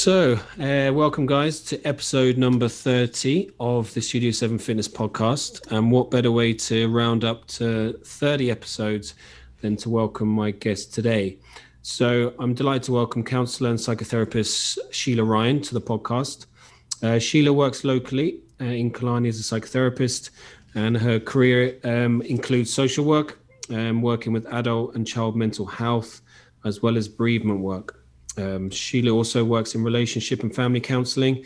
So, 0.00 0.38
uh, 0.60 0.92
welcome, 0.94 1.26
guys, 1.26 1.60
to 1.62 1.84
episode 1.84 2.38
number 2.38 2.68
30 2.68 3.50
of 3.58 3.92
the 3.94 4.00
Studio 4.00 4.30
7 4.30 4.56
Fitness 4.56 4.86
podcast. 4.86 5.72
And 5.72 5.90
what 5.90 6.12
better 6.12 6.30
way 6.30 6.54
to 6.54 6.86
round 6.86 7.24
up 7.24 7.48
to 7.48 7.98
30 8.04 8.48
episodes 8.48 9.14
than 9.60 9.74
to 9.78 9.90
welcome 9.90 10.28
my 10.28 10.52
guest 10.52 10.94
today? 10.94 11.38
So, 11.82 12.32
I'm 12.38 12.54
delighted 12.54 12.84
to 12.84 12.92
welcome 12.92 13.24
counselor 13.24 13.70
and 13.70 13.78
psychotherapist 13.78 14.78
Sheila 14.92 15.24
Ryan 15.24 15.60
to 15.62 15.74
the 15.74 15.80
podcast. 15.80 16.46
Uh, 17.02 17.18
Sheila 17.18 17.52
works 17.52 17.82
locally 17.82 18.38
uh, 18.60 18.66
in 18.66 18.92
Killarney 18.92 19.28
as 19.28 19.40
a 19.40 19.42
psychotherapist, 19.42 20.30
and 20.76 20.96
her 20.96 21.18
career 21.18 21.76
um, 21.82 22.22
includes 22.22 22.72
social 22.72 23.04
work, 23.04 23.40
um, 23.70 24.00
working 24.00 24.32
with 24.32 24.46
adult 24.52 24.94
and 24.94 25.04
child 25.04 25.34
mental 25.34 25.66
health, 25.66 26.20
as 26.64 26.82
well 26.82 26.96
as 26.96 27.08
bereavement 27.08 27.58
work. 27.58 27.97
Um, 28.38 28.70
Sheila 28.70 29.10
also 29.10 29.44
works 29.44 29.74
in 29.74 29.82
relationship 29.82 30.42
and 30.42 30.54
family 30.54 30.80
counselling, 30.80 31.44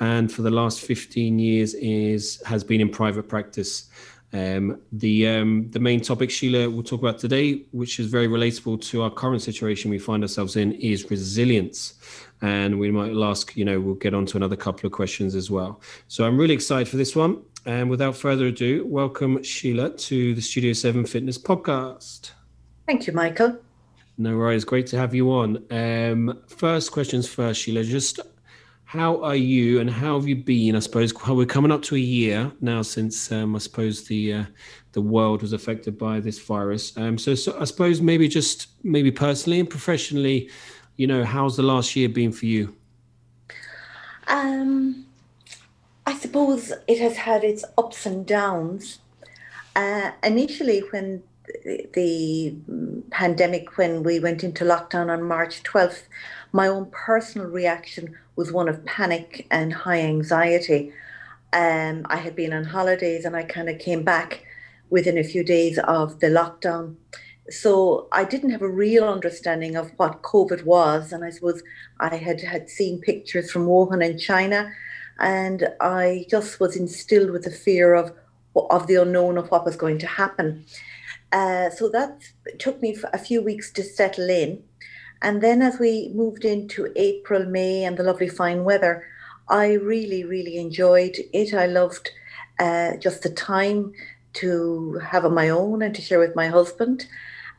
and 0.00 0.32
for 0.32 0.42
the 0.42 0.50
last 0.50 0.80
15 0.80 1.38
years 1.38 1.74
is 1.74 2.42
has 2.46 2.64
been 2.64 2.80
in 2.80 2.88
private 2.88 3.28
practice. 3.28 3.88
Um, 4.34 4.80
the 4.92 5.28
um, 5.28 5.70
the 5.70 5.78
main 5.78 6.00
topic 6.00 6.30
Sheila 6.30 6.70
will 6.70 6.82
talk 6.82 7.00
about 7.00 7.18
today, 7.18 7.66
which 7.72 8.00
is 8.00 8.06
very 8.06 8.28
relatable 8.28 8.80
to 8.90 9.02
our 9.02 9.10
current 9.10 9.42
situation 9.42 9.90
we 9.90 9.98
find 9.98 10.24
ourselves 10.24 10.56
in, 10.56 10.72
is 10.72 11.10
resilience. 11.10 11.94
And 12.40 12.80
we 12.80 12.90
might 12.90 13.14
ask, 13.14 13.56
you 13.56 13.64
know, 13.64 13.78
we'll 13.78 13.94
get 13.94 14.14
on 14.14 14.26
to 14.26 14.36
another 14.36 14.56
couple 14.56 14.86
of 14.86 14.92
questions 14.92 15.36
as 15.36 15.50
well. 15.50 15.80
So 16.08 16.24
I'm 16.24 16.36
really 16.36 16.54
excited 16.54 16.88
for 16.88 16.96
this 16.96 17.14
one. 17.14 17.42
And 17.66 17.88
without 17.88 18.16
further 18.16 18.46
ado, 18.46 18.84
welcome 18.84 19.40
Sheila 19.44 19.90
to 19.90 20.34
the 20.34 20.40
Studio 20.40 20.72
7 20.72 21.06
Fitness 21.06 21.38
Podcast. 21.38 22.32
Thank 22.86 23.06
you, 23.06 23.12
Michael. 23.12 23.60
No 24.22 24.36
worries. 24.36 24.64
Great 24.64 24.86
to 24.86 24.96
have 24.96 25.16
you 25.16 25.32
on. 25.32 25.64
Um, 25.72 26.38
first 26.46 26.92
questions 26.92 27.26
first, 27.26 27.60
Sheila. 27.60 27.82
Just 27.82 28.20
how 28.84 29.20
are 29.20 29.34
you 29.34 29.80
and 29.80 29.90
how 29.90 30.14
have 30.14 30.28
you 30.28 30.36
been? 30.36 30.76
I 30.76 30.78
suppose 30.78 31.12
we're 31.26 31.44
coming 31.44 31.72
up 31.72 31.82
to 31.82 31.96
a 31.96 31.98
year 31.98 32.52
now 32.60 32.82
since 32.82 33.32
um, 33.32 33.56
I 33.56 33.58
suppose 33.58 34.04
the 34.04 34.32
uh, 34.32 34.44
the 34.92 35.00
world 35.00 35.42
was 35.42 35.52
affected 35.52 35.98
by 35.98 36.20
this 36.20 36.38
virus. 36.38 36.96
Um, 36.96 37.18
so, 37.18 37.34
so 37.34 37.58
I 37.58 37.64
suppose 37.64 38.00
maybe 38.00 38.28
just 38.28 38.68
maybe 38.84 39.10
personally 39.10 39.58
and 39.58 39.68
professionally, 39.68 40.48
you 40.94 41.08
know, 41.08 41.24
how's 41.24 41.56
the 41.56 41.64
last 41.64 41.96
year 41.96 42.08
been 42.08 42.30
for 42.30 42.46
you? 42.46 42.76
Um, 44.28 45.04
I 46.06 46.14
suppose 46.14 46.72
it 46.86 47.00
has 47.00 47.16
had 47.16 47.42
its 47.42 47.64
ups 47.76 48.06
and 48.06 48.24
downs. 48.24 49.00
Uh, 49.74 50.12
initially, 50.22 50.78
when 50.92 51.24
the 51.92 52.56
pandemic, 53.10 53.76
when 53.76 54.02
we 54.02 54.18
went 54.20 54.44
into 54.44 54.64
lockdown 54.64 55.10
on 55.12 55.22
March 55.22 55.62
12th, 55.62 56.04
my 56.52 56.66
own 56.66 56.86
personal 56.90 57.48
reaction 57.48 58.16
was 58.36 58.52
one 58.52 58.68
of 58.68 58.84
panic 58.84 59.46
and 59.50 59.72
high 59.72 60.00
anxiety. 60.00 60.92
Um, 61.52 62.06
I 62.08 62.16
had 62.16 62.34
been 62.34 62.52
on 62.52 62.64
holidays 62.64 63.24
and 63.24 63.36
I 63.36 63.42
kind 63.42 63.68
of 63.68 63.78
came 63.78 64.02
back 64.02 64.44
within 64.90 65.18
a 65.18 65.24
few 65.24 65.44
days 65.44 65.78
of 65.78 66.20
the 66.20 66.28
lockdown. 66.28 66.96
So 67.50 68.08
I 68.12 68.24
didn't 68.24 68.50
have 68.50 68.62
a 68.62 68.68
real 68.68 69.04
understanding 69.04 69.76
of 69.76 69.90
what 69.96 70.22
COVID 70.22 70.64
was. 70.64 71.12
And 71.12 71.24
I 71.24 71.30
suppose 71.30 71.62
I 72.00 72.16
had, 72.16 72.40
had 72.40 72.70
seen 72.70 73.00
pictures 73.00 73.50
from 73.50 73.66
Wuhan 73.66 74.04
in 74.04 74.18
China 74.18 74.72
and 75.18 75.68
I 75.80 76.26
just 76.28 76.60
was 76.60 76.76
instilled 76.76 77.30
with 77.30 77.44
the 77.44 77.50
fear 77.50 77.94
of, 77.94 78.12
of 78.54 78.86
the 78.86 78.96
unknown 78.96 79.38
of 79.38 79.50
what 79.50 79.64
was 79.64 79.76
going 79.76 79.98
to 79.98 80.06
happen. 80.06 80.64
Uh, 81.32 81.70
so 81.70 81.88
that 81.88 82.22
took 82.58 82.80
me 82.82 82.96
a 83.12 83.18
few 83.18 83.42
weeks 83.42 83.72
to 83.72 83.82
settle 83.82 84.28
in. 84.28 84.62
And 85.22 85.40
then 85.40 85.62
as 85.62 85.78
we 85.78 86.10
moved 86.14 86.44
into 86.44 86.92
April, 86.94 87.46
May, 87.46 87.84
and 87.84 87.96
the 87.96 88.02
lovely 88.02 88.28
fine 88.28 88.64
weather, 88.64 89.04
I 89.48 89.74
really, 89.74 90.24
really 90.24 90.58
enjoyed 90.58 91.16
it. 91.32 91.54
I 91.54 91.66
loved 91.66 92.10
uh, 92.58 92.96
just 92.96 93.22
the 93.22 93.30
time 93.30 93.92
to 94.34 95.00
have 95.04 95.24
on 95.24 95.34
my 95.34 95.48
own 95.48 95.82
and 95.82 95.94
to 95.94 96.02
share 96.02 96.18
with 96.18 96.36
my 96.36 96.48
husband. 96.48 97.06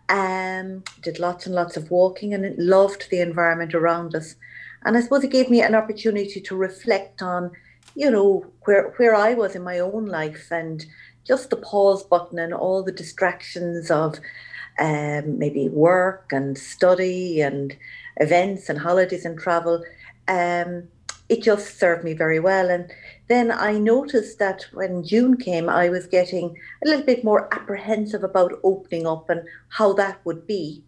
Um, 0.10 0.84
did 1.02 1.20
lots 1.20 1.46
and 1.46 1.56
lots 1.56 1.78
of 1.78 1.90
walking 1.90 2.34
and 2.34 2.58
loved 2.58 3.10
the 3.10 3.22
environment 3.22 3.74
around 3.74 4.16
us. 4.16 4.36
And 4.86 4.98
I 4.98 5.02
suppose 5.02 5.24
it 5.24 5.32
gave 5.32 5.50
me 5.50 5.62
an 5.62 5.76
opportunity 5.76 6.42
to 6.42 6.56
reflect 6.56 7.22
on, 7.22 7.52
you 7.96 8.12
know, 8.12 8.46
where 8.66 8.94
where 8.98 9.16
I 9.16 9.34
was 9.34 9.56
in 9.56 9.64
my 9.64 9.80
own 9.80 10.06
life 10.06 10.52
and 10.52 10.86
just 11.26 11.50
the 11.50 11.58
pause 11.58 12.04
button 12.04 12.40
and 12.40 12.54
all 12.54 12.84
the 12.84 12.92
distractions 12.92 13.90
of 13.90 14.20
um, 14.80 15.38
maybe 15.38 15.70
work 15.70 16.32
and 16.32 16.58
study 16.58 17.42
and 17.42 17.76
events 18.18 18.70
and 18.70 18.80
holidays 18.80 19.26
and 19.26 19.40
travel. 19.40 19.84
Um, 20.28 20.88
it 21.30 21.42
just 21.42 21.80
served 21.80 22.04
me 22.04 22.14
very 22.14 22.40
well. 22.40 22.70
And 22.70 22.92
then 23.28 23.52
I 23.52 23.74
noticed 23.74 24.40
that 24.40 24.66
when 24.74 25.04
June 25.04 25.38
came, 25.38 25.70
I 25.70 25.90
was 25.90 26.06
getting 26.08 26.58
a 26.84 26.88
little 26.88 27.06
bit 27.06 27.24
more 27.24 27.54
apprehensive 27.54 28.24
about 28.24 28.60
opening 28.64 29.08
up 29.08 29.30
and 29.30 29.42
how 29.70 29.94
that 29.94 30.20
would 30.26 30.46
be. 30.46 30.84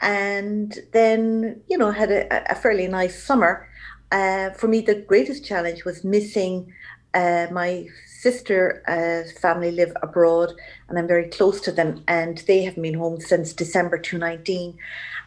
And 0.00 0.78
then, 0.92 1.60
you 1.68 1.76
know, 1.76 1.90
had 1.90 2.10
a, 2.10 2.52
a 2.52 2.54
fairly 2.54 2.88
nice 2.88 3.22
summer. 3.22 3.68
Uh, 4.10 4.50
for 4.50 4.66
me, 4.66 4.80
the 4.80 4.94
greatest 4.94 5.44
challenge 5.44 5.84
was 5.84 6.04
missing 6.04 6.72
uh, 7.12 7.48
my 7.52 7.86
sister 8.20 8.82
uh, 8.86 9.40
family 9.40 9.70
live 9.70 9.92
abroad 10.02 10.52
and 10.88 10.98
I'm 10.98 11.06
very 11.06 11.28
close 11.28 11.58
to 11.62 11.72
them 11.72 12.04
and 12.06 12.36
they 12.46 12.62
have 12.64 12.76
been 12.76 12.94
home 12.94 13.18
since 13.20 13.54
December 13.54 13.96
2019 13.96 14.76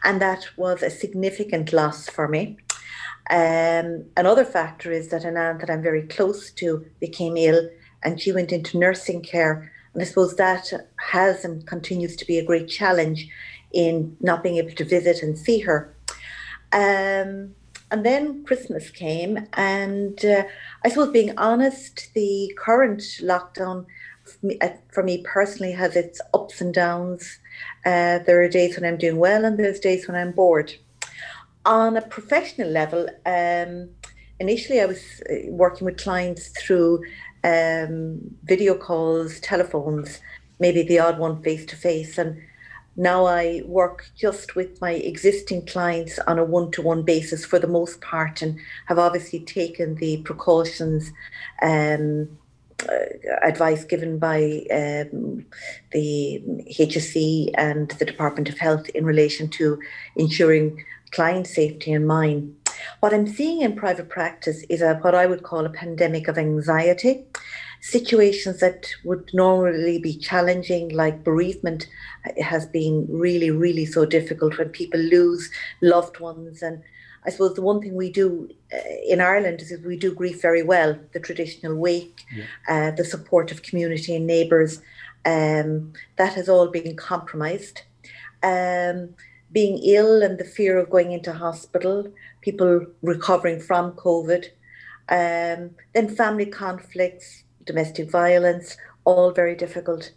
and 0.04 0.22
that 0.22 0.46
was 0.56 0.82
a 0.82 0.90
significant 0.90 1.72
loss 1.72 2.08
for 2.08 2.28
me. 2.28 2.56
Um, 3.30 4.04
another 4.16 4.44
factor 4.44 4.92
is 4.92 5.08
that 5.08 5.24
an 5.24 5.36
aunt 5.36 5.60
that 5.60 5.70
I'm 5.70 5.82
very 5.82 6.02
close 6.02 6.52
to 6.52 6.86
became 7.00 7.36
ill 7.36 7.68
and 8.04 8.20
she 8.20 8.30
went 8.30 8.52
into 8.52 8.78
nursing 8.78 9.22
care 9.22 9.72
and 9.92 10.00
I 10.02 10.06
suppose 10.06 10.36
that 10.36 10.72
has 10.98 11.44
and 11.44 11.66
continues 11.66 12.14
to 12.16 12.26
be 12.26 12.38
a 12.38 12.44
great 12.44 12.68
challenge 12.68 13.28
in 13.72 14.16
not 14.20 14.44
being 14.44 14.58
able 14.58 14.74
to 14.76 14.84
visit 14.84 15.20
and 15.20 15.36
see 15.36 15.58
her. 15.60 15.96
Um, 16.72 17.54
and 17.94 18.04
then 18.04 18.42
Christmas 18.42 18.90
came, 18.90 19.46
and 19.52 20.24
uh, 20.24 20.42
I 20.84 20.88
suppose, 20.88 21.12
being 21.12 21.38
honest, 21.38 22.12
the 22.12 22.52
current 22.58 23.02
lockdown 23.22 23.86
for 24.24 24.46
me, 24.46 24.58
uh, 24.60 24.70
for 24.92 25.04
me, 25.04 25.22
personally 25.22 25.70
has 25.74 25.94
its 25.94 26.20
ups 26.34 26.60
and 26.60 26.74
downs. 26.74 27.38
Uh, 27.86 28.18
there 28.18 28.42
are 28.42 28.48
days 28.48 28.74
when 28.74 28.84
I'm 28.84 28.98
doing 28.98 29.18
well, 29.18 29.44
and 29.44 29.56
there's 29.56 29.78
days 29.78 30.08
when 30.08 30.16
I'm 30.16 30.32
bored. 30.32 30.74
On 31.64 31.96
a 31.96 32.02
professional 32.02 32.68
level, 32.68 33.08
um, 33.26 33.90
initially 34.40 34.80
I 34.80 34.86
was 34.86 35.22
uh, 35.30 35.52
working 35.52 35.84
with 35.84 35.96
clients 35.96 36.48
through 36.48 37.00
um, 37.44 38.18
video 38.42 38.74
calls, 38.74 39.38
telephones, 39.38 40.18
maybe 40.58 40.82
the 40.82 40.98
odd 40.98 41.20
one 41.20 41.44
face 41.44 41.64
to 41.66 41.76
face, 41.76 42.18
and 42.18 42.42
now 42.96 43.26
I 43.26 43.62
work 43.66 44.10
just 44.16 44.54
with 44.54 44.80
my 44.80 44.92
existing 44.92 45.66
clients 45.66 46.18
on 46.20 46.38
a 46.38 46.44
one 46.44 46.70
to 46.72 46.82
one 46.82 47.02
basis 47.02 47.44
for 47.44 47.58
the 47.58 47.66
most 47.66 48.00
part 48.00 48.42
and 48.42 48.58
have 48.86 48.98
obviously 48.98 49.40
taken 49.40 49.96
the 49.96 50.18
precautions. 50.18 51.12
Um, 51.62 52.38
uh, 52.88 53.36
advice 53.42 53.84
given 53.84 54.18
by 54.18 54.66
um, 54.70 55.46
the 55.92 56.42
HSE 56.78 57.50
and 57.56 57.88
the 57.92 58.04
Department 58.04 58.48
of 58.48 58.58
Health 58.58 58.88
in 58.90 59.06
relation 59.06 59.48
to 59.50 59.80
ensuring 60.16 60.84
client 61.12 61.46
safety 61.46 61.92
and 61.92 62.06
mine. 62.06 62.54
What 63.00 63.14
I'm 63.14 63.26
seeing 63.26 63.62
in 63.62 63.76
private 63.76 64.08
practice 64.08 64.64
is 64.68 64.82
a, 64.82 64.96
what 64.96 65.14
I 65.14 65.26
would 65.26 65.44
call 65.44 65.64
a 65.64 65.70
pandemic 65.70 66.28
of 66.28 66.36
anxiety 66.36 67.24
situations 67.84 68.60
that 68.60 68.86
would 69.04 69.30
normally 69.34 69.98
be 69.98 70.16
challenging, 70.16 70.88
like 70.88 71.22
bereavement, 71.22 71.86
has 72.40 72.64
been 72.64 73.06
really, 73.10 73.50
really 73.50 73.84
so 73.84 74.06
difficult 74.06 74.56
when 74.56 74.70
people 74.70 74.98
lose 74.98 75.50
loved 75.82 76.18
ones. 76.18 76.62
And 76.62 76.82
I 77.26 77.30
suppose 77.30 77.52
the 77.52 77.60
one 77.60 77.82
thing 77.82 77.94
we 77.94 78.10
do 78.10 78.48
uh, 78.72 78.78
in 79.06 79.20
Ireland 79.20 79.60
is 79.60 79.78
we 79.84 79.98
do 79.98 80.14
grief 80.14 80.40
very 80.40 80.62
well 80.62 80.98
the 81.12 81.20
traditional 81.20 81.76
wake, 81.76 82.24
yeah. 82.34 82.44
uh, 82.68 82.90
the 82.92 83.04
support 83.04 83.52
of 83.52 83.62
community 83.62 84.16
and 84.16 84.26
neighbours. 84.26 84.80
Um, 85.26 85.92
that 86.16 86.32
has 86.32 86.48
all 86.48 86.68
been 86.68 86.96
compromised. 86.96 87.82
Um, 88.42 89.10
being 89.52 89.78
ill 89.84 90.22
and 90.22 90.38
the 90.38 90.44
fear 90.44 90.78
of 90.78 90.88
going 90.88 91.12
into 91.12 91.34
hospital, 91.34 92.10
people 92.40 92.86
recovering 93.02 93.60
from 93.60 93.92
COVID, 93.92 94.46
um, 95.10 95.70
then 95.92 96.16
family 96.16 96.46
conflicts, 96.46 97.43
domestic 97.64 98.10
violence, 98.10 98.76
all 99.04 99.32
very 99.32 99.54
difficult. 99.54 100.12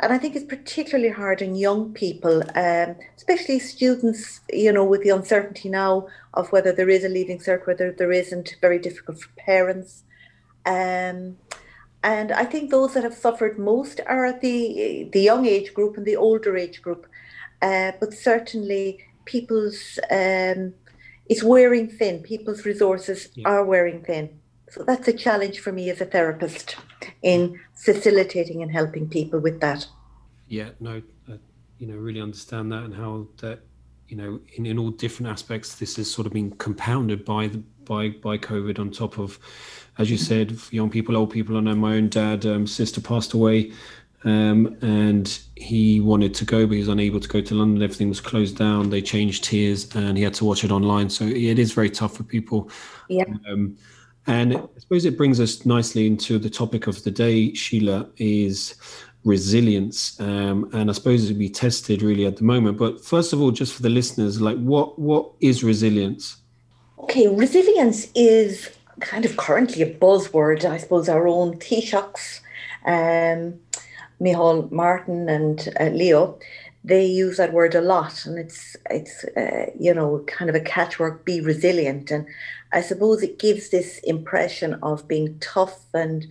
And 0.00 0.12
I 0.12 0.18
think 0.18 0.34
it's 0.34 0.44
particularly 0.44 1.10
hard 1.10 1.40
in 1.40 1.54
young 1.54 1.92
people, 1.92 2.42
um, 2.56 2.96
especially 3.16 3.60
students, 3.60 4.40
you 4.52 4.72
know, 4.72 4.84
with 4.84 5.02
the 5.02 5.10
uncertainty 5.10 5.68
now 5.68 6.08
of 6.34 6.50
whether 6.50 6.72
there 6.72 6.88
is 6.88 7.04
a 7.04 7.08
leaving 7.08 7.38
cert, 7.38 7.66
whether 7.66 7.92
there 7.92 8.10
isn't, 8.10 8.56
very 8.60 8.78
difficult 8.78 9.20
for 9.20 9.30
parents. 9.36 10.02
Um, 10.66 11.36
and 12.02 12.32
I 12.32 12.44
think 12.44 12.70
those 12.70 12.94
that 12.94 13.04
have 13.04 13.14
suffered 13.14 13.58
most 13.58 14.00
are 14.06 14.26
at 14.26 14.40
the, 14.40 15.08
the 15.12 15.20
young 15.20 15.46
age 15.46 15.72
group 15.72 15.96
and 15.96 16.04
the 16.04 16.16
older 16.16 16.56
age 16.56 16.82
group. 16.82 17.06
Uh, 17.62 17.92
but 18.00 18.12
certainly 18.12 18.98
people's 19.24 19.98
um, 20.10 20.74
it's 21.26 21.42
wearing 21.42 21.88
thin. 21.88 22.20
People's 22.20 22.64
resources 22.64 23.28
yeah. 23.34 23.48
are 23.48 23.64
wearing 23.64 24.02
thin. 24.02 24.40
So 24.74 24.82
that's 24.82 25.06
a 25.06 25.12
challenge 25.12 25.60
for 25.60 25.70
me 25.70 25.88
as 25.90 26.00
a 26.00 26.04
therapist 26.04 26.76
in 27.22 27.60
facilitating 27.74 28.60
and 28.60 28.72
helping 28.72 29.08
people 29.08 29.38
with 29.38 29.60
that. 29.60 29.86
Yeah, 30.48 30.70
no, 30.80 31.00
uh, 31.30 31.36
you 31.78 31.86
know, 31.86 31.94
really 31.94 32.20
understand 32.20 32.72
that 32.72 32.82
and 32.82 32.92
how 32.92 33.28
that, 33.36 33.60
you 34.08 34.16
know, 34.16 34.40
in, 34.56 34.66
in 34.66 34.76
all 34.80 34.90
different 34.90 35.30
aspects, 35.30 35.76
this 35.76 35.94
has 35.94 36.10
sort 36.10 36.26
of 36.26 36.32
been 36.32 36.50
compounded 36.56 37.24
by 37.24 37.46
the 37.46 37.58
by 37.84 38.08
by 38.08 38.36
COVID 38.36 38.80
on 38.80 38.90
top 38.90 39.16
of, 39.16 39.38
as 39.98 40.10
you 40.10 40.16
said, 40.16 40.58
young 40.72 40.90
people, 40.90 41.16
old 41.16 41.30
people. 41.30 41.56
I 41.56 41.60
know 41.60 41.76
my 41.76 41.94
own 41.94 42.08
dad, 42.08 42.44
um, 42.44 42.66
sister 42.66 43.00
passed 43.00 43.32
away 43.32 43.70
um, 44.24 44.76
and 44.82 45.38
he 45.54 46.00
wanted 46.00 46.34
to 46.34 46.44
go, 46.44 46.66
but 46.66 46.72
he 46.72 46.80
was 46.80 46.88
unable 46.88 47.20
to 47.20 47.28
go 47.28 47.40
to 47.40 47.54
London. 47.54 47.80
Everything 47.80 48.08
was 48.08 48.20
closed 48.20 48.56
down. 48.56 48.90
They 48.90 49.02
changed 49.02 49.44
tiers, 49.44 49.94
and 49.94 50.16
he 50.16 50.24
had 50.24 50.34
to 50.34 50.44
watch 50.44 50.64
it 50.64 50.72
online. 50.72 51.10
So 51.10 51.24
it 51.24 51.60
is 51.60 51.72
very 51.72 51.90
tough 51.90 52.16
for 52.16 52.24
people. 52.24 52.70
Yeah. 53.08 53.24
Um, 53.48 53.76
and 54.26 54.56
I 54.56 54.60
suppose 54.78 55.04
it 55.04 55.16
brings 55.16 55.40
us 55.40 55.66
nicely 55.66 56.06
into 56.06 56.38
the 56.38 56.50
topic 56.50 56.86
of 56.86 57.02
the 57.04 57.10
day, 57.10 57.52
Sheila, 57.54 58.08
is 58.16 58.74
resilience. 59.24 60.18
Um, 60.20 60.70
and 60.72 60.90
I 60.90 60.92
suppose 60.92 61.24
it 61.24 61.32
will 61.32 61.38
be 61.38 61.48
tested 61.48 62.02
really 62.02 62.26
at 62.26 62.36
the 62.36 62.44
moment. 62.44 62.78
But 62.78 63.04
first 63.04 63.32
of 63.32 63.40
all, 63.40 63.50
just 63.50 63.74
for 63.74 63.82
the 63.82 63.90
listeners, 63.90 64.40
like 64.40 64.58
what 64.58 64.98
what 64.98 65.30
is 65.40 65.64
resilience? 65.64 66.36
Okay, 66.98 67.26
resilience 67.28 68.08
is 68.14 68.70
kind 69.00 69.24
of 69.24 69.36
currently 69.36 69.82
a 69.82 69.94
buzzword. 69.94 70.64
I 70.64 70.78
suppose 70.78 71.08
our 71.08 71.26
own 71.26 71.58
Taoiseachs. 71.58 72.40
Um, 72.86 73.58
Micheál 74.20 74.70
Martin 74.70 75.28
and 75.28 75.68
uh, 75.80 75.86
Leo, 75.86 76.38
they 76.84 77.06
use 77.06 77.38
that 77.38 77.54
word 77.54 77.74
a 77.74 77.80
lot, 77.80 78.26
and 78.26 78.38
it's 78.38 78.76
it's 78.90 79.24
uh, 79.36 79.70
you 79.78 79.94
know 79.94 80.22
kind 80.26 80.50
of 80.50 80.54
a 80.54 80.60
catchword. 80.60 81.24
Be 81.24 81.40
resilient, 81.40 82.10
and 82.10 82.26
I 82.72 82.82
suppose 82.82 83.22
it 83.22 83.38
gives 83.38 83.70
this 83.70 83.98
impression 84.00 84.74
of 84.82 85.08
being 85.08 85.38
tough 85.38 85.86
and 85.94 86.26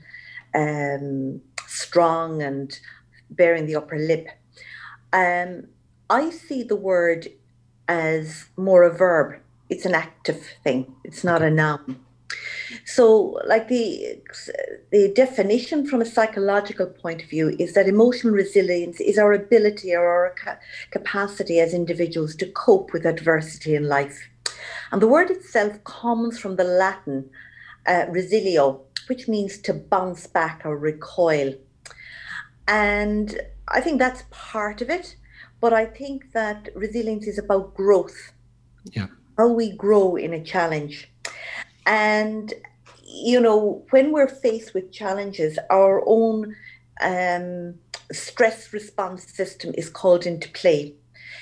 um, 0.54 1.42
strong 1.68 2.44
and 2.44 2.80
bearing 3.32 3.66
the 3.66 3.76
upper 3.76 3.98
lip. 3.98 4.28
Um, 5.12 5.68
I 6.10 6.30
see 6.30 6.62
the 6.62 6.76
word 6.76 7.28
as 7.88 8.46
more 8.56 8.84
a 8.84 8.96
verb. 8.96 9.40
It's 9.70 9.86
an 9.86 9.96
active 9.96 10.46
thing. 10.64 10.94
It's 11.04 11.24
not 11.24 11.42
a 11.42 11.50
noun. 11.50 12.00
So, 12.86 13.40
like 13.46 13.68
the 13.68 14.22
the 14.92 15.12
definition 15.14 15.86
from 15.86 16.02
a 16.02 16.06
psychological 16.06 16.88
point 16.88 17.24
of 17.24 17.30
view 17.30 17.56
is 17.60 17.74
that 17.74 17.88
emotional 17.88 18.34
resilience 18.34 19.00
is 19.00 19.18
our 19.18 19.34
ability 19.34 19.94
or 19.94 20.06
our 20.08 20.36
ca- 20.36 20.60
capacity 20.92 21.60
as 21.60 21.74
individuals 21.74 22.36
to 22.38 22.52
cope 22.52 22.94
with 22.94 23.06
adversity 23.06 23.76
in 23.76 23.88
life. 23.88 24.30
And 24.92 25.02
the 25.02 25.08
word 25.08 25.30
itself 25.32 25.84
comes 25.84 26.40
from 26.40 26.56
the 26.56 26.64
Latin 26.64 27.30
uh, 27.88 28.06
resilio, 28.10 28.82
which 29.08 29.28
means 29.28 29.58
to 29.60 29.74
bounce 29.74 30.28
back 30.28 30.62
or 30.66 30.78
recoil. 30.78 31.54
And 32.68 33.40
I 33.68 33.82
think 33.82 34.00
that's 34.00 34.24
part 34.30 34.82
of 34.82 34.90
it. 34.90 35.16
But 35.60 35.74
I 35.74 35.86
think 35.86 36.34
that 36.34 36.70
resilience 36.76 37.26
is 37.28 37.38
about 37.38 37.74
growth. 37.74 38.34
Yeah. 38.92 39.08
How 39.38 39.48
we 39.48 39.72
grow 39.72 40.16
in 40.16 40.34
a 40.34 40.44
challenge. 40.44 41.13
And, 41.86 42.54
you 43.04 43.40
know, 43.40 43.84
when 43.90 44.12
we're 44.12 44.28
faced 44.28 44.74
with 44.74 44.92
challenges, 44.92 45.60
our 45.70 46.04
own 46.06 46.56
um, 47.02 47.76
stress 48.12 48.74
response 48.74 49.32
system 49.34 49.74
is 49.78 49.90
called 49.90 50.26
into 50.26 50.50
play. 50.50 50.96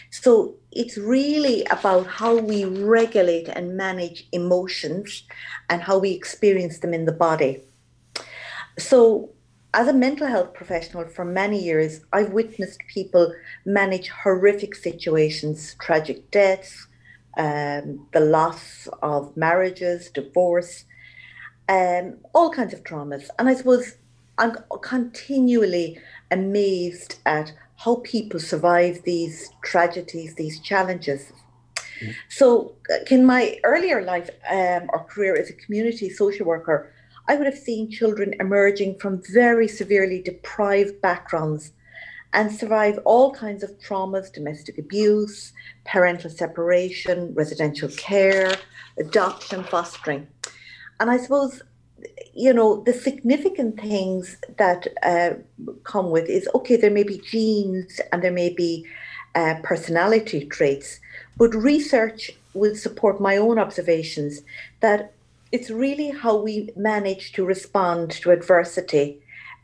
So 0.09 0.55
it's 0.71 0.97
really 0.97 1.63
about 1.65 2.07
how 2.07 2.38
we 2.38 2.65
regulate 2.65 3.47
and 3.47 3.77
manage 3.77 4.27
emotions 4.31 5.23
and 5.69 5.81
how 5.81 5.99
we 5.99 6.11
experience 6.11 6.79
them 6.79 6.94
in 6.94 7.05
the 7.05 7.11
body. 7.11 7.61
So, 8.77 9.31
as 9.73 9.87
a 9.87 9.94
mental 9.94 10.27
health 10.27 10.53
professional 10.53 11.07
for 11.07 11.23
many 11.23 11.63
years, 11.63 12.01
I've 12.11 12.33
witnessed 12.33 12.81
people 12.94 13.33
manage 13.65 14.09
horrific 14.09 14.75
situations, 14.75 15.75
tragic 15.79 16.29
deaths, 16.29 16.87
um, 17.38 18.07
the 18.13 18.19
loss 18.19 18.88
of 19.01 19.36
marriages, 19.36 20.10
divorce, 20.10 20.86
um, 21.69 22.18
all 22.33 22.50
kinds 22.50 22.74
of 22.74 22.83
traumas. 22.83 23.30
And 23.39 23.48
I 23.48 23.54
suppose 23.54 23.95
I'm 24.38 24.56
continually 24.81 26.00
amazed 26.30 27.19
at 27.25 27.54
how 27.78 27.95
people 28.04 28.39
survive 28.39 29.01
these 29.04 29.50
tragedies, 29.63 30.36
these 30.36 30.60
challenges. 30.60 31.31
Mm. 32.01 32.13
So, 32.30 32.75
uh, 32.92 32.98
in 33.10 33.25
my 33.25 33.60
earlier 33.63 34.01
life 34.04 34.30
um, 34.50 34.89
or 34.94 35.04
career 35.06 35.36
as 35.36 35.50
a 35.50 35.54
community 35.54 36.10
social 36.10 36.45
worker, 36.45 36.92
I 37.28 37.36
would 37.36 37.45
have 37.45 37.57
seen 37.57 37.89
children 37.89 38.33
emerging 38.39 39.00
from 39.00 39.22
very 39.31 39.68
severely 39.68 40.22
deprived 40.22 41.01
backgrounds 41.01 41.72
and 42.33 42.51
survive 42.51 42.98
all 43.06 43.31
kinds 43.31 43.63
of 43.63 43.78
traumas 43.80 44.31
domestic 44.31 44.78
abuse, 44.78 45.54
parental 45.86 46.30
separation, 46.30 47.33
residential 47.33 47.89
care, 47.89 48.54
adoption, 48.98 49.63
fostering. 49.63 50.28
And 51.00 51.12
I 51.12 51.18
suppose, 51.18 51.62
you 52.33 52.54
know, 52.54 52.83
the 52.83 52.94
significant 52.94 53.80
things 53.80 54.38
that 54.57 54.88
uh, 55.04 55.31
come 55.83 56.10
with 56.10 56.30
is 56.30 56.48
okay, 56.56 56.78
there 56.78 56.92
may 56.92 57.04
be 57.04 57.19
genes 57.19 58.00
and 58.12 58.24
there 58.24 58.31
may 58.31 58.54
be 58.54 58.86
uh, 59.36 59.56
personality 59.63 60.45
traits, 60.45 61.00
but 61.38 61.54
research 61.54 62.31
will 62.54 62.75
support 62.75 63.22
my 63.22 63.38
own 63.38 63.57
observations 63.57 64.42
that 64.81 65.13
it's 65.51 65.69
really 65.69 66.10
how 66.10 66.36
we 66.38 66.69
manage 66.75 67.33
to 67.33 67.45
respond 67.45 68.12
to 68.12 68.31
adversity 68.31 69.20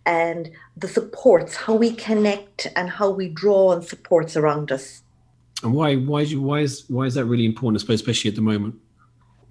and 0.08 0.50
the 0.78 0.88
supports, 0.88 1.56
how 1.58 1.76
we 1.76 1.92
connect 1.92 2.66
and 2.78 2.90
how 2.90 3.10
we 3.10 3.28
draw 3.28 3.68
on 3.68 3.82
supports 3.82 4.38
around 4.38 4.72
us. 4.72 5.04
And 5.62 5.74
why 5.74 5.96
why 5.98 6.26
why 6.26 6.62
is 6.62 6.86
why 6.88 7.06
is 7.06 7.16
that 7.16 7.26
really 7.26 7.46
important, 7.46 7.80
I 7.80 7.82
suppose, 7.82 8.00
especially 8.00 8.30
at 8.30 8.36
the 8.36 8.42
moment? 8.42 8.76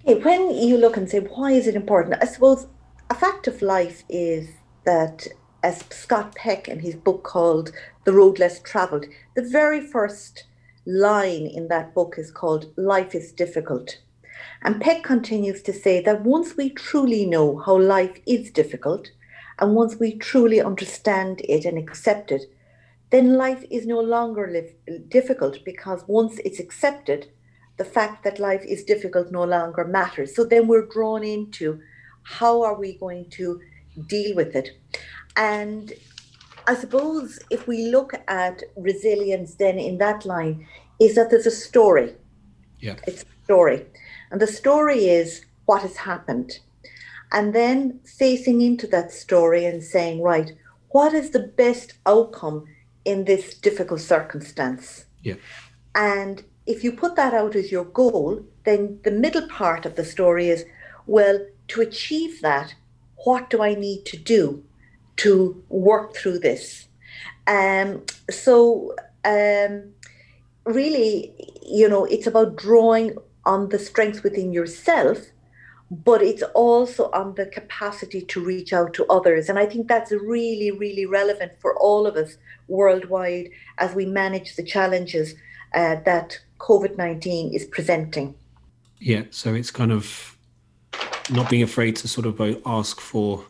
Okay, 0.05 0.19
when 0.21 0.51
you 0.51 0.77
look 0.77 0.97
and 0.97 1.07
say 1.09 1.19
why 1.19 1.51
is 1.51 1.67
it 1.67 1.75
important, 1.75 2.17
I 2.21 2.25
suppose 2.25 2.67
a 3.09 3.15
fact 3.15 3.47
of 3.47 3.61
life 3.61 4.03
is 4.09 4.49
that 4.85 5.27
as 5.63 5.83
Scott 5.91 6.33
Peck 6.35 6.67
in 6.67 6.79
his 6.79 6.95
book 6.95 7.23
called 7.23 7.71
The 8.05 8.13
Road 8.13 8.39
Less 8.39 8.59
Traveled, 8.61 9.05
the 9.35 9.47
very 9.47 9.81
first 9.81 10.45
line 10.85 11.45
in 11.45 11.67
that 11.67 11.93
book 11.93 12.15
is 12.17 12.31
called 12.31 12.71
Life 12.77 13.13
is 13.13 13.31
Difficult. 13.31 13.99
And 14.63 14.81
Peck 14.81 15.03
continues 15.03 15.61
to 15.63 15.73
say 15.73 16.01
that 16.01 16.23
once 16.23 16.57
we 16.57 16.69
truly 16.69 17.25
know 17.25 17.57
how 17.57 17.77
life 17.77 18.19
is 18.25 18.49
difficult, 18.49 19.11
and 19.59 19.73
once 19.75 19.95
we 19.95 20.15
truly 20.15 20.61
understand 20.61 21.41
it 21.43 21.65
and 21.65 21.77
accept 21.77 22.31
it, 22.31 22.43
then 23.09 23.33
life 23.33 23.63
is 23.71 23.85
no 23.85 23.99
longer 23.99 24.49
live, 24.51 25.09
difficult 25.09 25.63
because 25.63 26.03
once 26.07 26.39
it's 26.45 26.59
accepted, 26.59 27.31
the 27.77 27.85
fact 27.85 28.23
that 28.23 28.39
life 28.39 28.63
is 28.65 28.83
difficult 28.83 29.31
no 29.31 29.43
longer 29.43 29.85
matters. 29.85 30.35
So 30.35 30.43
then 30.43 30.67
we're 30.67 30.85
drawn 30.85 31.23
into 31.23 31.79
how 32.23 32.63
are 32.63 32.77
we 32.77 32.97
going 32.97 33.29
to 33.31 33.61
deal 34.07 34.35
with 34.35 34.55
it. 34.55 34.69
And 35.35 35.93
I 36.67 36.75
suppose 36.75 37.39
if 37.49 37.67
we 37.67 37.89
look 37.89 38.13
at 38.27 38.61
resilience, 38.75 39.55
then 39.55 39.79
in 39.79 39.97
that 39.99 40.25
line, 40.25 40.67
is 40.99 41.15
that 41.15 41.29
there's 41.29 41.45
a 41.45 41.51
story. 41.51 42.15
Yeah. 42.79 42.95
It's 43.07 43.23
a 43.23 43.45
story. 43.45 43.85
And 44.31 44.41
the 44.41 44.47
story 44.47 45.05
is 45.07 45.45
what 45.65 45.83
has 45.83 45.97
happened 45.97 46.59
and 47.31 47.53
then 47.53 47.99
facing 48.05 48.61
into 48.61 48.87
that 48.87 49.11
story 49.11 49.65
and 49.65 49.83
saying, 49.83 50.21
right, 50.21 50.51
what 50.89 51.13
is 51.13 51.31
the 51.31 51.51
best 51.57 51.93
outcome 52.05 52.65
in 53.05 53.25
this 53.25 53.53
difficult 53.55 54.01
circumstance? 54.01 55.05
Yeah. 55.23 55.35
And 55.95 56.43
if 56.65 56.83
you 56.83 56.91
put 56.91 57.15
that 57.15 57.33
out 57.33 57.55
as 57.55 57.71
your 57.71 57.85
goal, 57.85 58.45
then 58.63 58.99
the 59.03 59.11
middle 59.11 59.47
part 59.47 59.85
of 59.85 59.95
the 59.95 60.05
story 60.05 60.49
is, 60.49 60.65
well, 61.05 61.45
to 61.69 61.81
achieve 61.81 62.41
that, 62.41 62.75
what 63.25 63.49
do 63.49 63.61
I 63.61 63.73
need 63.73 64.05
to 64.05 64.17
do 64.17 64.63
to 65.17 65.63
work 65.69 66.15
through 66.15 66.39
this? 66.39 66.87
Um, 67.47 68.03
so, 68.29 68.95
um, 69.25 69.91
really, 70.65 71.33
you 71.65 71.89
know, 71.89 72.05
it's 72.05 72.27
about 72.27 72.57
drawing 72.57 73.17
on 73.45 73.69
the 73.69 73.79
strengths 73.79 74.23
within 74.23 74.51
yourself 74.51 75.19
but 75.89 76.21
it's 76.21 76.43
also 76.53 77.09
on 77.11 77.35
the 77.35 77.45
capacity 77.45 78.21
to 78.21 78.43
reach 78.43 78.73
out 78.73 78.93
to 78.93 79.05
others. 79.05 79.47
And 79.49 79.57
I 79.57 79.65
think 79.65 79.87
that's 79.87 80.11
really, 80.11 80.71
really 80.71 81.05
relevant 81.05 81.53
for 81.59 81.77
all 81.77 82.05
of 82.05 82.15
us 82.15 82.37
worldwide 82.67 83.49
as 83.77 83.95
we 83.95 84.05
manage 84.05 84.55
the 84.55 84.63
challenges 84.63 85.35
uh, 85.73 85.97
that 86.05 86.39
COVID 86.59 86.97
19 86.97 87.53
is 87.53 87.65
presenting. 87.65 88.35
Yeah, 88.99 89.23
so 89.29 89.53
it's 89.53 89.71
kind 89.71 89.91
of 89.91 90.37
not 91.29 91.49
being 91.49 91.63
afraid 91.63 91.95
to 91.97 92.07
sort 92.07 92.25
of 92.25 92.41
ask 92.65 92.99
for, 92.99 93.45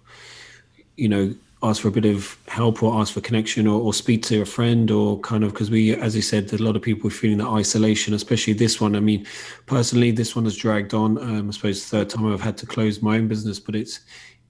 you 0.96 1.08
know, 1.08 1.36
ask 1.64 1.82
for 1.82 1.88
a 1.88 1.92
bit 1.92 2.06
of 2.06 2.38
help 2.48 2.84
or 2.84 3.00
ask 3.00 3.14
for 3.14 3.22
connection 3.22 3.66
or, 3.66 3.82
or 3.82 3.94
speak 3.94 4.22
to 4.24 4.42
a 4.42 4.46
friend 4.46 4.92
or 4.92 5.20
kind 5.22 5.44
of 5.44 5.54
because 5.54 5.72
we 5.72 5.96
as 5.96 6.16
you 6.16 6.22
said 6.22 6.52
a 6.54 6.58
lot 6.62 6.76
of 6.76 6.82
people 6.82 7.08
are 7.08 7.12
feeling 7.12 7.40
that 7.40 7.48
isolation 7.48 8.14
especially 8.14 8.54
this 8.54 8.80
one. 8.80 8.96
I 8.96 9.00
mean 9.00 9.26
personally 9.66 10.12
this 10.12 10.36
one 10.36 10.46
has 10.46 10.56
dragged 10.56 10.94
on. 10.94 11.18
Um, 11.18 11.50
i 11.50 11.52
suppose 11.52 11.86
third 11.86 12.10
time 12.10 12.32
i've 12.32 12.42
had 12.42 12.58
to 12.58 12.66
close 12.66 13.02
my 13.02 13.18
own 13.18 13.28
business 13.28 13.60
but 13.60 13.76
it's 13.76 14.02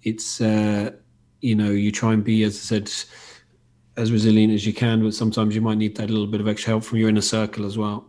it's 0.03 0.41
uh, 0.41 0.91
you 1.41 1.55
know 1.55 1.71
you 1.71 1.91
try 1.91 2.13
and 2.13 2.23
be 2.23 2.43
as 2.43 2.55
i 2.55 2.59
said 2.59 2.91
as 3.95 4.11
resilient 4.11 4.53
as 4.53 4.65
you 4.65 4.73
can 4.73 5.01
but 5.01 5.13
sometimes 5.13 5.55
you 5.55 5.61
might 5.61 5.77
need 5.77 5.95
that 5.95 6.09
little 6.09 6.27
bit 6.27 6.41
of 6.41 6.47
extra 6.47 6.71
help 6.71 6.83
from 6.83 6.97
your 6.97 7.09
inner 7.09 7.21
circle 7.21 7.65
as 7.65 7.77
well 7.77 8.05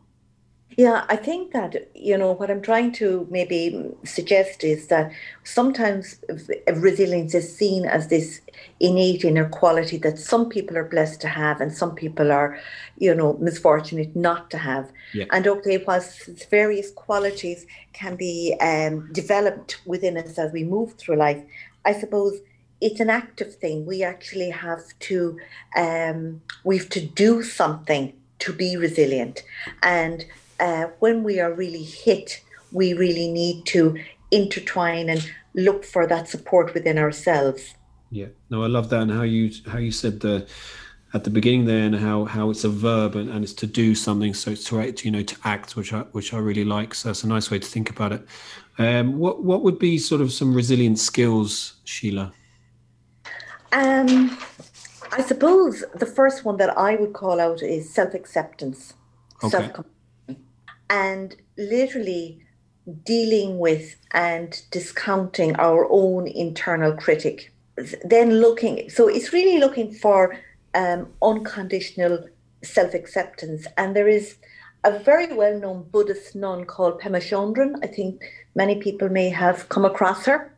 yeah, 0.78 1.04
I 1.08 1.16
think 1.16 1.52
that, 1.54 1.90
you 1.92 2.16
know, 2.16 2.30
what 2.30 2.52
I'm 2.52 2.62
trying 2.62 2.92
to 2.92 3.26
maybe 3.32 3.84
suggest 4.04 4.62
is 4.62 4.86
that 4.86 5.10
sometimes 5.42 6.20
resilience 6.72 7.34
is 7.34 7.52
seen 7.52 7.84
as 7.84 8.06
this 8.06 8.40
innate 8.78 9.24
inner 9.24 9.48
quality 9.48 9.98
that 9.98 10.20
some 10.20 10.48
people 10.48 10.78
are 10.78 10.84
blessed 10.84 11.20
to 11.22 11.26
have 11.26 11.60
and 11.60 11.74
some 11.74 11.96
people 11.96 12.30
are, 12.30 12.60
you 12.96 13.12
know, 13.12 13.36
misfortunate 13.40 14.14
not 14.14 14.52
to 14.52 14.58
have. 14.58 14.92
Yeah. 15.14 15.24
And 15.32 15.48
okay, 15.48 15.82
whilst 15.84 16.48
various 16.48 16.92
qualities 16.92 17.66
can 17.92 18.14
be 18.14 18.54
um, 18.60 19.12
developed 19.12 19.80
within 19.84 20.16
us 20.16 20.38
as 20.38 20.52
we 20.52 20.62
move 20.62 20.94
through 20.94 21.16
life, 21.16 21.42
I 21.84 21.92
suppose 21.92 22.38
it's 22.80 23.00
an 23.00 23.10
active 23.10 23.56
thing. 23.56 23.84
We 23.84 24.04
actually 24.04 24.50
have 24.50 24.96
to, 25.00 25.40
um, 25.76 26.40
we 26.62 26.78
have 26.78 26.88
to 26.90 27.04
do 27.04 27.42
something 27.42 28.12
to 28.38 28.52
be 28.52 28.76
resilient. 28.76 29.42
And 29.82 30.24
uh, 30.60 30.86
when 30.98 31.22
we 31.22 31.40
are 31.40 31.52
really 31.52 31.82
hit, 31.82 32.42
we 32.72 32.92
really 32.92 33.30
need 33.30 33.64
to 33.66 33.98
intertwine 34.30 35.08
and 35.08 35.30
look 35.54 35.84
for 35.84 36.06
that 36.06 36.28
support 36.28 36.74
within 36.74 36.98
ourselves. 36.98 37.74
Yeah, 38.10 38.26
no, 38.50 38.62
I 38.62 38.66
love 38.66 38.88
that 38.90 39.02
and 39.02 39.10
how 39.10 39.22
you 39.22 39.52
how 39.66 39.78
you 39.78 39.92
said 39.92 40.20
the 40.20 40.46
at 41.14 41.24
the 41.24 41.30
beginning 41.30 41.64
there 41.64 41.84
and 41.84 41.94
how 41.94 42.24
how 42.24 42.50
it's 42.50 42.64
a 42.64 42.68
verb 42.68 43.14
and, 43.16 43.30
and 43.30 43.42
it's 43.42 43.54
to 43.54 43.66
do 43.66 43.94
something 43.94 44.34
so 44.34 44.50
it's 44.50 44.64
to 44.64 44.80
act, 44.80 45.04
you 45.04 45.10
know 45.10 45.22
to 45.22 45.36
act 45.44 45.76
which 45.76 45.92
I 45.92 46.00
which 46.12 46.34
I 46.34 46.38
really 46.38 46.64
like 46.64 46.94
so 46.94 47.08
that's 47.08 47.24
a 47.24 47.28
nice 47.28 47.50
way 47.50 47.58
to 47.58 47.66
think 47.66 47.88
about 47.90 48.12
it 48.12 48.26
um, 48.78 49.18
what 49.18 49.42
what 49.42 49.62
would 49.62 49.78
be 49.78 49.96
sort 49.98 50.20
of 50.20 50.32
some 50.32 50.52
resilient 50.52 50.98
skills 50.98 51.74
Sheila 51.84 52.32
um 53.72 54.36
I 55.10 55.22
suppose 55.22 55.82
the 55.94 56.06
first 56.06 56.44
one 56.44 56.58
that 56.58 56.76
I 56.76 56.96
would 56.96 57.14
call 57.14 57.40
out 57.40 57.62
is 57.62 57.92
self-acceptance 57.92 58.92
okay. 59.42 59.50
self 59.50 59.86
and 60.90 61.36
literally 61.56 62.40
dealing 63.04 63.58
with 63.58 63.96
and 64.12 64.62
discounting 64.70 65.54
our 65.56 65.86
own 65.90 66.26
internal 66.26 66.92
critic. 66.92 67.52
Then 68.04 68.40
looking, 68.40 68.90
so 68.90 69.08
it's 69.08 69.32
really 69.32 69.58
looking 69.58 69.92
for 69.92 70.36
um, 70.74 71.08
unconditional 71.22 72.28
self 72.62 72.94
acceptance. 72.94 73.66
And 73.76 73.94
there 73.94 74.08
is 74.08 74.36
a 74.84 74.98
very 74.98 75.32
well 75.32 75.58
known 75.58 75.84
Buddhist 75.90 76.34
nun 76.34 76.64
called 76.64 77.00
Pema 77.00 77.20
Chodron. 77.20 77.74
I 77.82 77.86
think 77.86 78.22
many 78.54 78.76
people 78.76 79.08
may 79.08 79.28
have 79.28 79.68
come 79.68 79.84
across 79.84 80.26
her. 80.26 80.52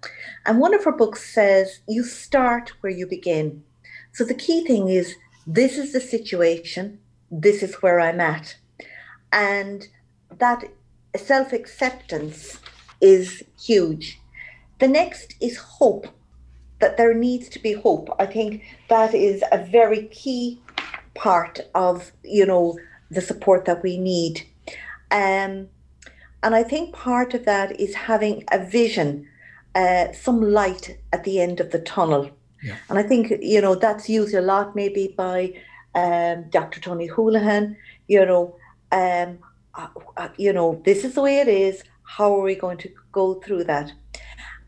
And 0.47 0.59
one 0.59 0.75
of 0.75 0.85
her 0.85 0.93
books 0.93 1.35
says, 1.35 1.81
You 1.89 2.05
start 2.05 2.73
where 2.81 2.93
you 2.93 3.07
begin. 3.07 3.65
So 4.13 4.25
the 4.25 4.35
key 4.35 4.65
thing 4.65 4.89
is, 4.89 5.17
this 5.47 5.79
is 5.79 5.93
the 5.93 6.01
situation, 6.01 6.99
this 7.31 7.63
is 7.63 7.75
where 7.77 8.01
I'm 8.01 8.21
at. 8.21 8.57
And 9.33 9.89
that 10.39 10.65
self 11.17 11.53
acceptance 11.53 12.59
is 13.01 13.43
huge. 13.61 14.21
The 14.79 14.89
next 14.89 15.35
is 15.41 15.57
hope, 15.57 16.07
that 16.81 16.97
there 16.97 17.15
needs 17.15 17.49
to 17.51 17.59
be 17.59 17.75
hope. 17.75 18.09
I 18.19 18.27
think 18.27 18.65
that 18.89 19.15
is 19.15 19.45
a 19.53 19.59
very 19.59 20.07
key 20.07 20.61
part 21.15 21.61
of, 21.75 22.13
you 22.25 22.47
know, 22.47 22.79
the 23.11 23.21
support 23.21 23.67
that 23.67 23.83
we 23.83 23.99
need. 23.99 24.47
Um, 25.11 25.69
and 26.43 26.55
I 26.55 26.63
think 26.63 26.95
part 26.95 27.35
of 27.35 27.45
that 27.45 27.79
is 27.79 27.95
having 27.95 28.45
a 28.51 28.65
vision, 28.65 29.29
uh, 29.75 30.13
some 30.13 30.41
light 30.41 30.99
at 31.13 31.25
the 31.25 31.41
end 31.41 31.61
of 31.61 31.71
the 31.71 31.81
tunnel. 31.81 32.31
Yeah. 32.63 32.77
And 32.89 32.99
I 32.99 33.03
think, 33.03 33.33
you 33.41 33.61
know, 33.61 33.75
that's 33.75 34.09
used 34.09 34.35
a 34.35 34.41
lot 34.41 34.75
maybe 34.75 35.15
by 35.17 35.53
um, 35.95 36.49
Dr. 36.51 36.81
Tony 36.81 37.09
Holohan, 37.09 37.77
you 38.09 38.25
know, 38.25 38.57
um, 38.93 39.39
uh, 39.81 39.89
uh, 40.17 40.29
you 40.37 40.53
know, 40.53 40.81
this 40.85 41.05
is 41.05 41.15
the 41.15 41.23
way 41.23 41.39
it 41.41 41.49
is. 41.49 41.83
How 42.03 42.35
are 42.37 42.43
we 42.43 42.55
going 42.55 42.79
to 42.79 42.91
go 43.13 43.35
through 43.35 43.65
that? 43.65 43.93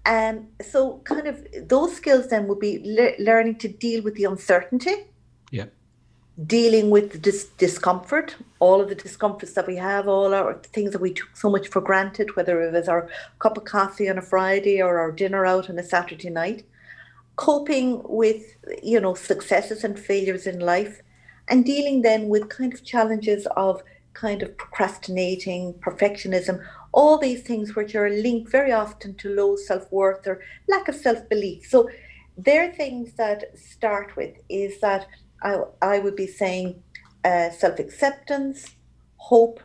And 0.05 0.39
um, 0.39 0.47
so, 0.73 0.99
kind 1.05 1.27
of, 1.27 1.47
those 1.69 1.95
skills 1.95 2.29
then 2.29 2.49
would 2.49 2.59
be 2.59 2.81
le- 2.85 3.23
learning 3.23 3.57
to 3.59 3.69
deal 3.69 4.03
with 4.03 4.15
the 4.15 4.25
uncertainty. 4.25 4.95
Yeah. 5.51 5.67
Dealing 6.45 6.91
with 6.91 7.13
the 7.13 7.19
dis- 7.19 7.51
discomfort, 7.59 8.37
all 8.59 8.81
of 8.81 8.89
the 8.89 8.95
discomforts 8.95 9.55
that 9.55 9.67
we 9.67 9.77
have, 9.77 10.09
all 10.09 10.35
our 10.35 10.55
things 10.73 10.93
that 10.93 11.01
we 11.01 11.13
took 11.13 11.37
so 11.37 11.51
much 11.51 11.69
for 11.69 11.81
granted, 11.81 12.35
whether 12.35 12.61
it 12.63 12.73
was 12.73 12.89
our 12.89 13.09
cup 13.39 13.57
of 13.57 13.65
coffee 13.65 14.09
on 14.09 14.19
a 14.19 14.23
Friday 14.23 14.83
or 14.83 14.99
our 14.99 15.13
dinner 15.13 15.47
out 15.47 15.71
on 15.71 15.79
a 15.79 15.85
Saturday 15.85 16.31
night. 16.31 16.65
Coping 17.37 18.03
with, 18.05 18.43
you 18.83 19.01
know, 19.01 19.15
successes 19.15 19.85
and 19.85 19.99
failures 19.99 20.47
in 20.47 20.59
life, 20.59 21.01
and 21.49 21.65
dealing 21.65 22.03
then 22.03 22.29
with 22.29 22.49
kind 22.49 22.73
of 22.75 22.85
challenges 22.85 23.47
of 23.57 23.83
kind 24.15 24.43
of 24.43 24.57
procrastinating, 24.57 25.75
perfectionism, 25.75 26.63
all 26.93 27.19
these 27.19 27.43
things 27.43 27.75
which 27.75 27.95
are 27.95 28.11
linked 28.11 28.51
very 28.51 28.73
often 28.73 29.15
to 29.17 29.35
low 29.35 29.57
self 29.57 29.91
worth 29.91 30.27
or 30.27 30.41
lack 30.69 30.89
of 30.89 30.95
self 30.95 31.29
belief. 31.29 31.67
So 31.67 31.89
they're 32.37 32.73
things 32.73 33.15
that 33.15 33.59
start 33.59 34.17
with 34.17 34.35
is 34.49 34.81
that 34.81 35.07
I, 35.43 35.59
I 35.81 35.99
would 35.99 36.17
be 36.17 36.27
saying 36.27 36.83
uh, 37.25 37.51
self 37.51 37.79
acceptance, 37.79 38.75
hope, 39.17 39.61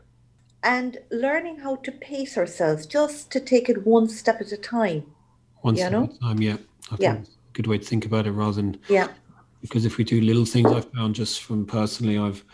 and 0.64 0.98
learning 1.12 1.60
how 1.60 1.76
to 1.78 1.92
pace 1.92 2.38
ourselves 2.38 2.86
just 2.86 3.32
to 3.32 3.40
take 3.40 3.70
it 3.70 3.86
one 3.86 4.10
step 4.10 4.42
at 4.42 4.52
a 4.52 4.58
time. 4.58 5.04
One 5.62 5.76
step 5.76 5.92
know? 5.92 6.04
at 6.06 6.14
a 6.14 6.20
time, 6.20 6.42
yeah. 6.42 6.58
I 6.92 6.96
yeah. 7.00 7.18
good 7.54 7.68
way 7.68 7.78
to 7.78 7.86
think 7.86 8.06
about 8.06 8.28
it 8.28 8.32
rather 8.32 8.54
than. 8.54 8.80
Yeah. 8.88 9.10
Because 9.62 9.86
if 9.86 9.98
we 9.98 10.04
do 10.04 10.22
little 10.22 10.46
things, 10.46 10.72
I've 10.72 10.90
found 10.92 11.16
just 11.16 11.42
from 11.42 11.66
personally, 11.66 12.18
I've 12.18 12.46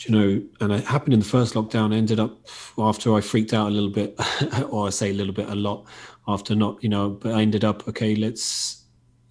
you 0.00 0.10
know, 0.10 0.42
and 0.60 0.72
it 0.72 0.84
happened 0.84 1.14
in 1.14 1.20
the 1.20 1.26
first 1.26 1.54
lockdown. 1.54 1.94
Ended 1.94 2.18
up 2.18 2.46
after 2.78 3.14
I 3.14 3.20
freaked 3.20 3.52
out 3.52 3.68
a 3.68 3.70
little 3.70 3.90
bit, 3.90 4.18
or 4.70 4.86
I 4.86 4.90
say 4.90 5.10
a 5.10 5.14
little 5.14 5.32
bit, 5.32 5.48
a 5.48 5.54
lot 5.54 5.86
after 6.28 6.54
not, 6.54 6.82
you 6.82 6.88
know, 6.88 7.10
but 7.10 7.32
I 7.32 7.42
ended 7.42 7.64
up 7.64 7.86
okay. 7.88 8.14
Let's, 8.14 8.84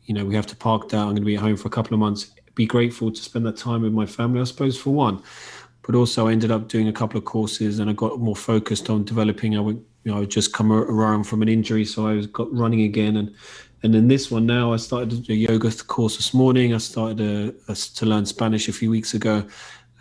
you 0.04 0.14
know, 0.14 0.26
we 0.26 0.36
have 0.36 0.48
to 0.48 0.56
park 0.56 0.90
that. 0.90 0.98
I'm 0.98 1.08
going 1.08 1.18
to 1.18 1.22
be 1.22 1.36
at 1.36 1.42
home 1.42 1.58
for 1.58 1.68
a 1.68 1.72
couple 1.72 1.94
of 1.94 2.00
months. 2.00 2.32
Be 2.56 2.66
grateful 2.66 3.12
to 3.12 3.22
spend 3.22 3.46
that 3.46 3.58
time 3.58 3.82
with 3.82 3.94
my 3.94 4.06
family, 4.06 4.42
I 4.42 4.44
suppose, 4.44 4.78
for 4.78 4.94
one. 4.94 5.24
But 5.84 5.96
also, 5.96 6.28
I 6.28 6.32
ended 6.32 6.52
up 6.52 6.68
doing 6.68 6.88
a 6.88 6.94
couple 6.94 7.18
of 7.18 7.26
courses, 7.26 7.80
and 7.80 7.90
I 7.90 7.94
got 7.94 8.20
more 8.20 8.36
focused 8.36 8.90
on 8.90 9.04
developing. 9.04 9.58
I 9.58 9.62
went, 9.62 9.82
you 10.04 10.12
know, 10.12 10.22
I 10.22 10.26
just 10.26 10.54
come 10.54 10.72
around 10.72 11.24
from 11.24 11.42
an 11.42 11.50
injury, 11.50 11.86
so 11.86 12.08
I 12.08 12.14
was 12.14 12.28
got 12.28 12.54
running 12.54 12.82
again, 12.82 13.18
and 13.18 13.34
and 13.84 13.94
then 13.94 14.08
this 14.08 14.30
one 14.30 14.46
now, 14.46 14.74
I 14.74 14.78
started 14.78 15.28
a 15.30 15.34
yoga 15.34 15.72
course 15.72 16.18
this 16.18 16.34
morning. 16.34 16.74
I 16.74 16.78
started 16.78 17.20
a, 17.20 17.72
a, 17.72 17.76
to 17.76 18.06
learn 18.06 18.26
Spanish 18.28 18.68
a 18.68 18.74
few 18.74 18.92
weeks 18.92 19.16
ago, 19.16 19.44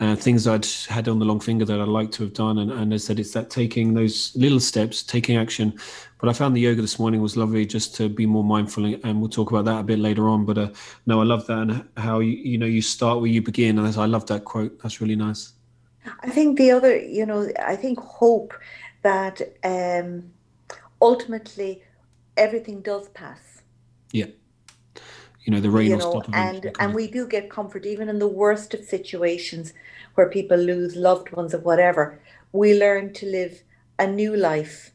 uh, 0.01 0.17
things 0.17 0.47
I'd 0.47 0.67
had 0.89 1.09
on 1.09 1.19
the 1.19 1.27
long 1.27 1.41
finger 1.41 1.65
that 1.67 1.79
I'd 1.79 1.89
like 1.89 2.11
to 2.13 2.23
have 2.25 2.33
done. 2.33 2.59
And, 2.59 2.73
and 2.73 2.93
I 2.93 2.97
said, 2.97 3.21
it's 3.21 3.33
that 3.33 3.51
taking 3.51 3.93
those 3.93 4.35
little 4.35 4.59
steps, 4.59 5.03
taking 5.03 5.37
action. 5.37 5.79
But 6.19 6.31
I 6.31 6.33
found 6.33 6.57
the 6.57 6.61
yoga 6.61 6.81
this 6.81 6.99
morning 6.99 7.21
was 7.21 7.37
lovely 7.37 7.67
just 7.67 7.95
to 7.97 8.09
be 8.09 8.25
more 8.25 8.43
mindful. 8.43 8.87
And 8.87 9.21
we'll 9.21 9.29
talk 9.29 9.51
about 9.51 9.67
that 9.67 9.81
a 9.81 9.83
bit 9.83 9.99
later 9.99 10.29
on. 10.29 10.47
But 10.47 10.59
uh, 10.59 10.71
no, 11.07 11.21
I 11.21 11.25
love 11.25 11.47
that. 11.49 11.59
And 11.59 11.89
how, 11.99 12.21
you, 12.21 12.33
you 12.33 12.57
know, 12.57 12.67
you 12.67 12.81
start 12.81 13.21
where 13.21 13.31
you 13.31 13.43
begin. 13.43 13.79
And 13.79 13.87
I 13.87 14.07
love 14.07 14.27
that 14.29 14.45
quote. 14.45 14.81
That's 14.83 15.01
really 15.03 15.17
nice. 15.17 15.53
I 16.23 16.31
think 16.31 16.57
the 16.57 16.71
other, 16.71 16.99
you 16.99 17.27
know, 17.27 17.51
I 17.63 17.77
think 17.77 18.01
hope 18.01 18.55
that 19.03 19.43
um, 19.65 20.33
ultimately 21.03 21.83
everything 22.39 22.81
does 22.81 23.09
pass. 23.11 23.63
Yeah 24.13 24.27
you 25.45 25.53
know 25.53 25.61
the 25.61 25.71
rain 25.71 25.91
you 25.91 25.97
know, 25.97 26.23
and 26.33 26.71
and 26.79 26.95
we 26.95 27.07
do 27.07 27.27
get 27.27 27.51
comfort 27.51 27.87
even 27.87 28.09
in 28.09 28.19
the 28.19 28.29
worst 28.29 28.75
of 28.75 28.85
situations 28.85 29.73
where 30.15 30.29
people 30.29 30.57
lose 30.57 30.97
loved 30.97 31.31
ones 31.33 31.55
or 31.55 31.61
whatever. 31.61 32.21
We 32.53 32.79
learn 32.79 33.13
to 33.15 33.27
live 33.27 33.63
a 33.99 34.07
new 34.07 34.37
life. 34.37 34.91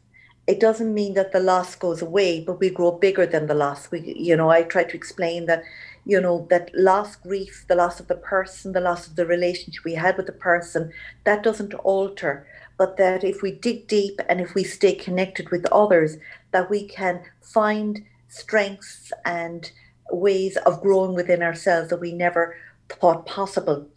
It 0.45 0.59
doesn't 0.59 0.93
mean 0.93 1.15
that 1.15 1.31
the 1.31 1.39
loss 1.39 1.75
goes 1.75 2.01
away 2.01 2.43
but 2.43 2.59
we 2.59 2.69
grow 2.69 2.91
bigger 2.91 3.25
than 3.25 3.47
the 3.47 3.55
loss. 3.55 3.89
We 3.89 4.13
you 4.15 4.35
know 4.35 4.49
i 4.49 4.61
try 4.61 4.83
to 4.83 4.95
explain 4.95 5.47
that 5.47 5.63
you 6.05 6.21
know 6.21 6.45
that 6.49 6.69
loss 6.75 7.15
grief 7.15 7.65
the 7.67 7.75
loss 7.75 7.99
of 7.99 8.07
the 8.07 8.15
person 8.15 8.71
the 8.71 8.79
loss 8.79 9.07
of 9.07 9.15
the 9.15 9.25
relationship 9.25 9.83
we 9.83 9.95
had 9.95 10.15
with 10.17 10.27
the 10.27 10.31
person 10.31 10.91
that 11.23 11.43
doesn't 11.43 11.73
alter 11.73 12.45
but 12.77 12.97
that 12.97 13.23
if 13.23 13.41
we 13.41 13.51
dig 13.51 13.87
deep 13.87 14.19
and 14.29 14.39
if 14.39 14.53
we 14.53 14.63
stay 14.63 14.93
connected 14.93 15.49
with 15.49 15.65
others 15.71 16.17
that 16.51 16.69
we 16.69 16.87
can 16.87 17.23
find 17.41 18.05
strengths 18.27 19.11
and 19.25 19.71
ways 20.11 20.57
of 20.65 20.81
growing 20.81 21.13
within 21.13 21.41
ourselves 21.41 21.89
that 21.89 21.99
we 21.99 22.13
never 22.13 22.55
thought 22.89 23.25
possible. 23.25 23.87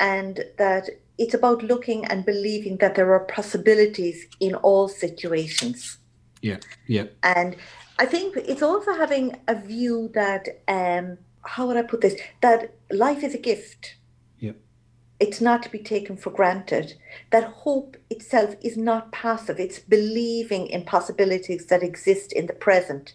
And 0.00 0.44
that 0.58 0.88
it's 1.18 1.34
about 1.34 1.62
looking 1.62 2.04
and 2.04 2.24
believing 2.24 2.76
that 2.78 2.94
there 2.94 3.12
are 3.12 3.24
possibilities 3.24 4.26
in 4.40 4.54
all 4.54 4.88
situations. 4.88 5.98
Yeah, 6.40 6.58
yeah. 6.86 7.06
And 7.22 7.56
I 7.98 8.06
think 8.06 8.36
it's 8.36 8.62
also 8.62 8.94
having 8.94 9.36
a 9.48 9.56
view 9.56 10.10
that 10.14 10.62
um, 10.68 11.18
how 11.42 11.66
would 11.66 11.76
I 11.76 11.82
put 11.82 12.00
this? 12.00 12.20
That 12.40 12.74
life 12.90 13.24
is 13.24 13.34
a 13.34 13.38
gift. 13.38 13.96
Yep. 14.38 14.56
It's 15.18 15.40
not 15.40 15.64
to 15.64 15.70
be 15.70 15.80
taken 15.80 16.16
for 16.16 16.30
granted. 16.30 16.94
That 17.30 17.44
hope 17.44 17.96
itself 18.08 18.54
is 18.62 18.76
not 18.76 19.10
passive. 19.10 19.58
It's 19.58 19.80
believing 19.80 20.68
in 20.68 20.84
possibilities 20.84 21.66
that 21.66 21.82
exist 21.82 22.32
in 22.32 22.46
the 22.46 22.52
present. 22.52 23.14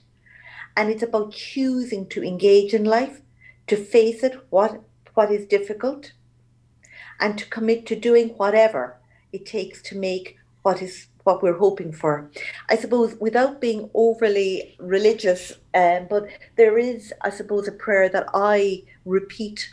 And 0.76 0.90
it's 0.90 1.04
about 1.04 1.34
choosing 1.34 2.08
to 2.10 2.24
engage 2.24 2.74
in 2.74 2.84
life, 2.84 3.22
to 3.68 3.78
face 3.78 4.24
it, 4.24 4.36
what, 4.50 4.82
what 5.14 5.32
is 5.32 5.46
difficult, 5.46 6.14
and 7.20 7.38
to 7.38 7.46
commit 7.46 7.86
to 7.88 7.96
doing 7.96 8.30
whatever 8.30 8.98
it 9.32 9.46
takes 9.46 9.82
to 9.84 9.98
make 9.98 10.38
what 10.64 10.82
is 10.82 11.08
what 11.24 11.42
we're 11.42 11.58
hoping 11.58 11.92
for. 11.92 12.30
I 12.70 12.76
suppose 12.76 13.16
without 13.16 13.62
being 13.62 13.90
overly 13.94 14.76
religious, 14.80 15.54
um, 15.74 16.08
but 16.10 16.28
there 16.58 16.78
is, 16.78 17.14
I 17.22 17.30
suppose, 17.30 17.68
a 17.68 17.72
prayer 17.72 18.10
that 18.10 18.28
I 18.34 18.84
repeat 19.06 19.70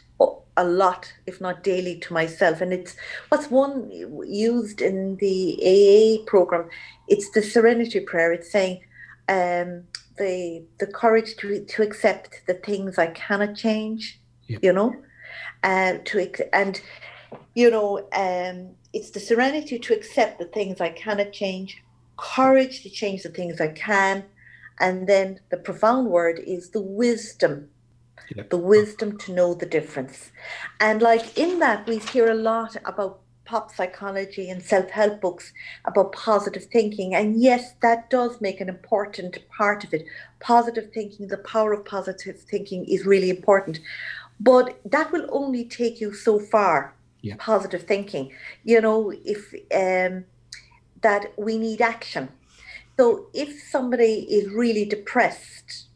a 0.56 0.64
lot, 0.64 1.12
if 1.26 1.40
not 1.40 1.64
daily, 1.64 1.98
to 2.00 2.12
myself. 2.12 2.60
And 2.60 2.72
it's 2.72 2.94
what's 3.30 3.50
one 3.50 3.90
used 4.26 4.82
in 4.82 5.16
the 5.16 5.56
AA 5.70 6.24
program. 6.26 6.68
It's 7.08 7.30
the 7.30 7.42
Serenity 7.42 8.00
Prayer. 8.00 8.32
It's 8.32 8.52
saying 8.52 8.82
um, 9.28 9.84
the 10.20 10.62
the 10.78 10.86
courage 11.00 11.30
to 11.40 11.64
to 11.72 11.82
accept 11.82 12.42
the 12.46 12.58
things 12.68 12.98
I 12.98 13.08
cannot 13.08 13.52
change. 13.66 14.20
Yep. 14.48 14.60
You 14.64 14.72
know, 14.72 14.90
uh, 15.62 15.94
to 16.08 16.14
and 16.54 16.80
you 17.54 17.70
know. 17.70 18.08
Um, 18.24 18.58
it's 18.92 19.10
the 19.10 19.20
serenity 19.20 19.78
to 19.78 19.94
accept 19.94 20.40
the 20.40 20.46
things 20.56 20.80
I 20.80 20.90
cannot 20.90 21.30
change, 21.32 21.80
courage 22.16 22.82
to 22.82 22.90
change 22.90 23.22
the 23.22 23.28
things 23.28 23.60
I 23.60 23.68
can, 23.68 24.24
and 24.80 25.08
then 25.08 25.38
the 25.50 25.58
profound 25.58 26.08
word 26.08 26.40
is 26.40 26.70
the 26.70 26.80
wisdom. 26.82 27.70
The 28.48 28.64
wisdom 28.74 29.18
to 29.18 29.32
know 29.32 29.54
the 29.54 29.66
difference. 29.66 30.30
And 30.78 31.02
like 31.02 31.36
in 31.36 31.58
that, 31.60 31.86
we 31.88 31.98
hear 31.98 32.30
a 32.30 32.42
lot 32.52 32.76
about 32.84 33.20
pop 33.50 33.74
psychology 33.74 34.48
and 34.48 34.62
self 34.62 34.88
help 34.90 35.20
books 35.20 35.52
about 35.84 36.12
positive 36.12 36.66
thinking. 36.66 37.14
And 37.16 37.42
yes, 37.42 37.74
that 37.82 38.08
does 38.08 38.40
make 38.40 38.60
an 38.60 38.68
important 38.68 39.38
part 39.48 39.82
of 39.82 39.92
it. 39.92 40.04
Positive 40.38 40.92
thinking, 40.92 41.26
the 41.26 41.38
power 41.38 41.72
of 41.72 41.84
positive 41.84 42.38
thinking 42.40 42.84
is 42.84 43.04
really 43.04 43.28
important. 43.28 43.80
But 44.38 44.80
that 44.84 45.10
will 45.10 45.26
only 45.30 45.64
take 45.64 46.00
you 46.00 46.14
so 46.14 46.38
far 46.38 46.94
yeah. 47.22 47.34
positive 47.38 47.82
thinking. 47.82 48.30
You 48.62 48.80
know, 48.80 49.12
if 49.34 49.52
um, 49.84 50.24
that 51.02 51.32
we 51.36 51.58
need 51.58 51.80
action. 51.80 52.28
So 52.96 53.26
if 53.34 53.50
somebody 53.74 54.14
is 54.38 54.52
really 54.52 54.84
depressed, 54.84 55.86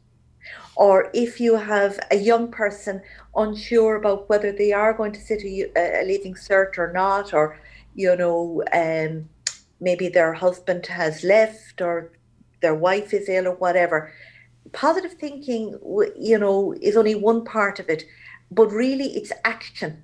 or 0.74 1.10
if 1.14 1.40
you 1.40 1.54
have 1.56 2.00
a 2.10 2.16
young 2.16 2.50
person 2.50 3.02
unsure 3.36 3.96
about 3.96 4.28
whether 4.28 4.52
they 4.52 4.72
are 4.72 4.92
going 4.92 5.12
to 5.12 5.20
sit 5.20 5.42
a, 5.44 5.70
a 5.76 6.04
leaving 6.04 6.34
cert 6.34 6.78
or 6.78 6.92
not, 6.92 7.32
or 7.34 7.58
you 7.94 8.14
know, 8.16 8.62
um, 8.72 9.28
maybe 9.80 10.08
their 10.08 10.32
husband 10.32 10.86
has 10.86 11.22
left 11.22 11.80
or 11.80 12.10
their 12.60 12.74
wife 12.74 13.12
is 13.12 13.28
ill 13.28 13.48
or 13.48 13.54
whatever. 13.54 14.12
Positive 14.72 15.12
thinking, 15.12 15.78
you 16.16 16.38
know, 16.38 16.74
is 16.80 16.96
only 16.96 17.14
one 17.14 17.44
part 17.44 17.78
of 17.78 17.88
it, 17.88 18.04
but 18.50 18.72
really 18.72 19.16
it's 19.16 19.32
action 19.44 20.02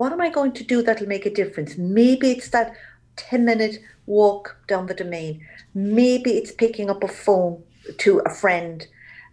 what 0.00 0.14
am 0.14 0.22
I 0.22 0.30
going 0.30 0.52
to 0.52 0.64
do 0.64 0.82
that'll 0.82 1.06
make 1.06 1.26
a 1.26 1.34
difference? 1.34 1.76
Maybe 1.76 2.30
it's 2.30 2.48
that 2.48 2.74
10 3.16 3.44
minute 3.44 3.80
walk 4.06 4.56
down 4.66 4.86
the 4.86 4.94
domain. 4.94 5.46
Maybe 5.74 6.38
it's 6.38 6.52
picking 6.52 6.88
up 6.88 7.04
a 7.04 7.08
phone 7.08 7.62
to 7.98 8.20
a 8.20 8.30
friend. 8.30 8.86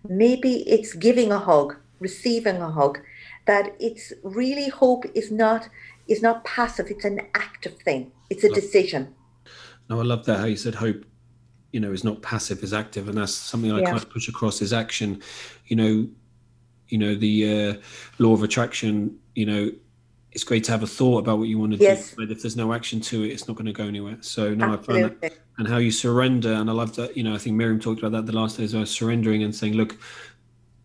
Maybe 0.10 0.70
it's 0.70 0.94
giving 0.94 1.32
a 1.32 1.40
hug, 1.40 1.78
receiving 2.02 2.58
a 2.58 2.70
hug. 2.70 3.00
That 3.48 3.76
it's 3.80 4.14
really 4.24 4.70
hope 4.70 5.06
is 5.16 5.32
not 5.32 5.70
is 6.08 6.22
not 6.22 6.44
passive, 6.44 6.88
it's 6.90 7.06
an 7.06 7.22
active 7.36 7.78
thing. 7.80 8.12
It's 8.30 8.44
a 8.44 8.50
decision. 8.50 9.14
No, 9.90 10.00
I 10.00 10.04
love 10.04 10.26
that 10.26 10.40
how 10.40 10.46
you 10.46 10.58
said 10.58 10.76
hope, 10.76 11.06
you 11.72 11.80
know, 11.80 11.92
is 11.92 12.04
not 12.04 12.22
passive, 12.22 12.64
is 12.64 12.74
active. 12.74 13.08
And 13.08 13.18
that's 13.18 13.34
something 13.34 13.72
I 13.72 13.80
yeah. 13.80 13.86
kind 13.86 13.98
of 13.98 14.10
push 14.10 14.28
across 14.28 14.62
is 14.62 14.74
action. 14.74 15.22
You 15.68 15.76
know, 15.76 16.08
you 16.90 16.98
know, 16.98 17.16
the 17.16 17.70
uh, 17.70 17.82
law 18.20 18.34
of 18.34 18.44
attraction, 18.44 19.18
you 19.36 19.46
know, 19.46 19.72
it's 20.32 20.44
great 20.44 20.64
to 20.66 20.72
have 20.72 20.84
a 20.84 20.88
thought 20.88 21.20
about 21.20 21.40
what 21.40 21.48
you 21.48 21.58
want 21.58 21.74
to 21.74 21.80
yes. 21.80 22.12
do, 22.12 22.16
but 22.18 22.32
if 22.32 22.42
there's 22.42 22.56
no 22.56 22.74
action 22.74 23.00
to 23.02 23.24
it, 23.24 23.30
it's 23.30 23.48
not 23.48 23.56
going 23.56 23.66
to 23.66 23.74
go 23.74 23.86
anywhere. 23.86 24.18
So 24.22 24.54
no, 24.54 24.74
Absolutely. 24.74 25.04
I 25.04 25.10
find 25.10 25.22
that, 25.22 25.34
and 25.58 25.68
how 25.68 25.78
you 25.78 25.90
surrender, 25.90 26.54
and 26.54 26.70
I 26.70 26.74
love 26.74 26.96
that. 26.98 27.18
You 27.18 27.24
know, 27.24 27.34
I 27.34 27.38
think 27.40 27.56
Miriam 27.56 27.80
talked 27.80 28.00
about 28.00 28.12
that 28.12 28.28
the 28.28 28.38
last 28.38 28.58
days. 28.58 28.76
I 28.76 28.80
was 28.80 28.92
surrendering 28.92 29.42
and 29.44 29.56
saying, 29.56 29.74
look, 29.74 29.98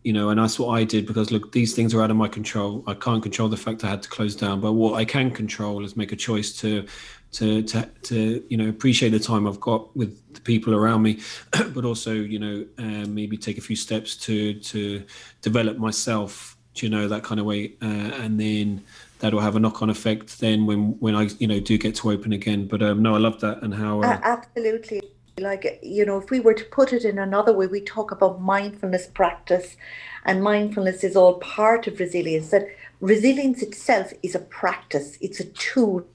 you 0.05 0.13
know, 0.13 0.31
and 0.31 0.41
that's 0.41 0.59
what 0.59 0.69
I 0.69 0.85
did 0.85 1.07
because 1.07 1.31
look, 1.31 1.53
these 1.53 1.75
things 1.75 1.95
are 1.95 2.03
out 2.03 2.11
of 2.11 2.17
my 2.17 2.29
control. 2.29 2.83
I 2.87 2.95
can't 2.95 3.23
control 3.23 3.49
the 3.49 3.57
fact 3.57 3.85
I 3.85 3.89
had 3.89 4.03
to 4.03 4.09
close 4.09 4.35
down, 4.35 4.61
but 4.61 4.73
what 4.73 4.95
I 4.95 5.05
can 5.05 5.31
control 5.31 5.85
is 5.85 5.97
make 5.97 6.13
a 6.13 6.17
choice 6.17 6.53
to, 6.61 6.87
to, 7.33 7.63
to, 7.63 7.89
to 8.03 8.45
you 8.49 8.57
know, 8.57 8.69
appreciate 8.69 9.11
the 9.11 9.21
time 9.21 9.47
I've 9.47 9.61
got 9.61 9.95
with 9.97 10.35
the 10.35 10.41
people 10.41 10.75
around 10.75 11.03
me, 11.03 11.21
but 11.75 11.85
also, 11.85 12.13
you 12.13 12.39
know, 12.39 12.67
uh, 12.79 13.07
maybe 13.07 13.37
take 13.37 13.59
a 13.59 13.63
few 13.63 13.77
steps 13.77 14.17
to 14.17 14.55
to 14.55 15.05
develop 15.41 15.79
myself, 15.79 16.57
you 16.77 16.89
know, 16.89 17.07
that 17.09 17.23
kind 17.23 17.39
of 17.39 17.47
way, 17.47 17.75
uh, 17.81 17.87
and 17.87 18.41
then 18.41 18.83
that'll 19.21 19.41
have 19.41 19.55
a 19.55 19.61
knock-on 19.61 19.89
effect 19.89 20.41
then 20.41 20.67
when 20.67 20.99
when 20.99 21.15
I 21.15 21.29
you 21.39 21.47
know 21.47 21.61
do 21.61 21.79
get 21.79 21.95
to 21.97 22.11
open 22.11 22.33
again. 22.33 22.67
But 22.67 22.83
um, 22.83 23.03
no, 23.03 23.15
I 23.15 23.19
love 23.19 23.41
that 23.41 23.63
and 23.63 23.73
how 23.73 24.03
uh, 24.03 24.19
absolutely 24.23 25.01
like 25.39 25.81
you 25.83 26.05
know 26.05 26.19
if 26.19 26.31
we 26.31 26.41
were 26.41 26.55
to 26.55 26.65
put 26.65 26.93
it 26.93 27.05
in 27.05 27.19
another 27.19 27.53
way, 27.53 27.67
we 27.67 27.81
talk 27.81 28.11
about 28.11 28.41
mindfulness 28.41 29.07
practice, 29.07 29.77
and 30.25 30.43
mindfulness 30.43 31.05
is 31.05 31.17
all 31.17 31.35
part 31.39 31.87
of 31.87 32.01
resilience. 32.01 32.51
That 32.51 32.69
resilience 33.01 33.63
itself 33.63 34.13
is 34.23 34.35
a 34.35 34.41
practice; 34.41 35.19
it's 35.21 35.41
a 35.41 35.45
tool 35.45 36.07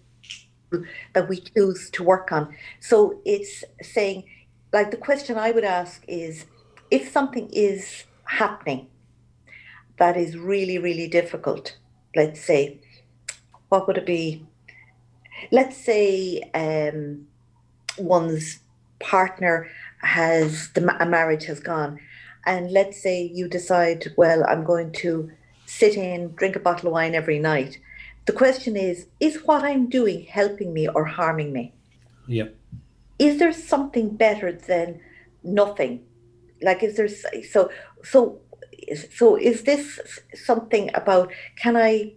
that 1.14 1.30
we 1.30 1.40
choose 1.40 1.90
to 1.92 2.04
work 2.04 2.32
on. 2.32 2.56
So 2.80 3.20
it's 3.26 3.64
saying, 3.82 4.26
like 4.74 4.92
the 4.92 4.98
question 4.98 5.38
I 5.38 5.52
would 5.52 5.64
ask 5.64 6.04
is, 6.08 6.46
if 6.92 7.10
something 7.12 7.50
is 7.52 8.04
happening 8.26 8.88
that 9.98 10.18
is 10.18 10.38
really 10.38 10.78
really 10.78 11.08
difficult, 11.08 11.78
let's 12.16 12.42
say 12.42 12.80
what 13.70 13.88
would 13.88 13.98
it 13.98 14.06
be? 14.06 14.46
Let's 15.52 15.78
say 15.78 16.42
um, 16.54 17.28
one's 17.98 18.60
partner 19.00 19.68
has 20.02 20.70
the 20.70 20.82
a 21.02 21.06
marriage 21.06 21.46
has 21.46 21.60
gone, 21.60 22.00
and 22.46 22.72
let's 22.72 23.02
say 23.02 23.24
you 23.24 23.48
decide, 23.48 24.14
well, 24.18 24.44
I'm 24.48 24.64
going 24.64 24.92
to 25.04 25.32
sit 25.66 25.96
in, 25.96 26.34
drink 26.36 26.56
a 26.56 26.60
bottle 26.60 26.88
of 26.88 26.94
wine 26.94 27.16
every 27.16 27.40
night. 27.40 27.78
The 28.26 28.34
question 28.34 28.76
is, 28.76 29.08
is 29.20 29.44
what 29.46 29.64
I'm 29.64 29.90
doing 29.90 30.24
helping 30.26 30.74
me 30.74 30.88
or 30.88 31.06
harming 31.06 31.54
me? 31.54 31.74
Yeah. 32.28 32.50
Is 33.20 33.40
there 33.40 33.54
something 33.54 34.16
better 34.16 34.52
than 34.52 35.00
nothing? 35.44 36.04
Like, 36.62 36.84
is 36.84 36.98
there 36.98 37.08
so 37.08 37.70
so 38.04 38.40
so? 39.10 39.36
Is 39.36 39.64
this 39.64 40.00
something 40.34 40.92
about? 40.94 41.32
Can 41.56 41.76
I 41.78 42.14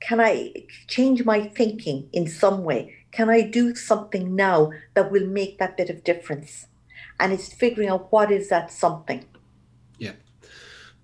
can 0.00 0.20
I 0.20 0.52
change 0.86 1.24
my 1.24 1.46
thinking 1.48 2.08
in 2.12 2.26
some 2.26 2.64
way? 2.64 2.94
Can 3.12 3.28
I 3.28 3.42
do 3.42 3.74
something 3.74 4.36
now 4.36 4.72
that 4.94 5.10
will 5.10 5.26
make 5.26 5.58
that 5.58 5.76
bit 5.76 5.90
of 5.90 6.04
difference? 6.04 6.66
And 7.18 7.32
it's 7.32 7.52
figuring 7.52 7.88
out 7.88 8.10
what 8.12 8.30
is 8.30 8.48
that 8.48 8.70
something. 8.70 9.24
Yeah. 9.98 10.12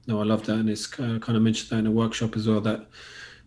No, 0.07 0.21
I 0.21 0.25
love 0.25 0.47
that. 0.47 0.55
And 0.55 0.71
it's 0.71 0.92
uh, 0.95 1.19
kind 1.21 1.37
of 1.37 1.42
mentioned 1.42 1.71
that 1.71 1.79
in 1.79 1.87
a 1.87 1.90
workshop 1.90 2.37
as 2.37 2.49
well 2.49 2.61
that, 2.62 2.87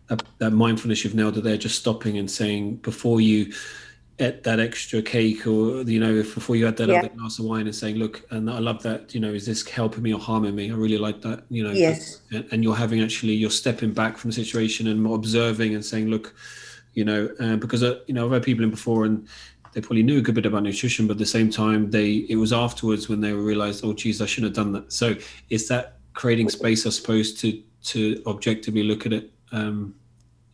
that, 0.07 0.23
that 0.39 0.51
mindfulness 0.51 1.03
you've 1.03 1.15
nailed 1.15 1.35
that 1.35 1.43
they're 1.43 1.57
just 1.57 1.79
stopping 1.79 2.17
and 2.17 2.29
saying 2.29 2.77
before 2.77 3.21
you 3.21 3.53
at 4.19 4.43
that 4.43 4.59
extra 4.59 5.01
cake 5.01 5.47
or 5.47 5.81
you 5.83 5.99
know 5.99 6.21
before 6.21 6.55
you 6.55 6.65
had 6.65 6.75
that 6.75 6.89
yeah. 6.89 6.99
other 6.99 7.09
glass 7.09 7.39
of 7.39 7.45
wine 7.45 7.65
and 7.65 7.75
saying 7.75 7.95
look 7.95 8.21
and 8.31 8.49
i 8.49 8.59
love 8.59 8.83
that 8.83 9.13
you 9.15 9.19
know 9.21 9.31
is 9.31 9.45
this 9.45 9.65
helping 9.67 10.03
me 10.03 10.13
or 10.13 10.19
harming 10.19 10.53
me 10.53 10.69
i 10.69 10.73
really 10.73 10.97
like 10.97 11.21
that 11.21 11.43
you 11.49 11.63
know 11.63 11.71
yes 11.71 12.21
and 12.51 12.63
you're 12.63 12.75
having 12.75 13.01
actually 13.01 13.33
you're 13.33 13.49
stepping 13.49 13.93
back 13.93 14.17
from 14.17 14.29
the 14.29 14.33
situation 14.33 14.87
and 14.87 15.05
observing 15.07 15.73
and 15.73 15.85
saying 15.85 16.07
look 16.09 16.35
you 16.93 17.05
know 17.05 17.29
uh, 17.39 17.55
because 17.55 17.83
uh, 17.83 17.99
you 18.07 18.13
know 18.13 18.25
i've 18.25 18.31
had 18.31 18.43
people 18.43 18.63
in 18.63 18.69
before 18.69 19.05
and 19.05 19.27
they 19.73 19.81
probably 19.81 20.03
knew 20.03 20.17
a 20.17 20.21
good 20.21 20.35
bit 20.35 20.45
about 20.45 20.63
nutrition 20.63 21.07
but 21.07 21.13
at 21.13 21.19
the 21.19 21.25
same 21.25 21.49
time 21.49 21.89
they 21.91 22.25
it 22.29 22.35
was 22.35 22.51
afterwards 22.51 23.07
when 23.07 23.21
they 23.21 23.31
realized 23.33 23.83
oh 23.85 23.93
geez 23.93 24.21
i 24.21 24.25
shouldn't 24.25 24.55
have 24.55 24.65
done 24.65 24.73
that 24.73 24.91
so 24.91 25.15
it's 25.49 25.67
that 25.67 25.99
creating 26.13 26.49
space 26.49 26.85
i 26.85 26.89
suppose 26.89 27.33
to 27.33 27.61
to 27.83 28.21
objectively 28.25 28.83
look 28.83 29.05
at 29.05 29.13
it 29.13 29.31
um 29.51 29.93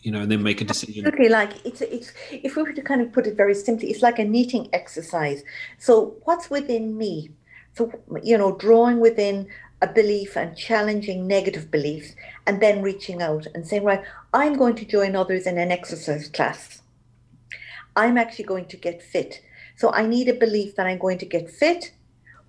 you 0.06 0.12
know, 0.12 0.22
and 0.22 0.32
then 0.32 0.44
make 0.44 0.62
a 0.62 0.64
decision. 0.64 1.08
Absolutely, 1.08 1.30
like 1.30 1.66
it's 1.66 1.82
it's 1.82 2.14
if 2.32 2.56
we 2.56 2.62
were 2.62 2.74
to 2.74 2.82
kind 2.84 3.02
of 3.02 3.12
put 3.12 3.26
it 3.26 3.36
very 3.36 3.56
simply, 3.56 3.90
it's 3.90 4.04
like 4.04 4.20
a 4.20 4.24
knitting 4.24 4.70
exercise. 4.72 5.44
So 5.80 6.16
what's 6.26 6.52
within 6.52 6.96
me? 6.96 7.32
So 7.74 7.92
you 8.22 8.38
know, 8.38 8.56
drawing 8.56 9.00
within 9.00 9.48
a 9.86 9.94
belief 9.94 10.36
and 10.36 10.58
challenging 10.58 11.28
negative 11.28 11.70
beliefs, 11.70 12.16
and 12.46 12.62
then 12.62 12.82
reaching 12.82 13.22
out 13.22 13.46
and 13.54 13.68
saying, 13.68 13.84
right, 13.84 14.04
I'm 14.34 14.56
going 14.58 14.76
to 14.76 14.86
join 14.86 15.16
others 15.16 15.46
in 15.46 15.58
an 15.58 15.72
exercise 15.72 16.28
class. 16.28 16.82
I'm 17.96 18.18
actually 18.18 18.46
going 18.46 18.68
to 18.74 18.78
get 18.78 19.02
fit. 19.14 19.42
So 19.78 19.92
I 19.92 20.06
need 20.06 20.28
a 20.30 20.34
belief 20.46 20.76
that 20.76 20.88
I'm 20.88 20.98
going 20.98 21.20
to 21.20 21.26
get 21.26 21.50
fit, 21.50 21.94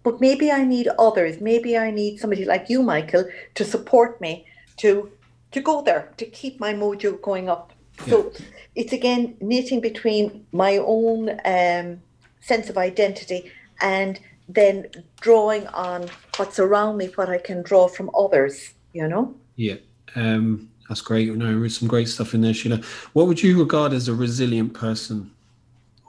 but 0.02 0.20
maybe 0.20 0.50
I 0.50 0.64
need 0.64 0.88
others. 0.98 1.40
Maybe 1.40 1.76
I 1.76 1.90
need 1.90 2.18
somebody 2.18 2.44
like 2.44 2.70
you, 2.72 2.82
Michael, 2.82 3.24
to 3.54 3.64
support 3.64 4.20
me 4.20 4.46
to 4.78 5.10
to 5.52 5.60
go 5.60 5.82
there 5.82 6.12
to 6.16 6.26
keep 6.26 6.60
my 6.60 6.72
mojo 6.74 7.20
going 7.22 7.48
up. 7.48 7.72
So 8.08 8.32
it's 8.74 8.92
again 8.92 9.36
knitting 9.40 9.80
between 9.80 10.46
my 10.52 10.78
own 10.78 11.30
um, 11.44 12.02
sense 12.40 12.68
of 12.68 12.76
identity 12.76 13.50
and 13.80 14.20
then 14.48 14.86
drawing 15.20 15.66
on 15.68 16.08
what's 16.36 16.58
around 16.58 16.96
me, 16.96 17.06
what 17.14 17.28
I 17.28 17.38
can 17.38 17.62
draw 17.62 17.88
from 17.88 18.10
others. 18.16 18.74
You 18.92 19.08
know. 19.08 19.34
Yeah. 19.56 19.76
Um, 20.14 20.70
that's 20.88 21.00
great. 21.00 21.26
You 21.26 21.36
know, 21.36 21.58
there's 21.58 21.78
some 21.78 21.88
great 21.88 22.08
stuff 22.08 22.34
in 22.34 22.40
there, 22.40 22.54
Sheila. 22.54 22.80
What 23.12 23.26
would 23.26 23.42
you 23.42 23.58
regard 23.58 23.92
as 23.92 24.08
a 24.08 24.14
resilient 24.14 24.72
person? 24.72 25.32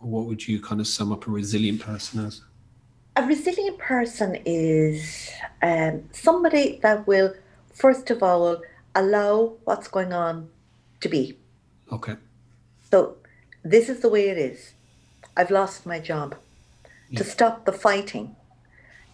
Or 0.02 0.10
what 0.10 0.26
would 0.26 0.48
you 0.48 0.62
kind 0.62 0.80
of 0.80 0.88
sum 0.88 1.12
up 1.12 1.28
a 1.28 1.32
resilient 1.32 1.82
person 1.82 2.26
as? 2.26 2.42
A 3.16 3.24
resilient 3.24 3.80
person 3.80 4.38
is 4.46 5.32
um, 5.64 6.04
somebody 6.12 6.80
that 6.84 7.08
will, 7.08 7.34
first 7.74 8.12
of 8.12 8.22
all, 8.22 8.62
allow 8.94 9.54
what's 9.64 9.88
going 9.88 10.14
on 10.14 10.50
to 11.02 11.10
be. 11.10 11.38
Okay. 11.92 12.16
So 12.92 13.18
this 13.64 13.90
is 13.90 14.02
the 14.02 14.10
way 14.10 14.30
it 14.30 14.38
is. 14.38 14.74
I've 15.36 15.52
lost 15.52 15.86
my 15.86 16.00
job. 16.00 16.36
Yeah. 17.10 17.20
To 17.20 17.24
stop 17.24 17.66
the 17.66 17.72
fighting, 17.72 18.36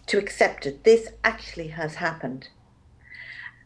to 0.07 0.17
accept 0.17 0.65
it. 0.65 0.83
This 0.83 1.09
actually 1.23 1.67
has 1.69 1.95
happened. 1.95 2.49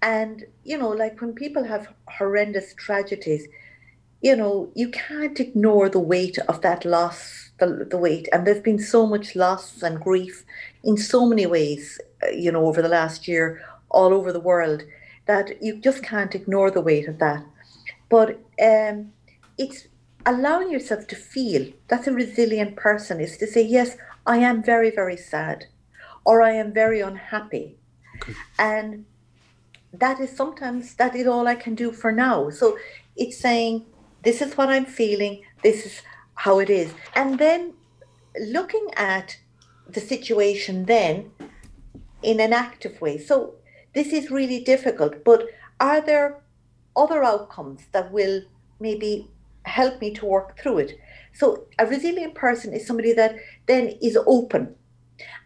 And, 0.01 0.45
you 0.63 0.77
know, 0.77 0.89
like 0.89 1.21
when 1.21 1.33
people 1.33 1.63
have 1.63 1.93
horrendous 2.07 2.73
tragedies, 2.73 3.47
you 4.21 4.35
know, 4.35 4.69
you 4.75 4.89
can't 4.89 5.39
ignore 5.39 5.89
the 5.89 5.99
weight 5.99 6.37
of 6.47 6.61
that 6.61 6.85
loss, 6.85 7.51
the, 7.59 7.87
the 7.89 7.97
weight. 7.97 8.27
And 8.31 8.45
there's 8.45 8.61
been 8.61 8.79
so 8.79 9.07
much 9.07 9.35
loss 9.35 9.81
and 9.81 9.99
grief 9.99 10.43
in 10.83 10.97
so 10.97 11.25
many 11.25 11.45
ways, 11.45 11.99
uh, 12.23 12.29
you 12.29 12.51
know, 12.51 12.65
over 12.65 12.81
the 12.81 12.89
last 12.89 13.27
year, 13.27 13.61
all 13.89 14.13
over 14.13 14.33
the 14.33 14.39
world, 14.39 14.83
that 15.25 15.61
you 15.61 15.77
just 15.77 16.03
can't 16.03 16.35
ignore 16.35 16.71
the 16.71 16.81
weight 16.81 17.07
of 17.07 17.19
that. 17.19 17.43
But 18.09 18.39
um, 18.61 19.11
it's 19.57 19.87
allowing 20.25 20.71
yourself 20.71 21.07
to 21.07 21.15
feel 21.15 21.71
that's 21.87 22.07
a 22.07 22.11
resilient 22.11 22.75
person 22.75 23.21
is 23.21 23.37
to 23.37 23.47
say, 23.47 23.61
yes, 23.61 23.97
I 24.27 24.37
am 24.37 24.61
very, 24.61 24.91
very 24.91 25.17
sad, 25.17 25.65
or 26.25 26.41
I 26.43 26.51
am 26.51 26.73
very 26.73 26.99
unhappy. 27.01 27.77
Okay. 28.21 28.33
And 28.59 29.05
that 29.93 30.19
is 30.19 30.35
sometimes 30.35 30.95
that 30.95 31.15
is 31.15 31.25
all 31.25 31.47
I 31.47 31.55
can 31.55 31.73
do 31.73 31.91
for 31.91 32.11
now. 32.11 32.49
So 32.49 32.77
it's 33.15 33.39
saying, 33.39 33.85
this 34.23 34.41
is 34.41 34.57
what 34.57 34.69
I'm 34.69 34.85
feeling, 34.85 35.43
this 35.63 35.85
is 35.85 36.01
how 36.35 36.59
it 36.59 36.69
is. 36.69 36.93
And 37.15 37.39
then 37.39 37.73
looking 38.39 38.87
at 38.97 39.37
the 39.87 40.01
situation 40.01 40.85
then 40.85 41.31
in 42.21 42.39
an 42.39 42.51
active 42.51 42.99
way. 42.99 43.17
So 43.17 43.55
this 43.93 44.07
is 44.07 44.29
really 44.29 44.63
difficult, 44.63 45.23
but 45.23 45.47
are 45.79 46.01
there 46.01 46.41
other 46.95 47.23
outcomes 47.23 47.83
that 47.93 48.11
will 48.11 48.41
maybe 48.79 49.29
help 49.63 50.01
me 50.01 50.13
to 50.15 50.25
work 50.25 50.59
through 50.59 50.79
it? 50.79 50.99
So 51.37 51.67
a 51.77 51.85
resilient 51.85 52.33
person 52.33 52.73
is 52.73 52.87
somebody 52.87 53.13
that 53.13 53.35
then 53.67 53.89
is 54.01 54.17
open 54.25 54.75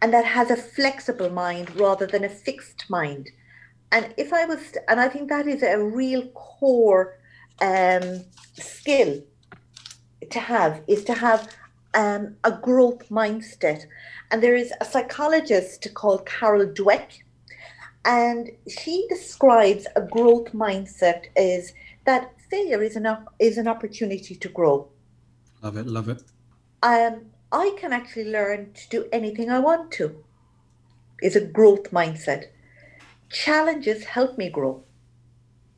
and 0.01 0.13
that 0.13 0.23
has 0.23 0.49
a 0.49 0.55
flexible 0.55 1.29
mind 1.29 1.75
rather 1.75 2.07
than 2.07 2.23
a 2.23 2.29
fixed 2.29 2.89
mind. 2.89 3.29
And 3.91 4.13
if 4.15 4.31
I 4.31 4.45
was, 4.45 4.77
and 4.87 5.01
I 5.01 5.09
think 5.09 5.27
that 5.27 5.47
is 5.47 5.63
a 5.63 5.83
real 5.83 6.27
core 6.29 7.19
um, 7.61 8.23
skill 8.53 9.21
to 10.29 10.39
have, 10.39 10.81
is 10.87 11.03
to 11.03 11.13
have 11.13 11.53
um, 11.93 12.35
a 12.45 12.53
growth 12.53 13.09
mindset. 13.09 13.83
And 14.31 14.41
there 14.41 14.55
is 14.55 14.71
a 14.79 14.85
psychologist 14.85 15.93
called 15.93 16.25
Carol 16.25 16.67
Dweck, 16.67 17.19
and 18.05 18.49
she 18.69 19.05
describes 19.09 19.87
a 19.97 20.01
growth 20.01 20.53
mindset 20.53 21.25
as 21.35 21.73
that 22.05 22.33
failure 22.49 22.81
is 22.81 22.95
an, 22.95 23.07
is 23.39 23.57
an 23.57 23.67
opportunity 23.67 24.35
to 24.35 24.47
grow. 24.47 24.87
Love 25.61 25.77
it, 25.77 25.87
love 25.87 26.09
it. 26.09 26.23
Um, 26.83 27.27
I 27.51 27.75
can 27.77 27.93
actually 27.93 28.31
learn 28.31 28.73
to 28.73 28.89
do 28.89 29.07
anything 29.11 29.49
I 29.49 29.59
want 29.59 29.91
to. 29.93 30.23
It's 31.19 31.35
a 31.35 31.45
growth 31.45 31.91
mindset 31.91 32.47
challenges 33.31 34.03
help 34.03 34.37
me 34.37 34.49
grow. 34.49 34.83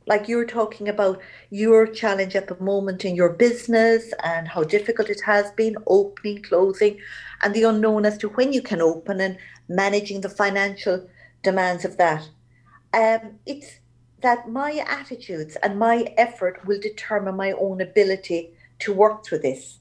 Like 0.06 0.28
you 0.28 0.36
were 0.36 0.44
talking 0.44 0.88
about 0.88 1.22
your 1.50 1.86
challenge 1.86 2.36
at 2.36 2.48
the 2.48 2.60
moment 2.60 3.04
in 3.04 3.16
your 3.16 3.30
business 3.30 4.12
and 4.22 4.48
how 4.48 4.64
difficult 4.64 5.08
it 5.08 5.22
has 5.22 5.50
been 5.52 5.76
opening, 5.86 6.42
closing, 6.42 6.98
and 7.42 7.54
the 7.54 7.62
unknown 7.62 8.04
as 8.04 8.18
to 8.18 8.28
when 8.30 8.52
you 8.52 8.60
can 8.60 8.82
open 8.82 9.20
and 9.20 9.38
managing 9.68 10.20
the 10.20 10.28
financial 10.28 11.08
demands 11.42 11.86
of 11.86 11.96
that. 11.96 12.28
Um, 12.92 13.38
it's 13.46 13.78
that 14.20 14.50
my 14.50 14.84
attitudes 14.86 15.56
and 15.62 15.78
my 15.78 16.12
effort 16.18 16.66
will 16.66 16.80
determine 16.80 17.36
my 17.36 17.52
own 17.52 17.80
ability 17.80 18.53
to 18.80 18.92
work 18.92 19.24
through 19.24 19.38
this. 19.38 19.78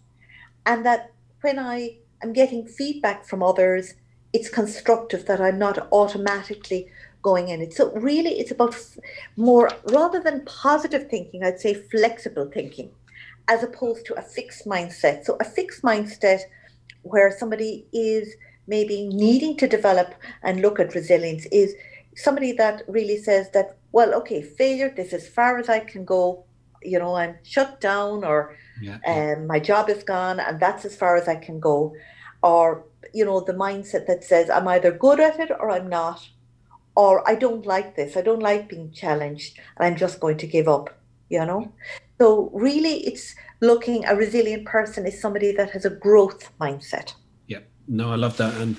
And 0.66 0.86
that 0.86 1.12
when 1.42 1.60
I 1.60 1.98
am 2.22 2.34
getting 2.34 2.66
feedback 2.66 3.26
from 3.26 3.44
others, 3.44 3.96
it's 4.32 4.50
constructive 4.50 5.26
that 5.26 5.42
I'm 5.42 5.60
not 5.60 5.88
automatically 5.92 6.90
going 7.22 7.50
in 7.50 7.62
it. 7.62 7.74
So 7.74 7.92
really, 7.94 8.40
it's 8.40 8.52
about 8.52 8.76
more 9.38 9.70
rather 9.92 10.20
than 10.20 10.46
positive 10.46 11.10
thinking. 11.10 11.44
I'd 11.44 11.60
say 11.60 11.74
flexible 11.74 12.50
thinking, 12.54 12.90
as 13.48 13.64
opposed 13.64 14.06
to 14.08 14.16
a 14.16 14.22
fixed 14.22 14.66
mindset. 14.66 15.26
So 15.26 15.38
a 15.40 15.46
fixed 15.46 15.84
mindset 15.84 16.42
where 17.04 17.36
somebody 17.38 17.86
is 17.94 18.36
maybe 18.68 19.08
needing 19.08 19.58
to 19.58 19.68
develop 19.68 20.14
and 20.42 20.62
look 20.62 20.80
at 20.80 20.96
resilience 20.96 21.46
is 21.48 21.76
somebody 22.16 22.52
that 22.54 22.84
really 22.88 23.18
says 23.18 23.50
that 23.52 23.78
well 23.92 24.14
okay 24.14 24.42
failure 24.42 24.94
this 24.96 25.14
is 25.14 25.28
far 25.28 25.58
as 25.58 25.68
i 25.68 25.80
can 25.80 26.06
go 26.06 26.46
you 26.82 26.98
know 26.98 27.16
i'm 27.16 27.36
shut 27.44 27.82
down 27.82 28.24
or 28.24 28.56
yeah. 28.82 28.98
Um, 29.06 29.48
my 29.48 29.60
job 29.60 29.90
is 29.90 30.04
gone 30.04 30.40
and 30.40 30.60
that's 30.60 30.86
as 30.86 30.96
far 30.96 31.16
as 31.16 31.28
i 31.28 31.36
can 31.36 31.60
go 31.60 31.94
or 32.42 32.86
you 33.14 33.24
know 33.24 33.40
the 33.40 33.54
mindset 33.54 34.08
that 34.08 34.24
says 34.24 34.50
i'm 34.50 34.68
either 34.68 34.92
good 34.92 35.20
at 35.20 35.40
it 35.40 35.52
or 35.52 35.70
i'm 35.70 35.88
not 35.88 36.28
or 36.96 37.28
I 37.28 37.36
don't 37.36 37.66
like 37.66 37.96
this, 37.96 38.16
I 38.16 38.22
don't 38.22 38.42
like 38.42 38.70
being 38.70 38.92
challenged, 38.92 39.58
and 39.78 39.88
I'm 39.88 39.96
just 39.96 40.20
going 40.20 40.38
to 40.38 40.48
give 40.48 40.68
up, 40.68 40.96
you 41.30 41.44
know? 41.46 41.72
So, 42.20 42.52
really, 42.54 43.06
it's 43.08 43.36
looking 43.62 44.06
a 44.06 44.16
resilient 44.16 44.66
person 44.66 45.08
is 45.08 45.20
somebody 45.20 45.52
that 45.54 45.72
has 45.72 45.86
a 45.86 45.90
growth 45.90 46.52
mindset. 46.60 47.14
Yeah, 47.48 47.60
no, 47.88 48.12
I 48.12 48.16
love 48.16 48.38
that. 48.38 48.54
And 48.62 48.78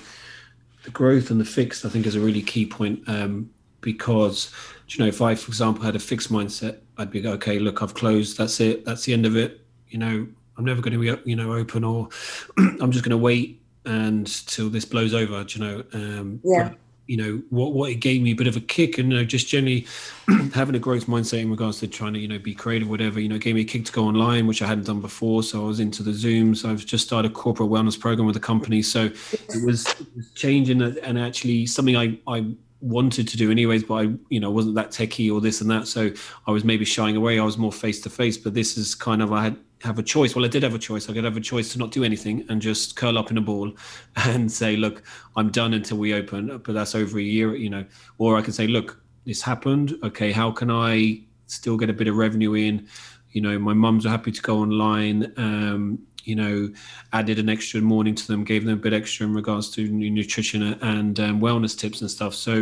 the 0.83 0.91
growth 0.91 1.29
and 1.29 1.39
the 1.39 1.45
fixed, 1.45 1.85
I 1.85 1.89
think, 1.89 2.05
is 2.05 2.15
a 2.15 2.19
really 2.19 2.41
key 2.41 2.65
point 2.65 3.03
um, 3.07 3.49
because, 3.81 4.51
you 4.89 4.99
know, 4.99 5.07
if 5.07 5.21
I, 5.21 5.35
for 5.35 5.49
example, 5.49 5.83
had 5.83 5.95
a 5.95 5.99
fixed 5.99 6.31
mindset, 6.31 6.79
I'd 6.97 7.11
be 7.11 7.27
okay, 7.27 7.59
look, 7.59 7.83
I've 7.83 7.93
closed, 7.93 8.37
that's 8.37 8.59
it, 8.61 8.85
that's 8.85 9.03
the 9.03 9.13
end 9.13 9.25
of 9.25 9.35
it. 9.35 9.64
You 9.95 9.99
know, 9.99 10.27
I'm 10.57 10.65
never 10.65 10.81
going 10.81 10.91
to 10.91 10.99
be, 10.99 11.29
you 11.29 11.37
know, 11.37 11.53
open 11.53 11.85
or 11.85 12.09
I'm 12.57 12.91
just 12.91 13.05
going 13.05 13.11
to 13.11 13.17
wait 13.17 13.61
and 13.85 14.27
till 14.45 14.69
this 14.69 14.83
blows 14.83 15.13
over, 15.13 15.45
you 15.47 15.61
know. 15.61 15.83
Um, 15.93 16.41
yeah. 16.43 16.73
you 17.07 17.15
know 17.15 17.41
what 17.49 17.71
what 17.71 17.91
it 17.91 17.95
gave 17.95 18.21
me 18.21 18.31
a 18.31 18.35
bit 18.35 18.47
of 18.47 18.57
a 18.57 18.59
kick 18.59 18.97
and 18.97 19.09
you 19.09 19.17
know 19.17 19.23
just 19.23 19.47
generally 19.47 19.87
having 20.53 20.75
a 20.75 20.79
growth 20.79 21.05
mindset 21.05 21.39
in 21.39 21.49
regards 21.49 21.79
to 21.79 21.87
trying 21.87 22.11
to 22.11 22.19
you 22.19 22.27
know 22.27 22.39
be 22.39 22.53
creative 22.53 22.89
whatever 22.89 23.21
you 23.21 23.29
know 23.29 23.37
gave 23.37 23.55
me 23.55 23.61
a 23.61 23.63
kick 23.63 23.85
to 23.85 23.91
go 23.93 24.03
online 24.03 24.47
which 24.47 24.61
i 24.61 24.67
hadn't 24.67 24.85
done 24.85 24.99
before. 24.99 25.43
So 25.43 25.63
i 25.63 25.67
was 25.67 25.79
into 25.79 26.03
the 26.03 26.11
zooms 26.11 26.67
i've 26.67 26.85
just 26.85 27.05
started 27.05 27.31
a 27.31 27.33
corporate 27.33 27.69
wellness 27.69 27.97
program 27.97 28.25
with 28.25 28.33
the 28.33 28.41
company. 28.41 28.81
So 28.81 29.05
it 29.05 29.63
was, 29.65 29.85
it 29.87 30.07
was 30.13 30.31
changing 30.33 30.81
and 30.81 31.17
actually 31.17 31.67
something 31.67 31.95
i 31.95 32.19
i 32.27 32.53
wanted 32.81 33.27
to 33.27 33.37
do 33.37 33.49
anyways 33.49 33.83
but 33.83 33.93
i 33.95 34.13
you 34.29 34.39
know 34.39 34.51
wasn't 34.51 34.75
that 34.75 34.89
techie 34.89 35.31
or 35.31 35.39
this 35.39 35.61
and 35.61 35.69
that. 35.69 35.87
So 35.87 36.11
i 36.47 36.51
was 36.51 36.65
maybe 36.65 36.83
shying 36.85 37.15
away. 37.15 37.39
I 37.39 37.43
was 37.43 37.57
more 37.57 37.71
face 37.71 38.01
to 38.01 38.09
face 38.09 38.35
but 38.35 38.55
this 38.55 38.77
is 38.77 38.95
kind 38.95 39.21
of 39.21 39.31
i 39.31 39.43
had 39.43 39.57
have 39.85 39.99
a 39.99 40.03
choice. 40.03 40.35
Well, 40.35 40.43
I 40.45 40.47
did 40.47 40.63
have 40.63 40.75
a 40.75 40.79
choice. 40.79 41.09
I 41.09 41.13
could 41.13 41.23
have 41.23 41.37
a 41.37 41.41
choice 41.41 41.71
to 41.73 41.79
not 41.79 41.91
do 41.91 42.03
anything 42.03 42.45
and 42.49 42.61
just 42.61 42.95
curl 42.95 43.17
up 43.17 43.31
in 43.31 43.37
a 43.37 43.41
ball 43.41 43.71
and 44.15 44.51
say, 44.51 44.75
look, 44.75 45.03
I'm 45.35 45.49
done 45.49 45.73
until 45.73 45.97
we 45.97 46.13
open, 46.13 46.57
but 46.57 46.73
that's 46.73 46.95
over 46.95 47.19
a 47.19 47.23
year, 47.23 47.55
you 47.55 47.69
know. 47.69 47.85
Or 48.17 48.37
I 48.37 48.41
can 48.41 48.53
say, 48.53 48.67
look, 48.67 49.01
this 49.25 49.41
happened. 49.41 49.95
Okay, 50.03 50.31
how 50.31 50.51
can 50.51 50.69
I 50.69 51.21
still 51.47 51.77
get 51.77 51.89
a 51.89 51.93
bit 51.93 52.07
of 52.07 52.15
revenue 52.15 52.53
in? 52.53 52.87
You 53.31 53.41
know, 53.41 53.57
my 53.59 53.73
mums 53.73 54.05
are 54.05 54.09
happy 54.09 54.31
to 54.31 54.41
go 54.41 54.59
online. 54.59 55.33
Um, 55.37 55.99
you 56.25 56.35
know, 56.35 56.71
added 57.13 57.39
an 57.39 57.49
extra 57.49 57.81
morning 57.81 58.15
to 58.15 58.27
them, 58.27 58.43
gave 58.43 58.65
them 58.65 58.73
a 58.73 58.77
bit 58.77 58.93
extra 58.93 59.25
in 59.25 59.33
regards 59.33 59.69
to 59.71 59.87
nutrition 59.87 60.63
and 60.81 61.19
um, 61.19 61.39
wellness 61.39 61.77
tips 61.77 62.01
and 62.01 62.09
stuff. 62.09 62.33
So, 62.33 62.53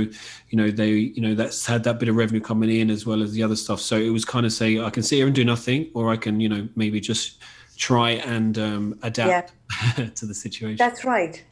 you 0.49 0.57
know, 0.57 0.69
they, 0.69 0.91
you 0.91 1.21
know, 1.21 1.33
that's 1.33 1.65
had 1.65 1.83
that 1.85 1.99
bit 1.99 2.09
of 2.09 2.15
revenue 2.15 2.41
coming 2.41 2.69
in 2.69 2.89
as 2.89 3.05
well 3.05 3.23
as 3.23 3.31
the 3.33 3.43
other 3.43 3.55
stuff. 3.55 3.79
So 3.79 3.97
it 3.97 4.09
was 4.09 4.25
kind 4.25 4.45
of 4.45 4.53
say, 4.53 4.79
I 4.79 4.89
can 4.89 5.03
sit 5.03 5.15
here 5.17 5.25
and 5.25 5.35
do 5.35 5.45
nothing, 5.45 5.89
or 5.93 6.11
I 6.11 6.17
can, 6.17 6.39
you 6.39 6.49
know, 6.49 6.67
maybe 6.75 6.99
just 6.99 7.39
try 7.77 8.11
and 8.11 8.57
um, 8.57 8.99
adapt 9.01 9.53
yeah. 9.97 10.05
to 10.15 10.25
the 10.25 10.33
situation. 10.33 10.77
That's 10.77 11.03
right. 11.03 11.43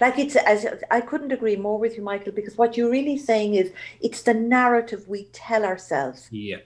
Like 0.00 0.18
it's 0.18 0.36
as 0.36 0.66
I 0.90 1.00
couldn't 1.00 1.32
agree 1.32 1.56
more 1.56 1.78
with 1.78 1.96
you, 1.96 2.02
Michael, 2.02 2.32
because 2.32 2.58
what 2.58 2.76
you're 2.76 2.90
really 2.90 3.16
saying 3.16 3.54
is 3.54 3.72
it's 4.00 4.22
the 4.22 4.34
narrative 4.34 5.08
we 5.08 5.24
tell 5.32 5.64
ourselves. 5.64 6.28
Yeah. 6.30 6.58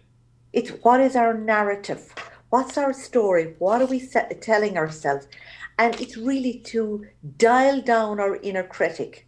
It's 0.53 0.71
what 0.71 1.01
is 1.01 1.17
our 1.17 1.35
narrative? 1.35 2.15
What's 2.53 2.77
our 2.77 2.93
story? 2.93 3.55
What 3.61 3.81
are 3.81 3.87
we 3.87 4.07
telling 4.43 4.77
ourselves? 4.77 5.27
And 5.79 5.99
it's 5.99 6.19
really 6.19 6.59
to 6.67 7.07
dial 7.39 7.81
down 7.81 8.21
our 8.21 8.37
inner 8.37 8.63
critic. 8.63 9.27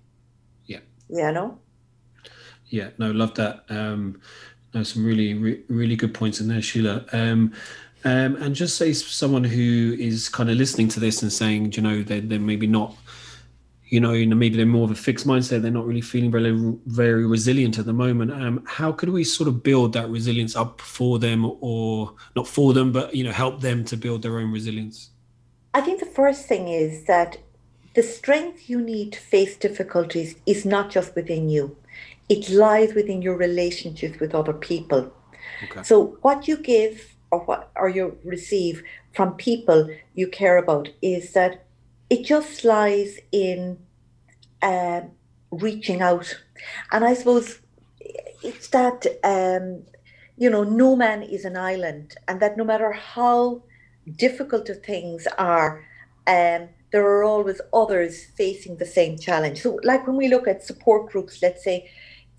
Yeah. 0.66 0.80
You 1.08 1.32
know? 1.32 1.58
Yeah, 2.66 2.90
no, 2.98 3.12
love 3.12 3.32
that. 3.36 3.64
Um, 3.70 4.20
no, 4.74 4.82
some 4.82 5.06
really, 5.06 5.32
re- 5.32 5.62
really 5.68 5.96
good 5.96 6.12
points 6.12 6.38
in 6.38 6.48
there, 6.48 6.60
Sheila. 6.60 7.06
Um, 7.14 7.54
um, 8.04 8.36
and 8.36 8.54
just 8.54 8.76
say 8.76 8.92
someone 8.92 9.44
who 9.44 9.96
is 9.98 10.28
kind 10.28 10.50
of 10.50 10.58
listening 10.58 10.88
to 10.88 11.00
this 11.00 11.22
and 11.22 11.32
saying, 11.32 11.72
you 11.72 11.82
know, 11.82 12.02
they're, 12.02 12.20
they're 12.20 12.38
maybe 12.38 12.66
not, 12.66 12.94
you 13.94 14.00
know, 14.00 14.12
you 14.12 14.26
know, 14.26 14.34
maybe 14.34 14.56
they're 14.56 14.66
more 14.66 14.82
of 14.82 14.90
a 14.90 14.96
fixed 14.96 15.24
mindset. 15.24 15.62
They're 15.62 15.70
not 15.70 15.86
really 15.86 16.00
feeling 16.00 16.32
very, 16.32 16.52
very 16.86 17.24
resilient 17.24 17.78
at 17.78 17.86
the 17.86 17.92
moment. 17.92 18.32
Um, 18.32 18.64
how 18.66 18.90
could 18.90 19.10
we 19.10 19.22
sort 19.22 19.46
of 19.46 19.62
build 19.62 19.92
that 19.92 20.10
resilience 20.10 20.56
up 20.56 20.80
for 20.80 21.20
them, 21.20 21.40
or 21.60 22.12
not 22.34 22.48
for 22.48 22.72
them, 22.72 22.90
but 22.90 23.14
you 23.14 23.22
know, 23.22 23.30
help 23.30 23.60
them 23.60 23.84
to 23.84 23.96
build 23.96 24.22
their 24.22 24.36
own 24.40 24.50
resilience? 24.50 25.10
I 25.74 25.80
think 25.80 26.00
the 26.00 26.06
first 26.06 26.46
thing 26.46 26.66
is 26.66 27.04
that 27.04 27.38
the 27.94 28.02
strength 28.02 28.68
you 28.68 28.80
need 28.80 29.12
to 29.12 29.20
face 29.20 29.56
difficulties 29.56 30.34
is 30.44 30.64
not 30.64 30.90
just 30.90 31.14
within 31.14 31.48
you. 31.48 31.76
It 32.28 32.50
lies 32.50 32.94
within 32.94 33.22
your 33.22 33.36
relationships 33.36 34.18
with 34.18 34.34
other 34.34 34.54
people. 34.54 35.12
Okay. 35.70 35.84
So 35.84 36.18
what 36.22 36.48
you 36.48 36.56
give 36.56 37.14
or 37.30 37.40
what 37.44 37.70
or 37.76 37.88
you 37.88 38.18
receive 38.24 38.82
from 39.12 39.34
people 39.34 39.88
you 40.14 40.26
care 40.26 40.56
about 40.56 40.88
is 41.00 41.32
that 41.34 41.64
it 42.10 42.24
just 42.24 42.64
lies 42.64 43.18
in 43.32 43.78
uh, 44.62 45.02
reaching 45.50 46.00
out. 46.02 46.38
And 46.92 47.04
i 47.04 47.14
suppose 47.14 47.60
it's 48.42 48.68
that 48.68 49.06
um, 49.24 49.82
you 50.36 50.50
know 50.50 50.64
no 50.64 50.94
man 50.94 51.22
is 51.22 51.44
an 51.44 51.56
island 51.56 52.14
and 52.28 52.40
that 52.40 52.56
no 52.56 52.64
matter 52.64 52.92
how 52.92 53.62
difficult 54.16 54.68
things 54.84 55.26
are 55.38 55.84
um, 56.26 56.68
there 56.92 57.04
are 57.04 57.24
always 57.24 57.60
others 57.72 58.24
facing 58.36 58.76
the 58.76 58.86
same 58.86 59.18
challenge. 59.18 59.60
So 59.60 59.80
like 59.82 60.06
when 60.06 60.16
we 60.16 60.28
look 60.28 60.46
at 60.46 60.64
support 60.64 61.10
groups 61.10 61.42
let's 61.42 61.64
say 61.64 61.90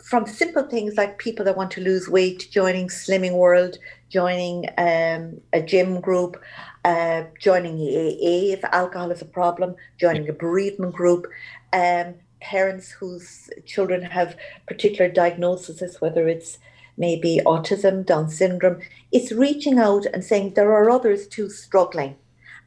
from 0.03 0.27
simple 0.27 0.63
things 0.63 0.95
like 0.95 1.17
people 1.17 1.43
that 1.45 1.57
want 1.57 1.71
to 1.71 1.81
lose 1.81 2.07
weight 2.07 2.47
joining 2.51 2.87
slimming 2.87 3.33
world 3.33 3.77
joining 4.09 4.65
um, 4.77 5.41
a 5.51 5.61
gym 5.61 5.99
group, 5.99 6.41
uh, 6.85 7.23
joining 7.39 7.79
AA 7.79 8.53
if 8.53 8.63
alcohol 8.65 9.11
is 9.11 9.21
a 9.21 9.25
problem, 9.25 9.75
joining 9.97 10.29
a 10.29 10.33
bereavement 10.33 10.93
group, 10.93 11.25
um, 11.73 12.13
parents 12.41 12.91
whose 12.91 13.49
children 13.65 14.03
have 14.03 14.37
particular 14.67 15.11
diagnoses, 15.11 15.99
whether 15.99 16.27
it's 16.27 16.59
maybe 16.97 17.41
autism, 17.43 18.05
Down 18.05 18.29
syndrome. 18.29 18.81
It's 19.11 19.31
reaching 19.31 19.79
out 19.79 20.05
and 20.13 20.23
saying 20.23 20.53
there 20.53 20.71
are 20.71 20.91
others 20.91 21.27
too 21.27 21.49
struggling. 21.49 22.15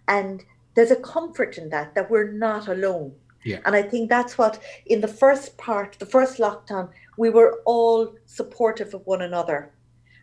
And 0.09 0.45
there's 0.75 0.91
a 0.91 0.97
comfort 0.97 1.57
in 1.57 1.71
that, 1.71 1.95
that 1.95 2.11
we're 2.11 2.33
not 2.33 2.67
alone. 2.67 3.13
Yeah. 3.45 3.61
And 3.65 3.77
I 3.77 3.83
think 3.83 4.09
that's 4.09 4.37
what, 4.37 4.61
in 4.87 5.01
the 5.01 5.09
first 5.09 5.57
part, 5.59 5.97
the 6.01 6.07
first 6.07 6.39
lockdown, 6.39 6.89
we 7.17 7.31
were 7.31 7.61
all 7.65 8.17
supportive 8.27 8.95
of 8.95 9.07
one 9.07 9.23
another. 9.23 9.71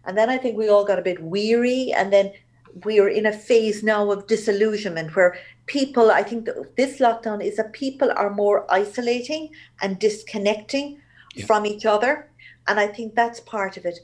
And 0.05 0.17
then 0.17 0.29
I 0.29 0.37
think 0.37 0.57
we 0.57 0.69
all 0.69 0.85
got 0.85 0.99
a 0.99 1.01
bit 1.01 1.21
weary. 1.23 1.93
And 1.93 2.11
then 2.11 2.33
we 2.83 2.99
are 2.99 3.07
in 3.07 3.25
a 3.25 3.31
phase 3.31 3.83
now 3.83 4.11
of 4.11 4.27
disillusionment 4.27 5.15
where 5.15 5.37
people, 5.65 6.11
I 6.11 6.23
think 6.23 6.49
this 6.75 6.99
lockdown 6.99 7.43
is 7.43 7.57
that 7.57 7.73
people 7.73 8.11
are 8.15 8.29
more 8.29 8.65
isolating 8.71 9.51
and 9.81 9.97
disconnecting 9.97 10.99
yeah. 11.35 11.45
from 11.45 11.65
each 11.65 11.85
other. 11.85 12.29
And 12.67 12.79
I 12.79 12.87
think 12.87 13.15
that's 13.15 13.39
part 13.39 13.77
of 13.77 13.85
it. 13.85 13.99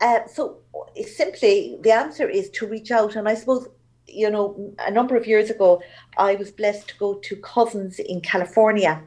Uh, 0.00 0.20
so 0.26 0.58
simply 1.06 1.78
the 1.82 1.92
answer 1.92 2.28
is 2.28 2.50
to 2.50 2.66
reach 2.66 2.90
out. 2.90 3.14
And 3.14 3.28
I 3.28 3.34
suppose, 3.34 3.68
you 4.06 4.30
know, 4.30 4.74
a 4.80 4.90
number 4.90 5.16
of 5.16 5.26
years 5.26 5.50
ago, 5.50 5.80
I 6.16 6.34
was 6.34 6.50
blessed 6.50 6.88
to 6.88 6.98
go 6.98 7.14
to 7.14 7.36
cousins 7.36 7.98
in 7.98 8.20
California. 8.20 9.02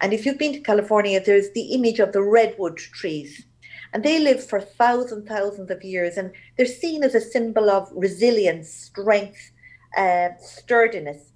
And 0.00 0.12
if 0.12 0.26
you've 0.26 0.38
been 0.38 0.54
to 0.54 0.60
California, 0.60 1.22
there's 1.24 1.50
the 1.52 1.72
image 1.72 2.00
of 2.00 2.12
the 2.12 2.22
redwood 2.22 2.76
trees. 2.76 3.44
And 3.92 4.04
they 4.04 4.18
live 4.18 4.44
for 4.44 4.60
thousands, 4.60 5.28
thousands 5.28 5.70
of 5.70 5.82
years, 5.82 6.16
and 6.16 6.32
they're 6.56 6.66
seen 6.66 7.02
as 7.02 7.14
a 7.14 7.20
symbol 7.20 7.70
of 7.70 7.88
resilience, 7.92 8.68
strength, 8.72 9.50
uh, 9.96 10.28
sturdiness. 10.40 11.32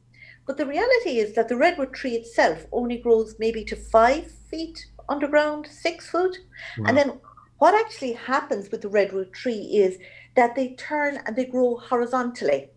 But 0.47 0.59
the 0.59 0.67
reality 0.67 1.19
is 1.19 1.35
that 1.35 1.49
the 1.49 1.57
redwood 1.57 1.95
tree 1.95 2.14
itself 2.14 2.67
only 2.71 2.99
grows 2.99 3.37
maybe 3.38 3.64
to 3.64 3.77
five 3.77 4.31
feet 4.51 4.87
underground, 5.09 5.67
six 5.67 6.09
foot. 6.11 6.38
Wow. 6.79 6.85
And 6.88 6.97
then 6.97 7.21
what 7.59 7.75
actually 7.75 8.12
happens 8.12 8.71
with 8.71 8.83
the 8.83 8.88
redwood 8.88 9.33
tree 9.33 9.71
is 9.73 9.99
that 10.37 10.55
they 10.55 10.75
turn 10.75 11.21
and 11.27 11.35
they 11.35 11.47
grow 11.47 11.77
horizontally. 11.77 12.71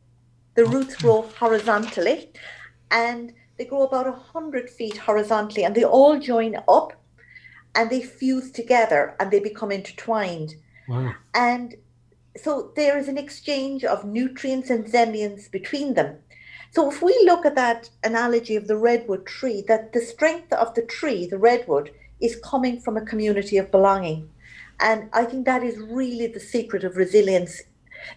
The 0.56 0.66
roots 0.66 0.96
grow 0.96 1.24
horizontally 1.24 2.32
and 2.90 3.34
they 3.58 3.66
grow 3.66 3.84
about 3.84 4.06
100 4.06 4.70
feet 4.70 4.98
horizontally 4.98 5.66
and 5.66 5.76
they 5.76 5.84
all 5.84 6.20
join 6.20 6.56
up 6.68 6.94
and 7.78 7.90
they 7.92 8.02
fuse 8.02 8.52
together 8.52 9.16
and 9.20 9.32
they 9.32 9.40
become 9.40 9.72
intertwined. 9.72 10.56
Wow. 10.90 11.14
And 11.34 11.76
so 12.36 12.72
there 12.76 12.98
is 12.98 13.08
an 13.08 13.18
exchange 13.18 13.86
of 13.86 14.04
nutrients 14.04 14.70
and 14.70 14.86
xemiums 14.86 15.50
between 15.50 15.94
them. 15.94 16.18
So 16.72 16.90
if 16.90 17.02
we 17.02 17.18
look 17.24 17.46
at 17.46 17.56
that 17.56 17.90
analogy 18.04 18.56
of 18.56 18.68
the 18.68 18.78
redwood 18.78 19.26
tree, 19.26 19.64
that 19.68 19.94
the 19.94 20.02
strength 20.02 20.52
of 20.52 20.74
the 20.74 20.82
tree, 20.82 21.28
the 21.28 21.38
redwood, 21.38 21.92
is 22.20 22.42
coming 22.44 22.82
from 22.82 22.98
a 22.98 23.06
community 23.06 23.58
of 23.58 23.72
belonging. 23.72 24.30
And 24.80 25.10
I 25.14 25.26
think 25.26 25.46
that 25.46 25.64
is 25.64 25.78
really 25.78 26.28
the 26.28 26.40
secret 26.40 26.84
of 26.84 26.98
resilience 26.98 27.62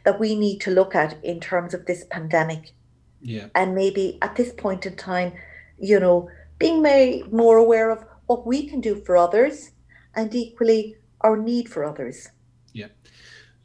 that 0.04 0.18
we 0.18 0.34
need 0.34 0.60
to 0.62 0.70
look 0.70 0.94
at 0.94 1.22
in 1.22 1.38
terms 1.38 1.74
of 1.74 1.86
this 1.86 2.04
pandemic. 2.04 2.72
Yeah. 3.20 3.46
And 3.54 3.74
maybe 3.74 4.18
at 4.22 4.36
this 4.36 4.52
point 4.52 4.86
in 4.86 4.96
time, 4.96 5.32
you 5.78 6.00
know, 6.00 6.30
being 6.58 6.82
made 6.82 7.32
more 7.32 7.56
aware 7.56 7.90
of 7.90 8.04
what 8.30 8.46
we 8.46 8.64
can 8.64 8.80
do 8.80 8.94
for 8.94 9.16
others 9.16 9.72
and 10.14 10.32
equally 10.32 10.94
our 11.22 11.36
need 11.36 11.68
for 11.68 11.84
others. 11.84 12.28
Yeah. 12.72 12.86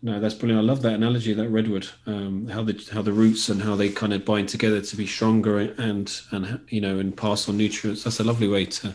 No, 0.01 0.19
that's 0.19 0.33
brilliant. 0.33 0.63
I 0.63 0.65
love 0.65 0.81
that 0.81 0.93
analogy, 0.93 1.33
that 1.33 1.49
redwood, 1.49 1.87
um, 2.07 2.47
how 2.47 2.63
the 2.63 2.75
how 2.91 3.03
the 3.03 3.13
roots 3.13 3.47
and 3.49 3.61
how 3.61 3.75
they 3.75 3.89
kind 3.89 4.11
of 4.11 4.25
bind 4.25 4.49
together 4.49 4.81
to 4.81 4.95
be 4.95 5.05
stronger 5.05 5.59
and 5.59 6.11
and 6.31 6.59
you 6.69 6.81
know 6.81 6.97
and 6.97 7.15
pass 7.15 7.47
on 7.47 7.57
nutrients. 7.57 8.03
That's 8.03 8.19
a 8.19 8.23
lovely 8.23 8.47
way 8.47 8.65
to 8.65 8.93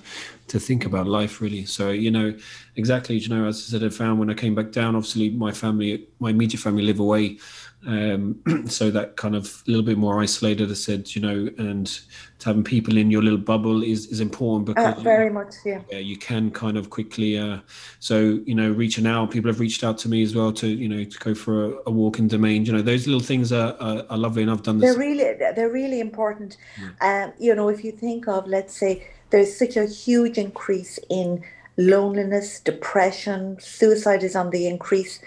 to 0.48 0.58
think 0.58 0.84
about 0.84 1.06
life, 1.06 1.40
really. 1.40 1.64
So 1.66 1.90
you 1.90 2.10
know, 2.10 2.36
exactly. 2.74 3.16
You 3.16 3.28
know, 3.28 3.46
as 3.46 3.58
I 3.58 3.78
said, 3.78 3.84
I 3.84 3.90
found 3.90 4.18
when 4.18 4.30
I 4.30 4.34
came 4.34 4.54
back 4.56 4.72
down. 4.72 4.96
Obviously, 4.96 5.30
my 5.30 5.52
family, 5.52 6.08
my 6.18 6.30
immediate 6.30 6.60
family, 6.60 6.82
live 6.82 7.00
away 7.00 7.38
um, 7.86 8.40
so 8.68 8.90
that 8.90 9.16
kind 9.16 9.34
of 9.34 9.62
a 9.66 9.70
little 9.70 9.84
bit 9.84 9.96
more 9.96 10.20
isolated, 10.20 10.70
I 10.70 10.74
said, 10.74 11.14
you 11.14 11.22
know, 11.22 11.48
and 11.58 12.00
having 12.44 12.64
people 12.64 12.96
in 12.96 13.10
your 13.10 13.22
little 13.22 13.38
bubble 13.38 13.82
is, 13.82 14.06
is 14.06 14.20
important 14.20 14.68
uh, 14.68 14.72
because 14.72 14.98
uh, 14.98 15.02
very 15.02 15.30
much, 15.30 15.54
yeah. 15.64 15.80
yeah. 15.90 15.98
You 15.98 16.16
can 16.16 16.50
kind 16.50 16.76
of 16.76 16.90
quickly, 16.90 17.38
uh, 17.38 17.60
so 17.98 18.40
you 18.44 18.54
know, 18.54 18.70
reaching 18.70 19.06
out. 19.06 19.30
People 19.30 19.50
have 19.50 19.60
reached 19.60 19.82
out 19.82 19.96
to 19.98 20.08
me 20.08 20.22
as 20.22 20.34
well 20.34 20.52
to 20.52 20.68
you 20.68 20.88
know 20.88 21.04
to 21.04 21.18
go 21.18 21.34
for 21.34 21.64
a, 21.64 21.78
a 21.86 21.90
walk 21.90 22.18
in 22.18 22.28
domain. 22.28 22.66
You 22.66 22.72
know, 22.72 22.82
those 22.82 23.06
little 23.06 23.20
things 23.20 23.52
are, 23.52 23.76
are, 23.80 24.04
are 24.10 24.18
lovely, 24.18 24.42
and 24.42 24.50
I've 24.50 24.62
done 24.62 24.78
this. 24.78 24.90
They're 24.90 24.98
really 24.98 25.34
they're 25.54 25.70
really 25.70 26.00
important. 26.00 26.56
Yeah. 26.80 27.24
Um, 27.24 27.32
you 27.38 27.54
know, 27.54 27.68
if 27.68 27.82
you 27.82 27.92
think 27.92 28.28
of, 28.28 28.46
let's 28.46 28.76
say, 28.76 29.06
there's 29.30 29.56
such 29.56 29.76
a 29.76 29.86
huge 29.86 30.36
increase 30.36 30.98
in 31.08 31.42
loneliness, 31.76 32.60
depression, 32.60 33.56
suicide 33.58 34.22
is 34.22 34.36
on 34.36 34.50
the 34.50 34.66
increase 34.66 35.20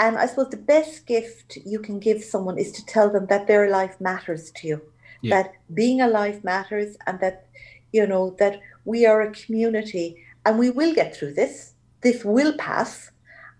and 0.00 0.16
I 0.16 0.24
suppose 0.26 0.48
the 0.48 0.56
best 0.56 1.06
gift 1.06 1.58
you 1.66 1.78
can 1.78 2.00
give 2.00 2.24
someone 2.24 2.58
is 2.58 2.72
to 2.72 2.86
tell 2.86 3.10
them 3.10 3.26
that 3.26 3.46
their 3.46 3.68
life 3.68 4.00
matters 4.00 4.50
to 4.52 4.66
you, 4.66 4.82
yeah. 5.20 5.42
that 5.42 5.52
being 5.74 6.00
alive 6.00 6.42
matters, 6.42 6.96
and 7.06 7.20
that, 7.20 7.46
you 7.92 8.06
know, 8.06 8.34
that 8.38 8.62
we 8.86 9.04
are 9.04 9.20
a 9.20 9.30
community 9.30 10.16
and 10.46 10.58
we 10.58 10.70
will 10.70 10.94
get 10.94 11.14
through 11.14 11.34
this. 11.34 11.74
This 12.00 12.24
will 12.24 12.54
pass. 12.54 13.10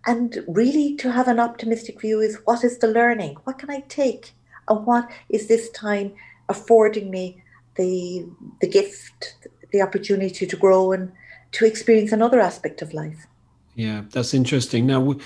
And 0.06 0.42
really 0.48 0.96
to 0.96 1.12
have 1.12 1.28
an 1.28 1.38
optimistic 1.38 2.00
view 2.00 2.20
is 2.20 2.38
what 2.46 2.64
is 2.64 2.78
the 2.78 2.88
learning? 2.88 3.36
What 3.44 3.58
can 3.58 3.70
I 3.70 3.80
take? 3.88 4.32
And 4.66 4.86
what 4.86 5.10
is 5.28 5.46
this 5.46 5.68
time 5.72 6.14
affording 6.48 7.10
me 7.10 7.42
the 7.76 8.26
the 8.62 8.66
gift, 8.66 9.34
the 9.72 9.82
opportunity 9.82 10.46
to 10.46 10.56
grow 10.56 10.92
and 10.92 11.12
to 11.52 11.66
experience 11.66 12.12
another 12.12 12.40
aspect 12.40 12.80
of 12.80 12.94
life? 12.94 13.26
Yeah, 13.74 14.04
that's 14.10 14.32
interesting. 14.32 14.86
Now, 14.86 15.16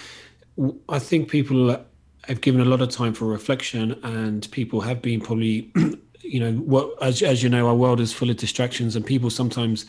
I 0.88 0.98
think 0.98 1.28
people 1.28 1.84
have 2.24 2.40
given 2.40 2.60
a 2.60 2.64
lot 2.64 2.80
of 2.80 2.90
time 2.90 3.14
for 3.14 3.26
reflection, 3.26 3.98
and 4.02 4.50
people 4.50 4.80
have 4.80 5.02
been 5.02 5.20
probably, 5.20 5.70
you 6.22 6.40
know, 6.40 6.52
what 6.52 6.90
as 7.02 7.22
as 7.22 7.42
you 7.42 7.48
know, 7.48 7.66
our 7.68 7.74
world 7.74 8.00
is 8.00 8.12
full 8.12 8.30
of 8.30 8.36
distractions, 8.36 8.96
and 8.96 9.04
people 9.04 9.30
sometimes 9.30 9.86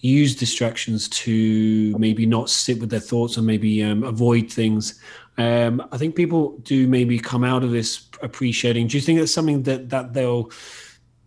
use 0.00 0.36
distractions 0.36 1.08
to 1.08 1.96
maybe 1.98 2.24
not 2.24 2.48
sit 2.48 2.78
with 2.78 2.88
their 2.90 3.00
thoughts 3.00 3.36
and 3.36 3.46
maybe 3.46 3.82
um, 3.82 4.04
avoid 4.04 4.50
things. 4.50 5.00
Um, 5.38 5.86
I 5.90 5.98
think 5.98 6.14
people 6.14 6.56
do 6.58 6.86
maybe 6.86 7.18
come 7.18 7.44
out 7.44 7.64
of 7.64 7.70
this 7.70 8.08
appreciating. 8.22 8.86
Do 8.88 8.96
you 8.96 9.00
think 9.00 9.18
that's 9.18 9.34
something 9.34 9.64
that 9.64 9.90
that 9.90 10.14
they'll 10.14 10.50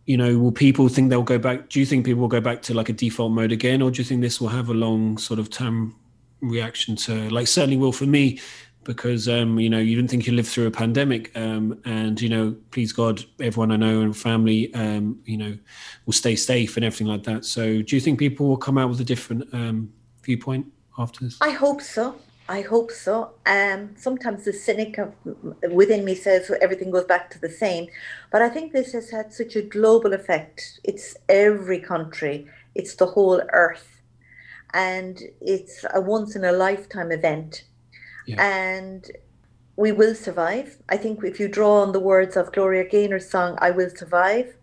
you 0.06 0.18
know, 0.18 0.38
will 0.38 0.52
people 0.52 0.90
think 0.90 1.10
they'll 1.10 1.24
go 1.24 1.38
back? 1.38 1.70
Do 1.70 1.80
you 1.80 1.86
think 1.86 2.06
people 2.06 2.22
will 2.22 2.28
go 2.28 2.42
back 2.42 2.62
to 2.64 2.74
like 2.74 2.90
a 2.90 2.94
default 2.94 3.32
mode 3.32 3.52
again, 3.52 3.82
or 3.82 3.92
do 3.92 4.00
you 4.00 4.04
think 4.04 4.22
this 4.22 4.42
will 4.42 4.50
have 4.50 4.70
a 4.70 4.74
long 4.74 5.18
sort 5.18 5.40
of 5.40 5.50
term 5.50 5.96
reaction 6.42 6.96
to? 6.98 7.30
Like, 7.30 7.48
certainly 7.48 7.78
will 7.78 7.92
for 7.92 8.06
me 8.06 8.40
because 8.84 9.28
um, 9.30 9.60
you 9.60 9.70
know 9.70 9.80
you 9.80 9.96
didn't 9.96 10.10
think 10.10 10.28
you 10.28 10.34
lived 10.34 10.48
through 10.48 10.68
a 10.68 10.72
pandemic, 10.72 11.32
um, 11.38 11.80
and 11.86 12.20
you 12.20 12.30
know, 12.30 12.56
please 12.72 12.92
God, 12.94 13.24
everyone 13.40 13.72
I 13.72 13.78
know 13.78 14.02
and 14.02 14.16
family, 14.16 14.74
um, 14.74 15.20
you 15.26 15.38
know, 15.38 15.58
will 16.06 16.14
stay 16.14 16.36
safe 16.36 16.78
and 16.78 16.86
everything 16.86 17.08
like 17.08 17.24
that. 17.24 17.46
So, 17.46 17.82
do 17.82 17.96
you 17.96 18.02
think 18.02 18.20
people 18.20 18.48
will 18.48 18.58
come 18.58 18.78
out 18.78 18.90
with 18.90 19.00
a 19.00 19.04
different 19.04 19.54
um, 19.54 19.92
viewpoint 20.24 20.68
after 20.98 21.24
this? 21.24 21.38
I 21.42 21.52
hope 21.52 21.82
so. 21.82 22.16
I 22.50 22.62
hope 22.62 22.92
so. 22.92 23.32
Um, 23.46 23.96
sometimes 23.96 24.44
the 24.44 24.52
cynic 24.52 24.98
of, 24.98 25.14
within 25.72 26.04
me 26.04 26.16
says 26.16 26.52
everything 26.62 26.92
goes 26.92 27.06
back 27.06 27.30
to 27.32 27.40
the 27.40 27.50
same, 27.50 27.88
but 28.30 28.42
I 28.42 28.50
think 28.50 28.74
this 28.74 28.92
has 28.92 29.10
had 29.10 29.32
such 29.32 29.56
a 29.56 29.62
global 29.62 30.14
effect. 30.14 30.82
It's 30.84 31.16
every 31.30 31.80
country, 31.80 32.48
it's 32.76 32.96
the 32.96 33.06
whole 33.06 33.42
earth, 33.54 34.02
and 34.74 35.22
it's 35.40 35.86
a 35.94 36.02
once 36.02 36.36
in 36.36 36.44
a 36.44 36.52
lifetime 36.52 37.12
event. 37.12 37.64
Yeah. 38.26 38.42
And 38.42 39.10
we 39.76 39.92
will 39.92 40.16
survive. 40.16 40.78
I 40.90 40.98
think 40.98 41.24
if 41.24 41.40
you 41.40 41.48
draw 41.48 41.82
on 41.82 41.92
the 41.92 42.00
words 42.00 42.38
of 42.38 42.52
Gloria 42.52 42.86
Gaynor's 42.86 43.30
song, 43.30 43.58
I 43.62 43.72
Will 43.72 43.90
Survive, 43.90 44.56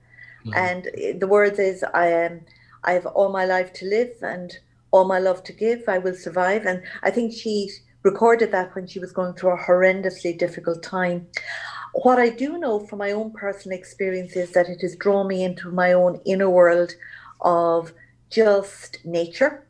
mm-hmm. 0.44 0.54
and 0.54 1.20
the 1.20 1.26
words 1.26 1.58
is, 1.58 1.84
I 1.94 2.06
am, 2.08 2.44
I 2.84 2.92
have 2.92 3.06
all 3.06 3.30
my 3.30 3.44
life 3.44 3.72
to 3.74 3.86
live 3.86 4.12
and 4.22 4.56
all 4.90 5.04
my 5.04 5.18
love 5.18 5.42
to 5.44 5.52
give, 5.52 5.84
I 5.88 5.98
will 5.98 6.14
survive. 6.14 6.66
And 6.66 6.82
I 7.02 7.10
think 7.10 7.32
she 7.32 7.70
recorded 8.02 8.52
that 8.52 8.74
when 8.74 8.86
she 8.86 8.98
was 8.98 9.12
going 9.12 9.34
through 9.34 9.50
a 9.50 9.58
horrendously 9.58 10.38
difficult 10.38 10.82
time. 10.82 11.26
What 11.94 12.18
I 12.18 12.28
do 12.28 12.58
know 12.58 12.80
from 12.86 12.98
my 13.00 13.12
own 13.12 13.32
personal 13.32 13.76
experience 13.76 14.36
is 14.36 14.52
that 14.52 14.68
it 14.68 14.80
has 14.82 14.96
drawn 14.96 15.26
me 15.26 15.42
into 15.42 15.70
my 15.70 15.92
own 15.92 16.20
inner 16.24 16.48
world 16.48 16.92
of 17.40 17.92
just 18.30 18.98
nature. 19.04 19.64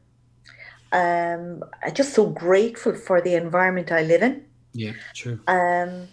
Um, 0.92 1.62
I'm 1.82 1.94
just 1.94 2.14
so 2.14 2.26
grateful 2.26 2.94
for 2.94 3.20
the 3.20 3.34
environment 3.34 3.92
I 3.92 4.02
live 4.02 4.22
in. 4.22 4.44
Yeah, 4.72 4.92
true. 5.14 5.40
Um, 5.46 6.08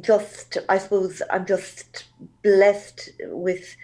just, 0.00 0.58
I 0.68 0.78
suppose, 0.78 1.22
I'm 1.30 1.46
just 1.46 2.04
blessed 2.42 3.10
with 3.20 3.76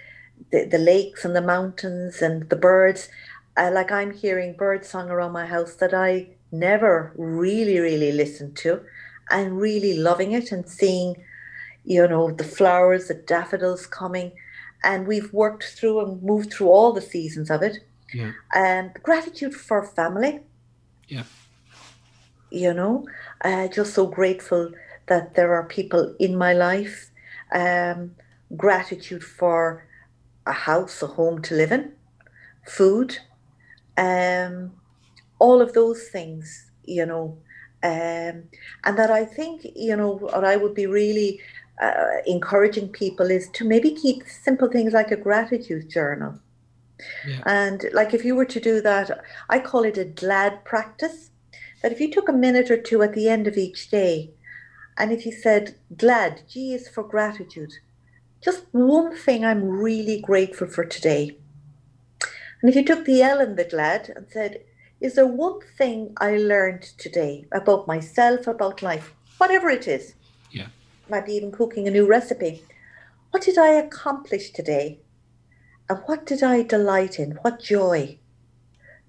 the, 0.51 0.65
the 0.65 0.79
lakes 0.79 1.25
and 1.25 1.35
the 1.35 1.43
mountains 1.43 2.23
and 2.23 2.49
the 2.49 2.57
birds. 2.57 3.09
Uh, 3.57 3.71
like 3.73 3.93
I'm 3.93 4.13
hearing 4.13 4.57
bird 4.57 4.85
song 4.85 5.11
around 5.11 5.33
my 5.33 5.47
house 5.47 5.75
that 5.75 5.93
I 5.93 6.29
never 6.51 7.13
really, 7.17 7.79
really 7.79 8.13
listened 8.13 8.57
to, 8.59 8.81
and 9.31 9.61
really 9.61 9.99
loving 9.99 10.33
it 10.33 10.53
and 10.53 10.69
seeing, 10.69 11.17
you 11.85 12.07
know, 12.07 12.31
the 12.31 12.45
flowers, 12.45 13.09
the 13.09 13.15
daffodils 13.15 13.87
coming. 13.87 14.33
And 14.85 15.07
we've 15.07 15.33
worked 15.33 15.65
through 15.65 16.01
and 16.01 16.23
moved 16.23 16.53
through 16.53 16.69
all 16.69 16.93
the 16.93 17.01
seasons 17.01 17.51
of 17.51 17.63
it. 17.63 17.85
Yeah. 18.13 18.33
And 18.55 18.93
gratitude 19.03 19.55
for 19.55 19.85
family. 19.85 20.41
Yeah. 21.09 21.25
You 22.51 22.75
know, 22.75 23.07
uh, 23.43 23.69
just 23.69 23.95
so 23.95 24.07
grateful 24.07 24.73
that 25.07 25.35
there 25.35 25.55
are 25.55 25.65
people 25.65 26.15
in 26.19 26.37
my 26.37 26.53
life. 26.53 27.11
Um, 27.53 28.15
gratitude 28.57 29.25
for 29.25 29.87
a 30.47 30.53
house, 30.53 31.03
a 31.03 31.07
home 31.07 31.43
to 31.43 31.55
live 31.55 31.73
in, 31.73 31.93
food, 32.67 33.19
um, 33.97 34.73
all 35.39 35.61
of 35.61 35.73
those 35.73 36.09
things, 36.09 36.71
you 36.85 37.07
know. 37.07 37.39
Um, 37.85 38.45
and 38.85 38.97
that 38.97 39.11
I 39.11 39.25
think, 39.25 39.67
you 39.75 39.97
know, 39.97 40.17
what 40.17 40.45
I 40.45 40.57
would 40.57 40.75
be 40.75 40.87
really 40.87 41.41
uh, 41.81 42.19
encouraging 42.27 42.89
people 42.89 43.31
is 43.31 43.49
to 43.55 43.65
maybe 43.65 43.91
keep 43.91 44.23
simple 44.29 44.69
things 44.69 44.93
like 44.93 45.11
a 45.11 45.17
gratitude 45.17 45.91
journal. 45.91 46.39
Yeah. 47.27 47.43
And 47.47 47.85
like 47.93 48.15
if 48.15 48.25
you 48.25 48.35
were 48.35 48.45
to 48.47 48.61
do 48.61 48.81
that, 48.81 49.23
I 49.49 49.59
call 49.59 49.85
it 49.85 49.99
a 49.99 50.05
glad 50.05 50.65
practice. 50.65 51.31
That 51.83 51.93
if 51.93 52.01
you 52.01 52.13
took 52.13 52.29
a 52.29 52.33
minute 52.33 52.71
or 52.71 52.77
two 52.77 53.03
at 53.03 53.13
the 53.13 53.29
end 53.29 53.47
of 53.47 53.57
each 53.57 53.91
day, 53.91 54.31
and 54.97 55.11
if 55.11 55.27
you 55.27 55.33
said 55.33 55.75
glad, 55.97 56.43
G 56.49 56.75
is 56.75 56.89
for 56.89 57.03
gratitude, 57.03 57.73
just 58.41 58.67
one 58.73 59.17
thing 59.17 59.45
I'm 59.45 59.69
really 59.69 60.21
grateful 60.21 60.69
for 60.69 60.85
today. 60.85 61.37
And 62.61 62.69
if 62.69 62.77
you 62.77 62.85
took 62.85 63.05
the 63.05 63.23
L 63.23 63.41
in 63.41 63.57
the 63.57 63.65
glad 63.65 64.13
and 64.15 64.27
said, 64.31 64.63
is 65.01 65.17
there 65.17 65.27
one 65.27 65.59
thing 65.77 66.13
I 66.19 66.37
learned 66.37 66.83
today 66.83 67.47
about 67.51 67.89
myself, 67.89 68.47
about 68.47 68.83
life, 68.83 69.13
whatever 69.39 69.69
it 69.69 69.89
is? 69.89 70.15
Yeah. 70.53 70.69
Might 71.11 71.27
be 71.27 71.33
even 71.33 71.51
cooking 71.51 71.89
a 71.89 71.91
new 71.91 72.07
recipe. 72.07 72.63
What 73.33 73.43
did 73.43 73.59
I 73.59 73.71
accomplish 73.71 74.51
today? 74.51 75.01
And 75.89 75.99
what 76.07 76.27
did 76.27 76.43
I 76.43 76.63
delight 76.63 77.19
in? 77.19 77.33
What 77.43 77.61
joy? 77.61 78.19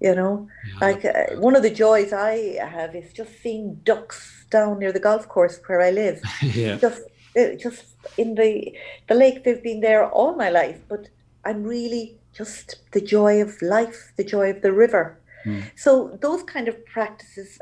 You 0.00 0.14
know, 0.14 0.48
yeah. 0.66 0.78
like 0.80 1.04
uh, 1.04 1.36
one 1.36 1.56
of 1.56 1.62
the 1.62 1.70
joys 1.70 2.12
I 2.12 2.56
have 2.60 2.94
is 2.94 3.12
just 3.12 3.40
seeing 3.40 3.76
ducks 3.84 4.44
down 4.50 4.80
near 4.80 4.92
the 4.92 5.00
golf 5.00 5.28
course 5.28 5.58
where 5.66 5.80
I 5.80 5.92
live. 5.92 6.20
yeah. 6.42 6.76
Just, 6.76 7.02
uh, 7.38 7.54
just 7.58 7.96
in 8.18 8.34
the 8.34 8.76
the 9.08 9.14
lake. 9.14 9.44
They've 9.44 9.62
been 9.62 9.80
there 9.80 10.04
all 10.10 10.34
my 10.34 10.50
life, 10.50 10.80
but 10.88 11.08
I'm 11.44 11.62
really 11.62 12.18
just 12.32 12.76
the 12.92 13.00
joy 13.00 13.40
of 13.40 13.60
life, 13.62 14.12
the 14.16 14.24
joy 14.24 14.50
of 14.50 14.62
the 14.62 14.72
river. 14.72 15.18
Mm. 15.46 15.64
So 15.76 16.18
those 16.20 16.42
kind 16.42 16.68
of 16.68 16.84
practices. 16.86 17.58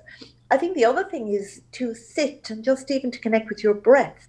I 0.51 0.57
think 0.57 0.75
the 0.75 0.85
other 0.85 1.05
thing 1.05 1.29
is 1.29 1.62
to 1.72 1.94
sit 1.94 2.51
and 2.51 2.62
just 2.62 2.90
even 2.90 3.11
to 3.11 3.18
connect 3.18 3.48
with 3.48 3.62
your 3.62 3.75
breath, 3.75 4.29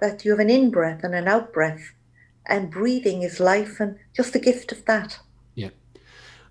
that 0.00 0.24
you 0.24 0.30
have 0.30 0.40
an 0.40 0.50
in 0.50 0.70
breath 0.70 1.02
and 1.02 1.14
an 1.14 1.28
out 1.28 1.52
breath, 1.52 1.92
and 2.48 2.70
breathing 2.70 3.22
is 3.22 3.40
life, 3.40 3.80
and 3.80 3.96
just 4.14 4.32
the 4.32 4.40
gift 4.40 4.72
of 4.72 4.84
that. 4.86 5.18
Yeah. 5.54 5.70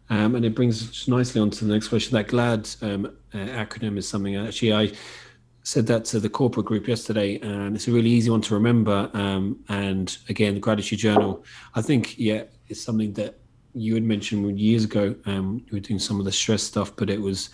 Um, 0.10 0.36
and 0.36 0.46
it 0.46 0.56
brings 0.56 0.90
us 0.90 1.08
nicely 1.08 1.42
on 1.42 1.50
to 1.52 1.66
the 1.66 1.74
next 1.74 1.90
question. 1.90 2.16
That 2.16 2.28
GLAD 2.28 2.76
um, 2.82 3.06
uh, 3.34 3.38
acronym 3.38 3.98
is 3.98 4.08
something 4.08 4.36
actually 4.36 4.74
I 4.74 4.92
said 5.64 5.86
that 5.86 6.06
to 6.06 6.20
the 6.20 6.30
corporate 6.30 6.66
group 6.66 6.88
yesterday, 6.88 7.40
and 7.40 7.76
it's 7.76 7.90
a 7.90 7.92
really 7.92 8.10
easy 8.10 8.30
one 8.30 8.40
to 8.42 8.54
remember. 8.54 9.10
Um, 9.14 9.60
and 9.68 10.18
again, 10.30 10.54
the 10.54 10.62
gratitude 10.62 11.00
journal, 11.00 11.44
I 11.76 11.82
think, 11.82 12.18
yeah, 12.18 12.44
it's 12.70 12.82
something 12.82 13.12
that 13.14 13.40
you 13.74 13.94
had 13.94 14.04
mentioned 14.04 14.58
years 14.58 14.86
ago. 14.86 15.14
Um, 15.26 15.66
we 15.70 15.76
were 15.76 15.82
doing 15.82 16.00
some 16.00 16.20
of 16.20 16.26
the 16.26 16.32
stress 16.32 16.64
stuff, 16.64 16.96
but 16.96 17.10
it 17.10 17.22
was 17.22 17.50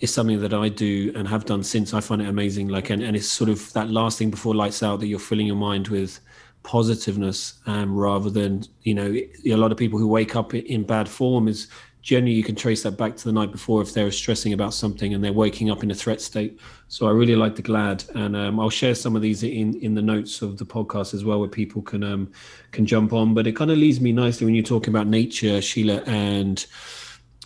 it's 0.00 0.12
something 0.12 0.40
that 0.40 0.52
I 0.52 0.68
do 0.68 1.12
and 1.14 1.28
have 1.28 1.44
done 1.44 1.62
since. 1.62 1.94
I 1.94 2.00
find 2.00 2.20
it 2.20 2.28
amazing. 2.28 2.66
Like, 2.66 2.90
and, 2.90 3.00
and 3.00 3.14
it's 3.14 3.28
sort 3.28 3.48
of 3.48 3.72
that 3.74 3.88
last 3.88 4.18
thing 4.18 4.30
before 4.30 4.52
lights 4.52 4.82
out 4.82 4.98
that 4.98 5.06
you're 5.06 5.20
filling 5.20 5.46
your 5.46 5.54
mind 5.54 5.86
with 5.86 6.18
positiveness 6.62 7.54
um, 7.66 7.96
rather 7.96 8.30
than 8.30 8.64
you 8.82 8.94
know 8.94 9.14
a 9.46 9.56
lot 9.56 9.72
of 9.72 9.78
people 9.78 9.98
who 9.98 10.06
wake 10.06 10.36
up 10.36 10.54
in 10.54 10.84
bad 10.84 11.08
form 11.08 11.48
is 11.48 11.68
generally 12.02 12.34
you 12.34 12.42
can 12.42 12.56
trace 12.56 12.82
that 12.82 12.92
back 12.92 13.16
to 13.16 13.24
the 13.24 13.32
night 13.32 13.52
before 13.52 13.80
if 13.80 13.94
they're 13.94 14.10
stressing 14.10 14.52
about 14.52 14.74
something 14.74 15.14
and 15.14 15.22
they're 15.22 15.32
waking 15.32 15.70
up 15.70 15.84
in 15.84 15.90
a 15.90 15.94
threat 15.94 16.20
state. 16.20 16.58
So 16.88 17.06
I 17.06 17.12
really 17.12 17.36
like 17.36 17.54
the 17.54 17.62
GLAD, 17.62 18.14
and 18.16 18.36
um, 18.36 18.60
I'll 18.60 18.70
share 18.70 18.94
some 18.94 19.16
of 19.16 19.22
these 19.22 19.42
in 19.42 19.78
in 19.80 19.94
the 19.94 20.02
notes 20.02 20.42
of 20.42 20.58
the 20.58 20.66
podcast 20.66 21.14
as 21.14 21.24
well, 21.24 21.38
where 21.40 21.48
people 21.48 21.80
can 21.80 22.02
um, 22.04 22.30
can 22.72 22.84
jump 22.84 23.12
on. 23.12 23.34
But 23.34 23.46
it 23.46 23.56
kind 23.56 23.70
of 23.70 23.78
leads 23.78 24.00
me 24.00 24.12
nicely 24.12 24.44
when 24.44 24.54
you're 24.54 24.64
talking 24.64 24.92
about 24.92 25.06
nature, 25.06 25.62
Sheila, 25.62 26.02
and 26.06 26.66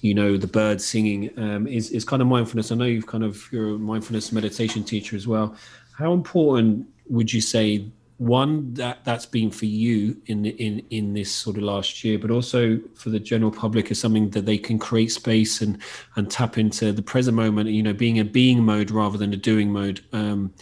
you 0.01 0.15
know 0.15 0.37
the 0.37 0.47
birds 0.47 0.85
singing 0.85 1.31
um, 1.39 1.67
is 1.67 1.91
is 1.91 2.05
kind 2.05 2.23
of 2.23 2.29
mindfulness. 2.29 2.73
I 2.73 2.75
know 2.75 2.87
you've 2.87 3.07
kind 3.07 3.25
of 3.25 3.47
you're 3.53 3.75
a 3.75 3.79
mindfulness 3.79 4.33
meditation 4.33 4.83
teacher 4.83 5.17
as 5.17 5.29
well. 5.29 5.55
How 5.97 6.13
important 6.13 6.87
would 7.09 7.33
you 7.33 7.41
say 7.41 7.87
one 8.19 8.73
that 8.75 9.05
that's 9.05 9.27
been 9.27 9.51
for 9.51 9.67
you 9.67 10.17
in 10.27 10.47
in 10.47 10.83
in 10.91 11.13
this 11.13 11.31
sort 11.31 11.57
of 11.59 11.63
last 11.63 12.03
year 12.03 12.19
but 12.19 12.31
also 12.31 12.81
for 12.95 13.11
the 13.11 13.21
general 13.21 13.51
public 13.51 13.91
is 13.91 14.01
something 14.01 14.31
that 14.31 14.47
they 14.47 14.57
can 14.57 14.79
create 14.79 15.13
space 15.13 15.61
and 15.61 15.79
and 16.17 16.31
tap 16.31 16.57
into 16.57 16.93
the 16.93 17.03
present 17.03 17.37
moment 17.37 17.69
you 17.69 17.83
know 17.83 17.93
being 17.93 18.19
a 18.19 18.25
being 18.25 18.63
mode 18.63 18.91
rather 18.91 19.19
than 19.19 19.33
a 19.33 19.37
doing 19.37 19.71
mode. 19.71 20.01
Um, 20.13 20.53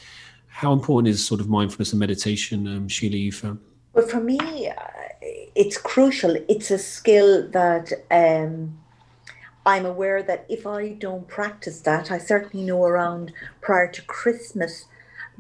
how 0.49 0.73
important 0.73 1.09
is 1.09 1.25
sort 1.25 1.41
of 1.41 1.49
mindfulness 1.49 1.93
and 1.93 2.01
meditation 2.01 2.67
um, 2.69 2.89
sheila 2.89 3.17
you 3.17 3.33
found? 3.33 3.61
Well 3.93 4.07
for 4.07 4.21
me 4.21 4.69
uh, 4.69 4.75
it's 5.57 5.79
crucial. 5.79 6.37
It's 6.49 6.71
a 6.71 6.79
skill 6.79 7.49
that 7.51 7.93
um, 8.11 8.79
i'm 9.67 9.87
aware 9.87 10.23
that 10.23 10.45
if 10.49 10.67
i 10.67 10.89
don't 10.89 11.27
practice 11.27 11.81
that 11.81 12.11
i 12.11 12.19
certainly 12.19 12.65
know 12.67 12.85
around 12.85 13.33
prior 13.63 13.91
to 13.91 14.03
christmas 14.03 14.85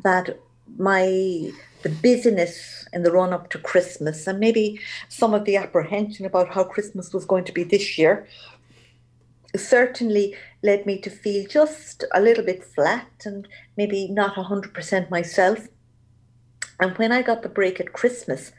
that 0.03 0.39
my 0.79 1.53
the 1.85 1.91
busyness 1.91 2.89
in 2.93 3.03
the 3.03 3.13
run 3.13 3.33
up 3.33 3.51
to 3.51 3.59
Christmas 3.59 4.27
and 4.27 4.41
maybe 4.41 4.81
some 5.09 5.35
of 5.35 5.45
the 5.45 5.57
apprehension 5.57 6.27
about 6.27 6.49
how 6.49 6.65
Christmas 6.65 7.13
was 7.13 7.27
going 7.27 7.45
to 7.45 7.53
be 7.53 7.63
this 7.63 7.99
year 7.99 8.27
certainly 9.55 10.35
led 10.63 10.87
me 10.87 10.99
to 10.99 11.11
feel 11.11 11.47
just 11.47 12.05
a 12.13 12.21
little 12.21 12.45
bit 12.45 12.65
flat 12.65 13.07
and 13.25 13.47
maybe 13.77 14.09
not 14.09 14.35
100% 14.35 15.11
myself. 15.11 15.69
And 16.81 16.97
when 16.99 17.13
I 17.13 17.23
got 17.23 17.43
the 17.43 17.49
break 17.49 17.79
at 17.81 17.93
Christmas, 17.93 18.53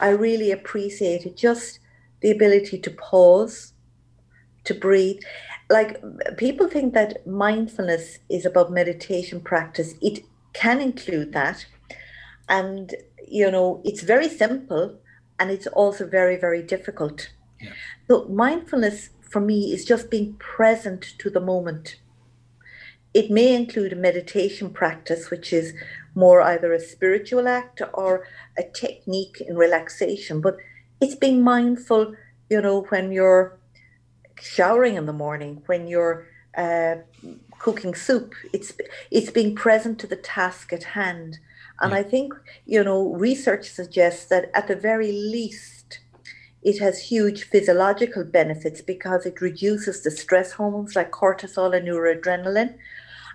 I 0.00 0.08
really 0.10 0.50
appreciated 0.50 1.36
just 1.36 1.78
the 2.20 2.30
ability 2.30 2.78
to 2.78 2.90
pause, 2.90 3.72
to 4.64 4.74
breathe. 4.74 5.20
Like 5.70 6.02
people 6.36 6.68
think 6.68 6.92
that 6.94 7.26
mindfulness 7.26 8.18
is 8.28 8.44
about 8.44 8.72
meditation 8.72 9.40
practice. 9.40 9.94
It 10.02 10.24
can 10.52 10.80
include 10.80 11.32
that, 11.32 11.64
and 12.48 12.94
you 13.26 13.50
know 13.50 13.80
it's 13.84 14.02
very 14.02 14.28
simple 14.28 14.98
and 15.38 15.50
it's 15.50 15.66
also 15.68 16.06
very 16.06 16.36
very 16.36 16.62
difficult 16.62 17.30
yeah. 17.60 17.72
so 18.08 18.26
mindfulness 18.26 19.10
for 19.20 19.40
me 19.40 19.72
is 19.72 19.84
just 19.84 20.10
being 20.10 20.34
present 20.34 21.14
to 21.18 21.30
the 21.30 21.40
moment 21.40 21.96
it 23.12 23.30
may 23.30 23.54
include 23.54 23.92
a 23.92 23.96
meditation 23.96 24.70
practice 24.70 25.30
which 25.30 25.52
is 25.52 25.74
more 26.14 26.40
either 26.42 26.72
a 26.72 26.80
spiritual 26.80 27.48
act 27.48 27.80
or 27.94 28.26
a 28.58 28.62
technique 28.62 29.40
in 29.40 29.56
relaxation 29.56 30.40
but 30.40 30.56
it's 31.00 31.14
being 31.14 31.42
mindful 31.42 32.14
you 32.50 32.60
know 32.60 32.82
when 32.90 33.10
you're 33.10 33.58
showering 34.40 34.96
in 34.96 35.06
the 35.06 35.12
morning 35.12 35.62
when 35.66 35.86
you're 35.86 36.26
uh, 36.56 36.96
cooking 37.58 37.94
soup. 37.94 38.34
It's 38.52 38.72
it's 39.10 39.30
being 39.30 39.54
present 39.54 39.98
to 40.00 40.06
the 40.06 40.16
task 40.16 40.72
at 40.72 40.84
hand. 40.84 41.38
And 41.80 41.92
Yeah. 41.92 41.98
I 41.98 42.02
think, 42.02 42.34
you 42.66 42.82
know, 42.84 43.14
research 43.14 43.70
suggests 43.70 44.26
that 44.26 44.50
at 44.54 44.68
the 44.68 44.76
very 44.76 45.12
least, 45.12 46.00
it 46.62 46.78
has 46.80 46.98
huge 47.10 47.44
physiological 47.44 48.24
benefits 48.24 48.80
because 48.80 49.26
it 49.26 49.40
reduces 49.40 50.02
the 50.02 50.10
stress 50.10 50.52
hormones 50.52 50.96
like 50.96 51.10
cortisol 51.10 51.76
and 51.76 51.86
noradrenaline, 51.88 52.74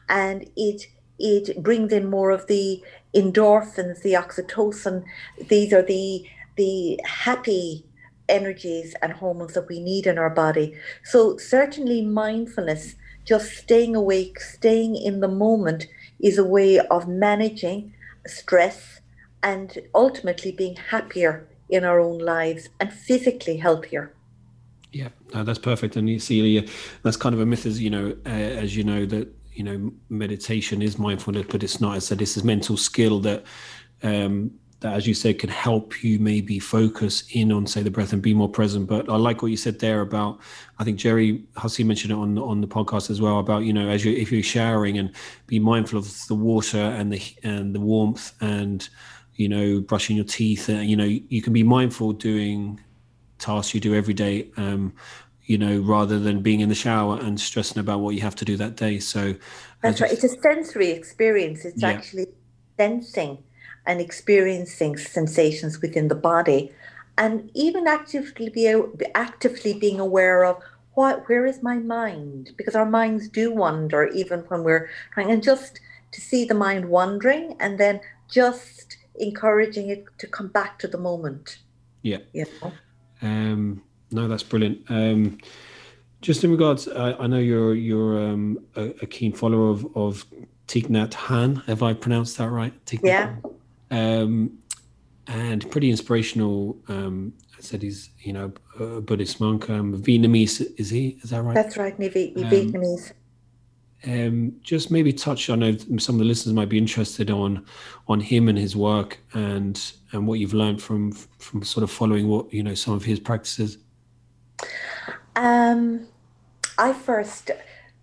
and 0.09 0.49
it 0.55 0.87
it 1.19 1.61
brings 1.61 1.91
in 1.91 2.09
more 2.09 2.31
of 2.31 2.47
the 2.47 2.81
endorphins, 3.13 4.01
the 4.01 4.13
oxytocin. 4.13 5.03
These 5.49 5.73
are 5.73 5.81
the 5.81 6.25
the 6.55 6.99
happy 7.05 7.85
energies 8.27 8.95
and 9.01 9.13
hormones 9.13 9.53
that 9.53 9.67
we 9.69 9.79
need 9.79 10.05
in 10.07 10.17
our 10.17 10.29
body. 10.29 10.75
So 11.03 11.37
certainly 11.37 12.01
mindfulness, 12.03 12.95
just 13.25 13.51
staying 13.53 13.95
awake, 13.95 14.39
staying 14.39 14.95
in 14.95 15.19
the 15.19 15.27
moment 15.27 15.87
is 16.19 16.37
a 16.37 16.43
way 16.43 16.79
of 16.79 17.07
managing 17.07 17.93
stress 18.29 19.01
and 19.41 19.77
ultimately 19.93 20.51
being 20.51 20.75
happier 20.75 21.47
in 21.69 21.83
our 21.83 21.99
own 21.99 22.19
lives 22.19 22.69
and 22.79 22.91
physically 22.91 23.57
healthier. 23.57 24.13
Yeah, 24.91 25.09
no, 25.33 25.43
that's 25.43 25.59
perfect. 25.59 25.95
And 25.95 26.09
you 26.09 26.19
see, 26.19 26.67
that's 27.03 27.17
kind 27.17 27.35
of 27.35 27.41
a 27.41 27.45
myth, 27.45 27.65
as 27.65 27.79
you 27.81 27.89
know, 27.89 28.15
uh, 28.25 28.29
as 28.29 28.75
you 28.75 28.83
know 28.83 29.05
that 29.05 29.33
you 29.53 29.63
know 29.63 29.91
meditation 30.09 30.81
is 30.81 30.97
mindfulness, 30.97 31.45
but 31.49 31.63
it's 31.63 31.79
not. 31.79 31.95
I 31.95 31.99
said 31.99 32.17
this 32.17 32.37
is 32.37 32.43
mental 32.43 32.75
skill 32.75 33.19
that, 33.19 33.43
um, 34.01 34.51
that 34.81 34.93
as 34.93 35.05
you 35.05 35.13
said, 35.13 35.39
can 35.39 35.49
help 35.49 36.03
you 36.03 36.19
maybe 36.19 36.57
focus 36.57 37.23
in 37.31 37.51
on 37.51 37.67
say 37.67 37.81
the 37.81 37.91
breath 37.91 38.13
and 38.13 38.21
be 38.21 38.33
more 38.33 38.47
present. 38.49 38.87
But 38.87 39.09
I 39.09 39.15
like 39.17 39.41
what 39.41 39.51
you 39.51 39.57
said 39.57 39.79
there 39.79 40.01
about. 40.01 40.39
I 40.77 40.83
think 40.85 40.97
Gerry 40.97 41.43
Hussey 41.57 41.83
mentioned 41.83 42.11
it 42.11 42.15
on 42.15 42.37
on 42.37 42.61
the 42.61 42.67
podcast 42.67 43.09
as 43.09 43.19
well 43.19 43.39
about 43.39 43.63
you 43.63 43.73
know 43.73 43.89
as 43.89 44.05
you 44.05 44.13
if 44.13 44.31
you're 44.31 44.43
showering 44.43 44.97
and 44.97 45.11
be 45.47 45.59
mindful 45.59 45.99
of 45.99 46.27
the 46.27 46.35
water 46.35 46.77
and 46.77 47.11
the 47.11 47.21
and 47.43 47.75
the 47.75 47.79
warmth 47.79 48.33
and 48.41 48.87
you 49.35 49.49
know 49.49 49.81
brushing 49.81 50.15
your 50.15 50.25
teeth. 50.25 50.69
Uh, 50.69 50.73
you 50.73 50.95
know 50.95 51.05
you 51.05 51.41
can 51.41 51.53
be 51.53 51.63
mindful 51.63 52.13
doing 52.13 52.79
tasks 53.37 53.73
you 53.73 53.79
do 53.79 53.95
every 53.95 54.13
day 54.13 54.49
um 54.57 54.93
you 55.45 55.57
know 55.57 55.79
rather 55.79 56.19
than 56.19 56.41
being 56.41 56.59
in 56.59 56.67
the 56.69 56.75
shower 56.75 57.17
and 57.21 57.39
stressing 57.39 57.79
about 57.79 58.01
what 58.01 58.13
you 58.13 58.21
have 58.21 58.35
to 58.35 58.43
do 58.45 58.57
that 58.57 58.75
day 58.75 58.99
so 58.99 59.33
That's 59.81 60.01
right. 60.01 60.11
It's 60.11 60.25
a 60.25 60.29
sensory 60.41 60.89
experience. 60.91 61.63
It's 61.65 61.81
Yeah. 61.81 61.89
actually 61.89 62.27
sensing 62.77 63.37
and 63.89 63.99
experiencing 63.99 64.95
sensations 64.97 65.81
within 65.81 66.07
the 66.07 66.21
body, 66.31 66.71
and 67.17 67.51
even 67.53 67.87
actively 67.87 68.49
be 68.49 68.65
actively 69.15 69.73
being 69.73 69.99
aware 69.99 70.45
of 70.45 70.61
what 70.93 71.27
where 71.27 71.45
is 71.45 71.63
my 71.63 71.75
mind 71.75 72.51
because 72.57 72.75
our 72.75 72.89
minds 72.99 73.27
do 73.29 73.45
wander 73.63 74.07
even 74.21 74.39
when 74.49 74.63
we're 74.63 74.89
trying 75.13 75.31
and 75.31 75.41
just 75.41 75.79
to 76.11 76.19
see 76.21 76.43
the 76.45 76.53
mind 76.53 76.83
wandering 76.89 77.55
and 77.59 77.79
then 77.79 77.99
just 78.29 78.97
encouraging 79.15 79.89
it 79.89 80.05
to 80.17 80.27
come 80.27 80.47
back 80.47 80.77
to 80.79 80.87
the 80.87 80.97
moment. 80.97 81.59
Yeah. 82.01 82.19
You 82.33 82.45
know? 82.61 82.71
um 83.21 83.83
no 84.11 84.27
that's 84.29 84.43
brilliant 84.43 84.79
um 84.89 85.37
just 86.21 86.43
in 86.45 86.51
regards 86.51 86.87
i, 86.87 87.11
I 87.13 87.27
know 87.27 87.37
you're 87.37 87.75
you're 87.75 88.17
um 88.29 88.59
a, 88.75 88.85
a 89.01 89.05
keen 89.05 89.33
follower 89.33 89.69
of 89.69 89.85
of 89.95 90.25
Thich 90.67 90.87
Hanh 90.87 91.65
have 91.65 91.83
i 91.83 91.93
pronounced 91.93 92.37
that 92.37 92.49
right 92.49 92.73
Thich 92.85 93.01
Yeah. 93.03 93.35
Hanh? 93.43 93.58
Um 93.91 94.57
and 95.27 95.69
pretty 95.71 95.89
inspirational 95.89 96.77
um 96.87 97.33
i 97.57 97.61
said 97.61 97.81
he's 97.81 98.09
you 98.19 98.33
know 98.33 98.51
a 98.79 99.01
buddhist 99.01 99.39
monk 99.39 99.69
um 99.69 99.95
vietnamese 100.01 100.61
is 100.79 100.89
he 100.89 101.17
is 101.23 101.29
that 101.31 101.41
right 101.43 101.55
That's 101.55 101.77
right, 101.77 101.97
Nivi- 101.99 102.35
Um, 102.37 102.43
Vietnamese. 102.51 103.11
um, 104.07 104.55
just 104.61 104.91
maybe 104.91 105.11
touch. 105.11 105.49
I 105.49 105.55
know 105.55 105.75
some 105.97 106.15
of 106.15 106.19
the 106.19 106.25
listeners 106.25 106.53
might 106.53 106.69
be 106.69 106.77
interested 106.77 107.29
on 107.29 107.65
on 108.07 108.19
him 108.21 108.47
and 108.47 108.57
his 108.57 108.75
work 108.75 109.19
and 109.33 109.75
and 110.13 110.25
what 110.25 110.39
you've 110.39 110.53
learned 110.53 110.81
from 110.81 111.11
from 111.11 111.63
sort 111.63 111.83
of 111.83 111.91
following 111.91 112.27
what 112.29 112.51
you 112.53 112.63
know 112.63 112.75
some 112.75 112.93
of 112.93 113.03
his 113.03 113.19
practices. 113.19 113.77
Um, 115.35 116.07
I 116.77 116.93
first, 116.93 117.51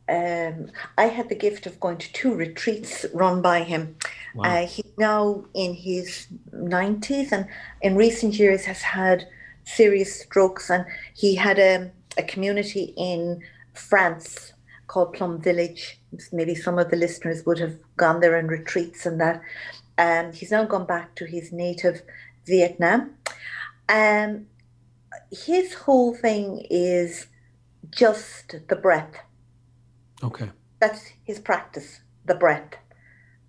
um, 0.08 0.70
I 0.96 1.06
had 1.06 1.28
the 1.28 1.34
gift 1.34 1.66
of 1.66 1.80
going 1.80 1.98
to 1.98 2.12
two 2.12 2.34
retreats 2.34 3.04
run 3.12 3.42
by 3.42 3.62
him. 3.62 3.96
Wow. 4.34 4.44
Uh, 4.44 4.66
he's 4.66 4.92
now 4.98 5.44
in 5.54 5.74
his 5.74 6.28
90s 6.52 7.32
and 7.32 7.46
in 7.82 7.96
recent 7.96 8.38
years 8.38 8.64
has 8.66 8.82
had 8.82 9.26
serious 9.64 10.20
strokes. 10.20 10.70
And 10.70 10.84
he 11.14 11.34
had 11.34 11.58
a, 11.58 11.90
a 12.16 12.22
community 12.22 12.94
in 12.96 13.42
France 13.74 14.52
called 14.86 15.12
Plum 15.12 15.40
Village. 15.42 15.98
Maybe 16.32 16.54
some 16.54 16.78
of 16.78 16.90
the 16.90 16.96
listeners 16.96 17.44
would 17.44 17.58
have 17.58 17.76
gone 17.96 18.20
there 18.20 18.38
on 18.38 18.46
retreats 18.46 19.06
and 19.06 19.20
that. 19.20 19.42
Um, 19.98 20.32
he's 20.32 20.52
now 20.52 20.64
gone 20.64 20.86
back 20.86 21.16
to 21.16 21.24
his 21.24 21.52
native 21.52 22.02
Vietnam. 22.46 23.14
Um, 23.88 24.46
his 25.32 25.74
whole 25.74 26.14
thing 26.14 26.64
is 26.70 27.26
just 27.90 28.54
the 28.68 28.76
breath. 28.76 29.25
Okay. 30.22 30.50
That's 30.80 31.12
his 31.24 31.38
practice, 31.38 32.00
the 32.24 32.34
breath. 32.34 32.74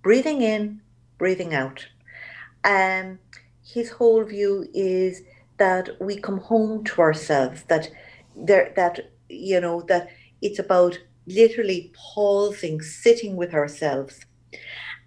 Breathing 0.02 0.42
in, 0.42 0.82
breathing 1.18 1.54
out. 1.54 1.88
Um, 2.64 3.20
his 3.66 3.92
whole 3.92 4.24
view 4.24 4.68
is 4.74 5.24
that 5.58 5.90
we 6.00 6.18
come 6.18 6.40
home 6.40 6.84
to 6.86 7.02
ourselves, 7.02 7.64
that 7.68 7.90
there 8.36 8.72
that 8.76 9.12
you 9.30 9.60
know, 9.60 9.82
that 9.84 10.10
it's 10.42 10.60
about 10.60 10.98
literally 11.26 11.92
pausing, 11.94 12.82
sitting 12.82 13.36
with 13.36 13.54
ourselves. 13.54 14.26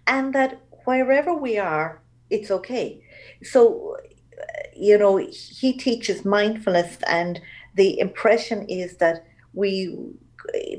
And 0.05 0.33
that 0.35 0.61
wherever 0.85 1.33
we 1.33 1.57
are, 1.57 2.01
it's 2.29 2.51
okay. 2.51 3.01
So 3.43 3.97
you 4.75 4.97
know, 4.97 5.17
he 5.17 5.73
teaches 5.73 6.25
mindfulness, 6.25 6.97
and 7.07 7.39
the 7.75 7.99
impression 7.99 8.65
is 8.67 8.97
that 8.97 9.25
we, 9.53 9.95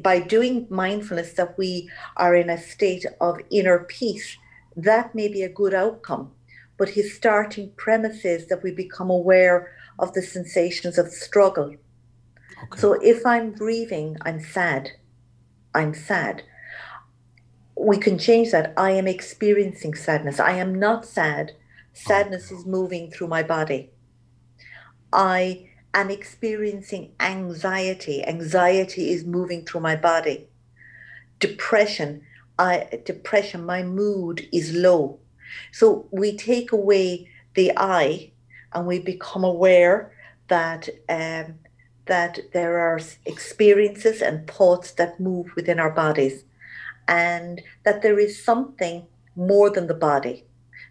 by 0.02 0.20
doing 0.20 0.66
mindfulness, 0.70 1.34
that 1.34 1.56
we 1.58 1.90
are 2.16 2.34
in 2.34 2.50
a 2.50 2.58
state 2.58 3.06
of 3.20 3.38
inner 3.50 3.80
peace. 3.80 4.36
That 4.76 5.14
may 5.14 5.28
be 5.28 5.42
a 5.42 5.48
good 5.48 5.74
outcome, 5.74 6.32
but 6.78 6.90
his 6.90 7.14
starting 7.14 7.72
premise 7.76 8.24
is 8.24 8.46
that 8.48 8.62
we 8.62 8.72
become 8.72 9.10
aware 9.10 9.72
of 9.98 10.12
the 10.14 10.22
sensations 10.22 10.98
of 10.98 11.12
struggle. 11.12 11.74
Okay. 12.64 12.80
So 12.80 12.94
if 12.94 13.26
I'm 13.26 13.52
grieving, 13.52 14.16
I'm 14.22 14.40
sad. 14.40 14.90
I'm 15.74 15.94
sad. 15.94 16.42
We 17.76 17.98
can 17.98 18.18
change 18.18 18.50
that. 18.52 18.72
I 18.76 18.92
am 18.92 19.06
experiencing 19.06 19.94
sadness. 19.94 20.38
I 20.38 20.52
am 20.52 20.78
not 20.78 21.04
sad. 21.04 21.52
Sadness 21.92 22.50
is 22.50 22.64
moving 22.66 23.10
through 23.10 23.28
my 23.28 23.42
body. 23.42 23.90
I 25.12 25.68
am 25.94 26.10
experiencing 26.10 27.12
anxiety. 27.20 28.24
Anxiety 28.24 29.10
is 29.10 29.24
moving 29.24 29.64
through 29.64 29.80
my 29.80 29.96
body. 29.96 30.48
Depression, 31.38 32.22
I 32.58 33.00
depression, 33.04 33.64
my 33.66 33.82
mood 33.82 34.48
is 34.52 34.72
low. 34.72 35.18
So 35.72 36.06
we 36.10 36.36
take 36.36 36.72
away 36.72 37.28
the 37.54 37.72
I 37.76 38.32
and 38.72 38.86
we 38.86 38.98
become 38.98 39.44
aware 39.44 40.12
that 40.48 40.88
um, 41.08 41.58
that 42.06 42.40
there 42.52 42.78
are 42.78 43.00
experiences 43.26 44.22
and 44.22 44.48
thoughts 44.48 44.92
that 44.92 45.20
move 45.20 45.54
within 45.54 45.78
our 45.78 45.90
bodies 45.90 46.44
and 47.06 47.60
that 47.84 48.02
there 48.02 48.18
is 48.18 48.42
something 48.42 49.06
more 49.36 49.70
than 49.70 49.86
the 49.86 49.94
body. 49.94 50.44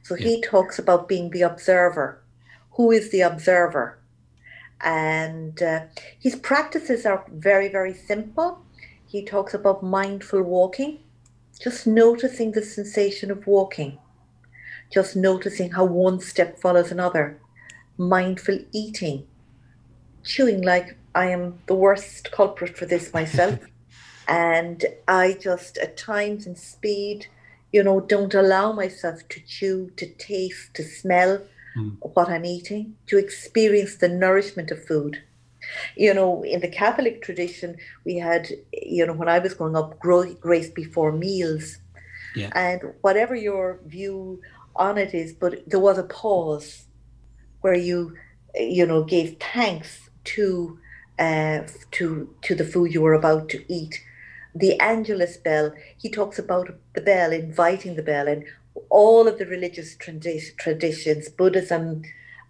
So 0.04 0.16
he 0.16 0.42
talks 0.42 0.80
about 0.80 1.08
being 1.08 1.30
the 1.30 1.42
observer. 1.42 2.22
Who 2.72 2.92
is 2.92 3.12
the 3.12 3.22
observer? 3.22 4.01
And 4.84 5.62
uh, 5.62 5.82
his 6.20 6.36
practices 6.36 7.06
are 7.06 7.26
very, 7.32 7.70
very 7.70 7.94
simple. 7.94 8.64
He 9.06 9.24
talks 9.24 9.54
about 9.54 9.84
mindful 9.84 10.42
walking, 10.44 11.00
just 11.62 11.86
noticing 11.86 12.52
the 12.52 12.64
sensation 12.64 13.30
of 13.30 13.46
walking, 13.46 14.00
just 14.92 15.16
noticing 15.16 15.72
how 15.72 15.86
one 15.86 16.20
step 16.20 16.60
follows 16.60 16.92
another, 16.92 17.40
mindful 17.98 18.60
eating, 18.72 19.28
chewing 20.24 20.62
like 20.62 20.98
I 21.14 21.28
am 21.28 21.60
the 21.68 21.76
worst 21.76 22.32
culprit 22.32 22.78
for 22.78 22.86
this 22.86 23.14
myself. 23.14 23.60
and 24.28 24.86
I 25.08 25.34
just, 25.34 25.78
at 25.78 25.98
times 25.98 26.48
in 26.48 26.56
speed, 26.56 27.28
you 27.72 27.84
know, 27.84 28.00
don't 28.00 28.34
allow 28.34 28.72
myself 28.72 29.28
to 29.30 29.40
chew, 29.42 29.92
to 29.98 30.08
taste, 30.08 30.74
to 30.76 30.84
smell 30.84 31.42
Mm. 31.78 31.98
what 32.02 32.30
I'm 32.30 32.44
eating, 32.44 32.96
to 33.08 33.18
experience 33.18 33.96
the 33.96 34.10
nourishment 34.10 34.72
of 34.72 34.84
food. 34.86 35.24
You 35.96 36.14
know, 36.14 36.44
in 36.44 36.60
the 36.60 36.68
Catholic 36.68 37.22
tradition, 37.22 37.78
we 38.04 38.18
had, 38.18 38.50
you 38.74 39.06
know, 39.06 39.14
when 39.14 39.30
I 39.30 39.40
was 39.40 39.54
growing 39.54 39.76
up, 39.76 40.00
grace 40.00 40.70
before 40.70 41.12
meals. 41.12 41.78
Yeah. 42.36 42.50
And 42.56 42.82
whatever 43.02 43.36
your 43.36 43.80
view 43.86 44.42
on 44.76 44.98
it 44.98 45.14
is, 45.14 45.34
but 45.34 45.64
there 45.70 45.80
was 45.80 45.98
a 45.98 46.04
pause 46.04 46.86
where 47.62 47.76
you, 47.76 48.18
you 48.56 48.86
know, 48.86 49.04
gave 49.04 49.38
thanks 49.54 50.10
to, 50.24 50.80
uh, 51.20 51.62
to, 51.92 52.34
to 52.42 52.56
the 52.56 52.66
food 52.66 52.94
you 52.94 53.02
were 53.02 53.14
about 53.14 53.48
to 53.50 53.64
eat. 53.72 54.02
the 54.54 54.80
Angelus 54.80 55.38
bell, 55.38 55.74
he 55.98 56.10
talks 56.10 56.38
about 56.38 56.70
the 56.94 57.02
bell, 57.02 57.32
inviting 57.32 57.96
the 57.96 58.04
bell, 58.04 58.28
and 58.28 58.44
all 58.90 59.28
of 59.28 59.38
the 59.38 59.46
religious 59.46 59.96
tradi- 59.96 60.56
traditions, 60.58 61.30
Buddhism, 61.30 62.04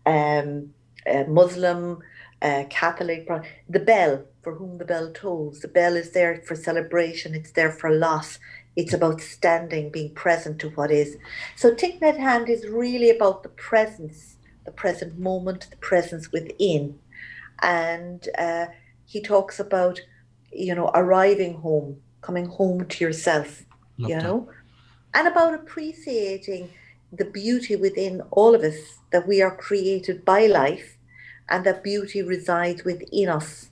um, 0.05 0.73
uh, 1.11 1.23
Muslim, 1.27 1.99
uh, 2.41 2.63
Catholic, 2.69 3.27
the 3.69 3.79
bell, 3.79 4.25
for 4.41 4.55
whom 4.55 4.77
the 4.77 4.85
bell 4.85 5.11
tolls. 5.13 5.59
The 5.59 5.67
bell 5.67 5.95
is 5.95 6.11
there 6.11 6.41
for 6.45 6.55
celebration, 6.55 7.35
it's 7.35 7.51
there 7.51 7.71
for 7.71 7.91
loss. 7.91 8.39
It's 8.75 8.93
about 8.93 9.19
standing, 9.19 9.91
being 9.91 10.13
present 10.13 10.59
to 10.59 10.69
what 10.69 10.91
is. 10.91 11.17
So 11.57 11.71
Thich 11.71 11.99
Nhat 11.99 12.17
Hanh 12.17 12.49
is 12.49 12.67
really 12.67 13.09
about 13.09 13.43
the 13.43 13.49
presence, 13.49 14.37
the 14.65 14.71
present 14.71 15.19
moment, 15.19 15.67
the 15.69 15.77
presence 15.77 16.31
within. 16.31 16.97
And 17.61 18.27
uh, 18.37 18.67
he 19.05 19.21
talks 19.21 19.59
about, 19.59 19.99
you 20.53 20.73
know, 20.73 20.89
arriving 20.93 21.55
home, 21.55 21.97
coming 22.21 22.45
home 22.45 22.85
to 22.87 23.03
yourself, 23.03 23.65
Love 23.97 24.09
you 24.09 24.15
know, 24.17 24.49
and 25.13 25.27
about 25.27 25.53
appreciating 25.53 26.69
the 27.11 27.25
beauty 27.25 27.75
within 27.75 28.21
all 28.31 28.55
of 28.55 28.61
us 28.61 28.99
that 29.11 29.27
we 29.27 29.41
are 29.41 29.55
created 29.55 30.23
by 30.23 30.45
life 30.45 30.97
and 31.49 31.65
that 31.65 31.83
beauty 31.83 32.21
resides 32.21 32.83
within 32.83 33.27
us. 33.27 33.69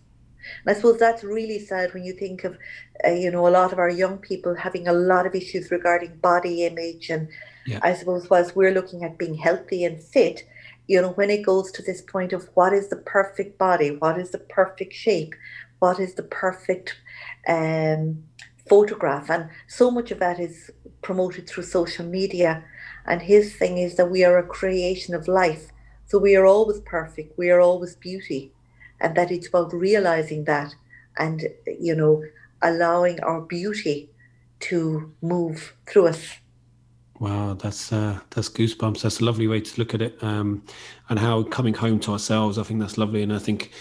And 0.65 0.75
I 0.75 0.77
suppose 0.77 0.99
that's 0.99 1.23
really 1.23 1.59
sad 1.59 1.93
when 1.93 2.03
you 2.03 2.13
think 2.13 2.43
of, 2.43 2.57
uh, 3.05 3.11
you 3.11 3.31
know, 3.31 3.47
a 3.47 3.49
lot 3.49 3.71
of 3.71 3.79
our 3.79 3.89
young 3.89 4.17
people 4.17 4.55
having 4.55 4.87
a 4.87 4.93
lot 4.93 5.25
of 5.25 5.35
issues 5.35 5.71
regarding 5.71 6.17
body 6.17 6.65
image. 6.65 7.09
And 7.09 7.29
yeah. 7.65 7.79
I 7.81 7.93
suppose 7.93 8.29
whilst 8.29 8.55
we're 8.55 8.73
looking 8.73 9.03
at 9.03 9.17
being 9.17 9.35
healthy 9.35 9.85
and 9.85 10.01
fit, 10.01 10.43
you 10.87 11.01
know, 11.01 11.11
when 11.11 11.29
it 11.29 11.45
goes 11.45 11.71
to 11.71 11.81
this 11.83 12.01
point 12.01 12.33
of 12.33 12.49
what 12.55 12.73
is 12.73 12.89
the 12.89 12.97
perfect 12.97 13.57
body, 13.57 13.95
what 13.95 14.19
is 14.19 14.31
the 14.31 14.39
perfect 14.39 14.93
shape, 14.93 15.35
what 15.79 15.99
is 15.99 16.15
the 16.15 16.23
perfect 16.23 16.95
um, 17.47 18.23
photograph, 18.69 19.29
and 19.29 19.49
so 19.67 19.91
much 19.91 20.11
of 20.11 20.19
that 20.19 20.39
is 20.39 20.71
promoted 21.01 21.47
through 21.47 21.63
social 21.63 22.05
media. 22.05 22.63
And 23.05 23.21
his 23.21 23.55
thing 23.55 23.77
is 23.77 23.95
that 23.95 24.11
we 24.11 24.23
are 24.23 24.37
a 24.37 24.43
creation 24.43 25.15
of 25.15 25.27
life. 25.27 25.71
So 26.05 26.17
we 26.19 26.35
are 26.35 26.45
always 26.45 26.79
perfect, 26.81 27.37
we 27.37 27.49
are 27.49 27.59
always 27.59 27.95
beauty, 27.95 28.51
and 28.99 29.15
that 29.15 29.31
it's 29.31 29.47
about 29.47 29.73
realizing 29.73 30.45
that 30.45 30.75
and, 31.17 31.47
you 31.67 31.95
know, 31.95 32.23
allowing 32.61 33.19
our 33.21 33.41
beauty 33.41 34.09
to 34.59 35.13
move 35.21 35.75
through 35.87 36.07
us. 36.07 36.35
Wow, 37.19 37.53
that's 37.53 37.91
uh, 37.91 38.19
that's 38.29 38.49
goosebumps. 38.49 39.01
That's 39.01 39.19
a 39.19 39.25
lovely 39.25 39.47
way 39.47 39.59
to 39.59 39.79
look 39.79 39.93
at 39.93 40.01
it, 40.01 40.17
um, 40.23 40.63
and 41.09 41.19
how 41.19 41.43
coming 41.43 41.73
home 41.73 41.99
to 42.01 42.13
ourselves. 42.13 42.57
I 42.57 42.63
think 42.63 42.79
that's 42.79 42.97
lovely, 42.97 43.21
and 43.21 43.33
I 43.33 43.39
think, 43.39 43.71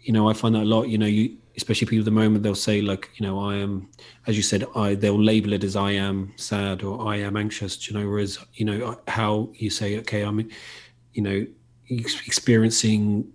you 0.00 0.12
know, 0.12 0.28
I 0.28 0.32
find 0.32 0.54
that 0.56 0.64
a 0.64 0.64
lot. 0.64 0.88
You 0.88 0.98
know, 0.98 1.06
you 1.06 1.36
especially 1.60 1.86
people 1.86 2.00
at 2.00 2.04
the 2.06 2.10
moment 2.22 2.42
they'll 2.42 2.54
say 2.54 2.80
like, 2.80 3.10
you 3.16 3.26
know, 3.26 3.38
I 3.38 3.56
am, 3.56 3.88
as 4.26 4.36
you 4.36 4.42
said, 4.42 4.64
I 4.74 4.94
they'll 4.94 5.22
label 5.22 5.52
it 5.52 5.62
as 5.62 5.76
I 5.76 5.90
am 5.92 6.32
sad 6.36 6.82
or 6.82 7.06
I 7.06 7.16
am 7.16 7.36
anxious. 7.36 7.86
You 7.86 7.98
know, 7.98 8.08
whereas 8.08 8.38
you 8.54 8.64
know 8.64 8.98
how 9.06 9.50
you 9.54 9.68
say, 9.68 9.98
okay, 9.98 10.22
I'm, 10.22 10.48
you 11.12 11.22
know, 11.22 11.46
experiencing, 11.88 13.30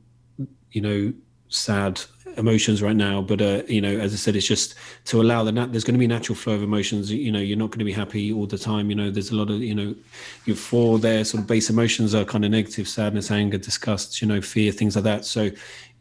you 0.72 0.82
know, 0.82 1.14
sad 1.50 2.02
emotions 2.38 2.82
right 2.82 2.96
now 2.96 3.22
but 3.22 3.42
uh, 3.42 3.62
you 3.68 3.82
know 3.82 3.98
as 3.98 4.14
i 4.14 4.16
said 4.16 4.36
it's 4.36 4.48
just 4.48 4.76
to 5.06 5.22
allow 5.22 5.44
the 5.44 5.52
nat- 5.52 5.72
there's 5.72 5.84
going 5.84 5.94
to 5.94 6.00
be 6.00 6.08
natural 6.08 6.36
flow 6.36 6.54
of 6.54 6.64
emotions 6.64 7.12
you 7.12 7.32
know 7.32 7.40
you're 7.40 7.58
not 7.58 7.70
going 7.70 7.80
to 7.80 7.86
be 7.86 7.92
happy 7.92 8.32
all 8.32 8.46
the 8.46 8.58
time 8.58 8.90
you 8.90 8.96
know 8.96 9.10
there's 9.10 9.32
a 9.32 9.36
lot 9.36 9.50
of 9.50 9.62
you 9.62 9.76
know 9.76 9.96
your 10.46 10.56
four 10.56 11.00
there 11.00 11.24
sort 11.24 11.42
of 11.42 11.48
base 11.48 11.70
emotions 11.70 12.14
are 12.14 12.26
kind 12.26 12.46
of 12.46 12.52
negative 12.52 12.88
sadness 12.88 13.32
anger 13.32 13.58
disgust 13.58 14.22
you 14.22 14.28
know 14.28 14.42
fear 14.42 14.72
things 14.72 14.96
like 14.96 15.04
that 15.04 15.26
so 15.26 15.50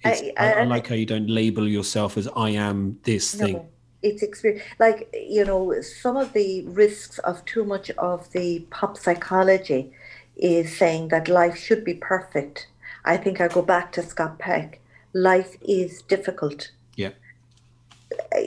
I, 0.05 0.33
I, 0.37 0.53
I, 0.53 0.65
like 0.65 0.89
how 0.89 0.97
you 0.97 1.07
don't 1.07 1.31
label 1.31 1.67
yourself 1.67 2.19
as 2.19 2.29
i 2.37 2.51
am 2.51 2.99
this 3.05 3.35
no, 3.39 3.47
thing 3.47 3.67
it's 4.03 4.23
experience 4.23 4.63
like 4.79 5.09
you 5.15 5.47
know 5.47 5.81
some 5.81 6.17
of 6.17 6.33
the 6.35 6.63
risks 6.67 7.19
of 7.21 7.43
too 7.47 7.65
much 7.65 7.91
of 7.93 8.31
the 8.33 8.61
pop 8.71 8.99
psychology 8.99 9.93
is 10.37 10.77
saying 10.77 11.09
that 11.09 11.29
life 11.29 11.57
should 11.57 11.85
be 11.85 11.95
perfect. 11.95 12.67
I 13.05 13.17
think 13.17 13.41
I 13.41 13.49
go 13.49 13.63
back 13.63 13.93
to 13.93 14.03
Scott 14.03 14.39
Peck. 14.39 14.81
Life 15.15 15.57
is 15.63 16.03
difficult. 16.03 16.73
Yeah. 16.97 17.13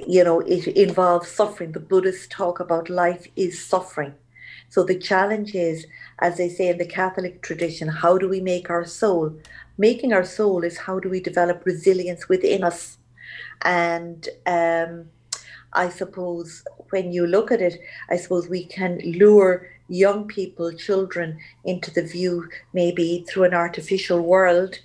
You 0.05 0.24
know, 0.24 0.41
it 0.41 0.68
involves 0.68 1.30
suffering. 1.30 1.72
The 1.72 1.80
Buddhists 1.80 2.28
talk 2.30 2.59
about 2.59 2.89
life 2.89 3.28
is 3.36 3.63
suffering. 3.63 4.13
So 4.70 4.84
the 4.84 4.97
challenge 4.97 5.55
is, 5.55 5.88
as 6.20 6.38
they 6.38 6.49
say 6.49 6.68
in 6.68 6.78
the 6.78 6.86
Catholic 6.86 7.41
tradition, 7.41 7.88
how 7.88 8.18
do 8.18 8.28
we 8.28 8.41
make 8.41 8.70
our 8.70 8.86
soul? 8.86 9.34
Making 9.78 10.13
our 10.13 10.26
soul 10.26 10.63
is 10.63 10.78
how 10.78 10.99
do 10.99 11.09
we 11.09 11.22
develop 11.22 11.65
resilience 11.65 12.28
within 12.28 12.63
us? 12.63 12.97
And 13.61 14.28
um, 14.45 15.05
I 15.74 15.89
suppose 15.89 16.63
when 16.89 17.11
you 17.11 17.28
look 17.28 17.51
at 17.51 17.61
it, 17.61 17.80
I 18.09 18.18
suppose 18.18 18.49
we 18.49 18.65
can 18.65 18.99
lure 18.99 19.70
young 19.88 20.28
people, 20.28 20.74
children, 20.74 21.39
into 21.63 21.91
the 21.91 22.03
view, 22.03 22.49
maybe 22.74 23.26
through 23.28 23.45
an 23.45 23.53
artificial 23.53 24.20
world, 24.20 24.80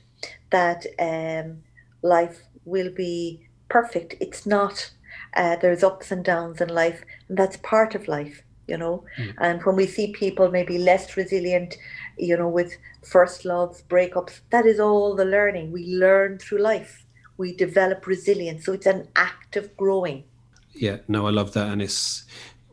that 0.51 0.87
um, 0.99 1.63
life 2.03 2.43
will 2.65 2.91
be 2.91 3.49
perfect. 3.69 4.17
It's 4.21 4.47
not. 4.47 4.91
Uh, 5.35 5.57
there's 5.57 5.83
ups 5.83 6.11
and 6.11 6.25
downs 6.25 6.61
in 6.61 6.69
life, 6.69 7.03
and 7.29 7.39
that's 7.39 7.57
part 7.59 7.95
of 7.95 8.07
life, 8.09 8.43
you 8.67 8.77
know. 8.77 9.05
Mm. 9.19 9.35
And 9.39 9.63
when 9.65 9.77
we 9.77 9.87
see 9.87 10.13
people 10.13 10.51
maybe 10.51 10.79
less 10.79 11.17
resilient, 11.17 11.79
you 12.19 12.37
know, 12.37 12.49
with 12.49 12.77
first 13.03 13.45
loves, 13.45 13.83
breakups, 13.89 14.41
that 14.51 14.67
is 14.67 14.79
all 14.79 15.15
the 15.15 15.25
learning. 15.25 15.73
We 15.73 15.87
learn 15.87 16.39
through 16.39 16.59
life. 16.59 17.07
We 17.39 17.55
develop 17.57 18.07
resilience. 18.07 18.67
So 18.67 18.73
it's 18.73 18.87
an 18.87 19.09
act 19.17 19.57
of 19.57 19.75
growing. 19.77 20.25
Yeah, 20.75 20.99
no, 21.09 21.27
I 21.27 21.31
love 21.31 21.53
that. 21.55 21.69
And 21.69 21.81
it's, 21.81 22.25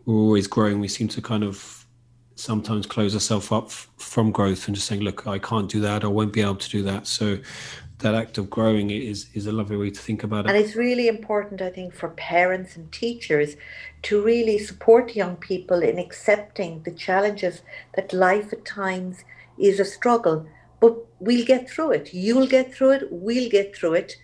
we're 0.05 0.15
always 0.15 0.47
growing. 0.47 0.79
We 0.79 0.87
seem 0.87 1.07
to 1.09 1.21
kind 1.21 1.43
of 1.43 1.85
sometimes 2.35 2.85
close 2.85 3.13
ourselves 3.13 3.51
up 3.51 3.65
f- 3.65 3.89
from 3.97 4.31
growth 4.31 4.67
and 4.67 4.75
just 4.75 4.87
saying, 4.87 5.01
look, 5.01 5.27
I 5.27 5.39
can't 5.39 5.69
do 5.69 5.81
that, 5.81 6.03
I 6.03 6.07
won't 6.07 6.33
be 6.33 6.41
able 6.41 6.55
to 6.55 6.69
do 6.69 6.83
that. 6.83 7.05
So 7.05 7.37
that 7.99 8.15
act 8.15 8.37
of 8.37 8.49
growing 8.49 8.89
is 8.91 9.27
is 9.33 9.45
a 9.45 9.51
lovely 9.51 9.77
way 9.77 9.89
to 9.89 9.99
think 9.99 10.23
about 10.23 10.45
it. 10.45 10.49
And 10.49 10.57
it's 10.57 10.75
really 10.75 11.07
important, 11.07 11.61
I 11.61 11.69
think, 11.69 11.93
for 11.93 12.09
parents 12.09 12.75
and 12.75 12.91
teachers 12.91 13.55
to 14.03 14.23
really 14.23 14.57
support 14.57 15.15
young 15.15 15.35
people 15.35 15.81
in 15.81 15.99
accepting 15.99 16.83
the 16.83 16.91
challenges 16.91 17.61
that 17.95 18.13
life 18.13 18.53
at 18.53 18.65
times 18.65 19.25
is 19.57 19.79
a 19.79 19.85
struggle. 19.85 20.47
But 20.79 20.95
we'll 21.19 21.45
get 21.45 21.69
through 21.69 21.91
it. 21.91 22.13
You'll 22.13 22.47
get 22.47 22.73
through 22.73 22.91
it. 22.91 23.07
We'll 23.11 23.49
get 23.49 23.75
through 23.75 23.95
it. 23.95 24.15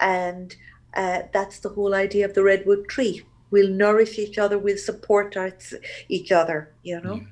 And 0.00 0.54
uh, 0.94 1.22
that's 1.32 1.58
the 1.58 1.70
whole 1.70 1.94
idea 1.94 2.24
of 2.24 2.34
the 2.34 2.44
redwood 2.44 2.88
tree. 2.88 3.24
We'll 3.50 3.70
nourish 3.70 4.16
each 4.18 4.38
other. 4.38 4.58
We'll 4.58 4.78
support 4.78 5.36
our, 5.36 5.52
each 6.08 6.30
other. 6.30 6.72
You 6.82 7.00
know. 7.00 7.16
Yeah. 7.16 7.26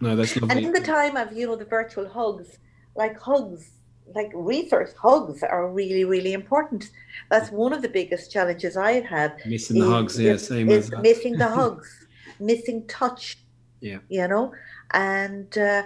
No, 0.00 0.16
that's 0.16 0.36
lovely. 0.36 0.54
And 0.54 0.66
in 0.66 0.72
the 0.72 0.86
time 0.86 1.16
of 1.16 1.32
you 1.32 1.46
know 1.46 1.56
the 1.56 1.64
virtual 1.64 2.08
hugs, 2.08 2.58
like 2.94 3.18
hugs, 3.18 3.70
like 4.14 4.30
resource 4.34 4.92
hugs 5.00 5.42
are 5.42 5.70
really 5.70 6.04
really 6.04 6.32
important. 6.32 6.90
That's 7.30 7.50
one 7.50 7.72
of 7.72 7.82
the 7.82 7.88
biggest 7.88 8.30
challenges 8.30 8.76
I 8.76 8.92
have. 8.92 9.06
had 9.06 9.46
Missing 9.46 9.80
the 9.80 9.90
hugs, 9.90 10.18
yeah, 10.18 10.36
same 10.36 10.70
is 10.70 10.92
as 10.92 11.00
missing 11.00 11.36
the 11.36 11.48
hugs, 11.60 12.06
missing 12.40 12.86
touch. 12.86 13.38
Yeah. 13.80 13.98
You 14.08 14.28
know, 14.28 14.52
and. 14.92 15.56
Uh, 15.56 15.82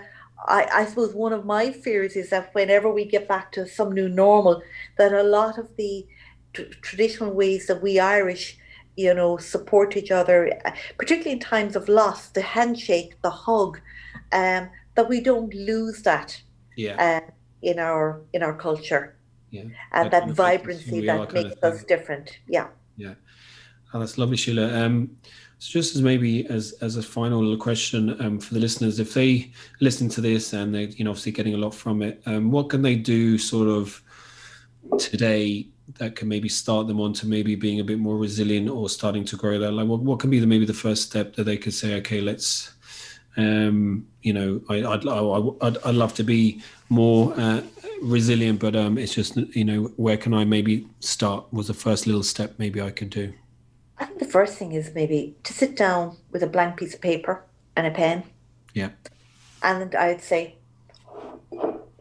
I, 0.46 0.66
I 0.72 0.84
suppose 0.86 1.12
one 1.12 1.34
of 1.34 1.44
my 1.44 1.70
fears 1.70 2.16
is 2.16 2.30
that 2.30 2.54
whenever 2.54 2.90
we 2.90 3.04
get 3.04 3.28
back 3.28 3.52
to 3.52 3.68
some 3.68 3.92
new 3.92 4.08
normal, 4.08 4.62
that 4.96 5.12
a 5.12 5.22
lot 5.22 5.58
of 5.58 5.68
the 5.76 6.06
t- 6.54 6.64
traditional 6.80 7.34
ways 7.34 7.66
that 7.66 7.82
we 7.82 8.00
Irish 8.00 8.58
you 8.96 9.14
know, 9.14 9.38
support 9.38 9.96
each 9.96 10.10
other, 10.10 10.52
particularly 10.98 11.32
in 11.32 11.40
times 11.40 11.74
of 11.74 11.88
loss, 11.88 12.28
the 12.28 12.42
handshake, 12.42 13.14
the 13.22 13.30
hug, 13.30 13.80
um, 14.32 14.68
that 14.94 15.08
we 15.08 15.20
don't 15.20 15.54
lose 15.54 16.02
that 16.02 16.40
yeah. 16.76 17.20
uh, 17.22 17.30
in 17.62 17.78
our 17.78 18.20
in 18.32 18.42
our 18.42 18.54
culture. 18.54 19.16
Yeah. 19.50 19.62
And 19.92 20.10
that, 20.10 20.26
that 20.26 20.34
vibrancy 20.34 21.06
that 21.06 21.32
makes 21.32 21.60
us 21.62 21.84
different. 21.84 22.38
Yeah. 22.46 22.68
Yeah. 22.96 23.14
Oh, 23.92 23.98
that's 23.98 24.18
lovely, 24.18 24.36
Sheila. 24.36 24.72
Um, 24.72 25.16
so 25.58 25.72
just 25.72 25.96
as 25.96 26.02
maybe 26.02 26.46
as 26.46 26.72
as 26.80 26.96
a 26.96 27.02
final 27.02 27.56
question 27.56 28.20
um, 28.22 28.38
for 28.38 28.54
the 28.54 28.60
listeners, 28.60 29.00
if 29.00 29.12
they 29.12 29.50
listen 29.80 30.08
to 30.10 30.20
this 30.20 30.52
and 30.52 30.74
they're 30.74 30.82
you 30.82 31.04
know 31.04 31.10
obviously 31.10 31.32
getting 31.32 31.54
a 31.54 31.58
lot 31.58 31.74
from 31.74 32.02
it, 32.02 32.22
um, 32.26 32.50
what 32.50 32.70
can 32.70 32.82
they 32.82 32.94
do 32.94 33.36
sort 33.36 33.68
of 33.68 34.02
today 34.98 35.66
that 35.98 36.14
can 36.14 36.28
maybe 36.28 36.48
start 36.48 36.86
them 36.86 37.00
on 37.00 37.12
to 37.12 37.26
maybe 37.26 37.56
being 37.56 37.80
a 37.80 37.84
bit 37.84 37.98
more 37.98 38.16
resilient 38.16 38.70
or 38.70 38.88
starting 38.88 39.24
to 39.24 39.36
grow 39.36 39.58
that? 39.58 39.72
Like, 39.72 39.88
what, 39.88 40.00
what 40.00 40.20
can 40.20 40.30
be 40.30 40.38
the 40.38 40.46
maybe 40.46 40.64
the 40.64 40.72
first 40.72 41.02
step 41.02 41.34
that 41.34 41.44
they 41.44 41.56
could 41.56 41.74
say, 41.74 41.94
okay, 41.96 42.20
let's 42.20 42.72
um, 43.36 44.06
you 44.22 44.32
know, 44.32 44.60
I, 44.68 44.86
would 44.86 45.06
I'd, 45.62 45.78
I'd 45.78 45.94
love 45.94 46.14
to 46.14 46.24
be 46.24 46.62
more 46.88 47.32
uh, 47.38 47.62
resilient, 48.02 48.60
but 48.60 48.76
um, 48.76 48.98
it's 48.98 49.14
just, 49.14 49.36
you 49.36 49.64
know, 49.64 49.84
where 49.96 50.16
can 50.16 50.34
I 50.34 50.44
maybe 50.44 50.86
start? 51.00 51.44
Was 51.52 51.68
the 51.68 51.74
first 51.74 52.06
little 52.06 52.22
step 52.22 52.54
maybe 52.58 52.80
I 52.80 52.90
could 52.90 53.10
do? 53.10 53.32
I 53.98 54.06
think 54.06 54.18
the 54.18 54.24
first 54.26 54.56
thing 54.58 54.72
is 54.72 54.92
maybe 54.94 55.36
to 55.44 55.52
sit 55.52 55.76
down 55.76 56.16
with 56.30 56.42
a 56.42 56.46
blank 56.46 56.78
piece 56.78 56.94
of 56.94 57.00
paper 57.00 57.44
and 57.76 57.86
a 57.86 57.90
pen. 57.90 58.24
Yeah. 58.74 58.90
And 59.62 59.94
I'd 59.94 60.22
say, 60.22 60.56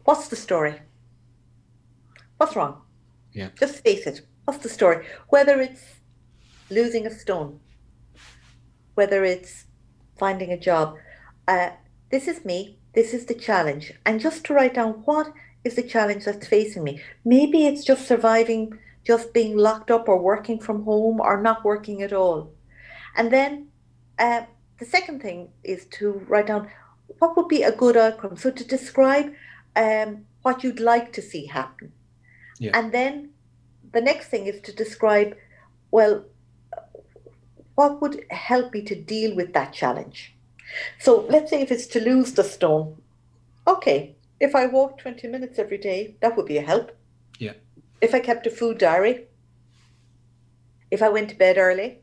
what's 0.04 0.28
the 0.28 0.36
story? 0.36 0.80
What's 2.38 2.56
wrong? 2.56 2.80
Yeah. 3.32 3.50
Just 3.58 3.84
face 3.84 4.06
it. 4.06 4.22
What's 4.44 4.62
the 4.62 4.68
story? 4.68 5.06
Whether 5.28 5.60
it's 5.60 6.00
losing 6.70 7.06
a 7.06 7.10
stone, 7.10 7.60
whether 8.94 9.24
it's 9.24 9.66
finding 10.18 10.52
a 10.52 10.58
job. 10.58 10.96
Uh, 11.50 11.70
this 12.10 12.28
is 12.28 12.44
me. 12.44 12.78
This 12.94 13.12
is 13.12 13.26
the 13.26 13.34
challenge. 13.34 13.92
And 14.06 14.20
just 14.20 14.44
to 14.44 14.54
write 14.54 14.74
down 14.74 14.92
what 15.04 15.32
is 15.64 15.74
the 15.74 15.82
challenge 15.82 16.24
that's 16.24 16.46
facing 16.46 16.84
me. 16.84 17.02
Maybe 17.24 17.66
it's 17.66 17.84
just 17.84 18.06
surviving, 18.06 18.78
just 19.04 19.32
being 19.32 19.56
locked 19.56 19.90
up 19.90 20.08
or 20.08 20.18
working 20.32 20.60
from 20.60 20.84
home 20.84 21.20
or 21.20 21.42
not 21.42 21.64
working 21.64 22.02
at 22.02 22.12
all. 22.12 22.52
And 23.16 23.32
then 23.32 23.66
uh, 24.18 24.42
the 24.78 24.84
second 24.84 25.22
thing 25.22 25.48
is 25.64 25.86
to 25.98 26.24
write 26.28 26.46
down 26.46 26.70
what 27.18 27.36
would 27.36 27.48
be 27.48 27.64
a 27.64 27.72
good 27.72 27.96
outcome. 27.96 28.36
So 28.36 28.52
to 28.52 28.64
describe 28.64 29.32
um, 29.74 30.26
what 30.42 30.62
you'd 30.62 30.78
like 30.78 31.12
to 31.14 31.22
see 31.22 31.46
happen. 31.46 31.92
Yeah. 32.60 32.78
And 32.78 32.92
then 32.92 33.30
the 33.92 34.00
next 34.00 34.28
thing 34.28 34.46
is 34.46 34.60
to 34.62 34.72
describe, 34.72 35.36
well, 35.90 36.24
what 37.74 38.00
would 38.00 38.24
help 38.30 38.72
me 38.72 38.82
to 38.82 38.94
deal 38.94 39.34
with 39.34 39.52
that 39.54 39.72
challenge? 39.72 40.34
So 40.98 41.26
let's 41.28 41.50
say 41.50 41.60
if 41.60 41.70
it's 41.70 41.86
to 41.88 42.00
lose 42.00 42.32
the 42.32 42.44
stone, 42.44 43.00
okay, 43.66 44.16
if 44.38 44.54
I 44.54 44.66
walk 44.66 44.98
20 44.98 45.28
minutes 45.28 45.58
every 45.58 45.78
day, 45.78 46.16
that 46.20 46.36
would 46.36 46.46
be 46.46 46.58
a 46.58 46.62
help. 46.62 46.92
Yeah. 47.38 47.54
If 48.00 48.14
I 48.14 48.20
kept 48.20 48.46
a 48.46 48.50
food 48.50 48.78
diary, 48.78 49.26
if 50.90 51.02
I 51.02 51.08
went 51.08 51.28
to 51.30 51.36
bed 51.36 51.58
early, 51.58 51.98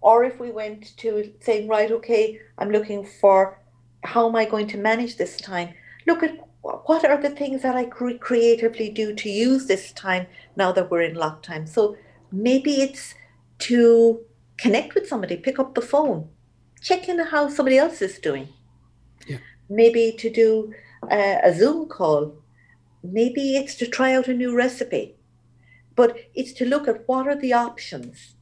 or 0.00 0.24
if 0.24 0.40
we 0.40 0.50
went 0.50 0.96
to 0.98 1.32
saying, 1.40 1.68
right, 1.68 1.90
okay, 1.90 2.40
I'm 2.58 2.70
looking 2.70 3.04
for 3.04 3.58
how 4.02 4.28
am 4.28 4.36
I 4.36 4.46
going 4.46 4.66
to 4.68 4.78
manage 4.78 5.16
this 5.16 5.36
time? 5.36 5.74
Look 6.06 6.22
at 6.22 6.38
what 6.62 7.04
are 7.04 7.20
the 7.20 7.30
things 7.30 7.62
that 7.62 7.74
I 7.74 7.84
creatively 7.84 8.90
do 8.90 9.14
to 9.14 9.28
use 9.28 9.66
this 9.66 9.92
time 9.92 10.26
now 10.56 10.72
that 10.72 10.90
we're 10.90 11.02
in 11.02 11.16
lockdown. 11.16 11.68
So 11.68 11.96
maybe 12.30 12.80
it's 12.80 13.14
to 13.60 14.20
connect 14.56 14.94
with 14.94 15.08
somebody, 15.08 15.36
pick 15.36 15.58
up 15.58 15.74
the 15.74 15.82
phone, 15.82 16.28
check 16.80 17.08
in 17.08 17.18
how 17.18 17.48
somebody 17.48 17.78
else 17.78 18.02
is 18.02 18.18
doing. 18.18 18.48
Yeah. 19.26 19.38
Maybe 19.68 20.12
to 20.18 20.30
do 20.30 20.74
uh, 21.10 21.38
a 21.42 21.54
Zoom 21.54 21.88
call. 21.88 22.34
Maybe 23.02 23.56
it's 23.56 23.74
to 23.76 23.86
try 23.86 24.14
out 24.14 24.28
a 24.28 24.34
new 24.34 24.54
recipe. 24.54 25.16
But 25.96 26.16
it's 26.34 26.52
to 26.54 26.64
look 26.64 26.88
at 26.88 27.06
what 27.06 27.26
are 27.26 27.36
the 27.36 27.52
options 27.52 28.34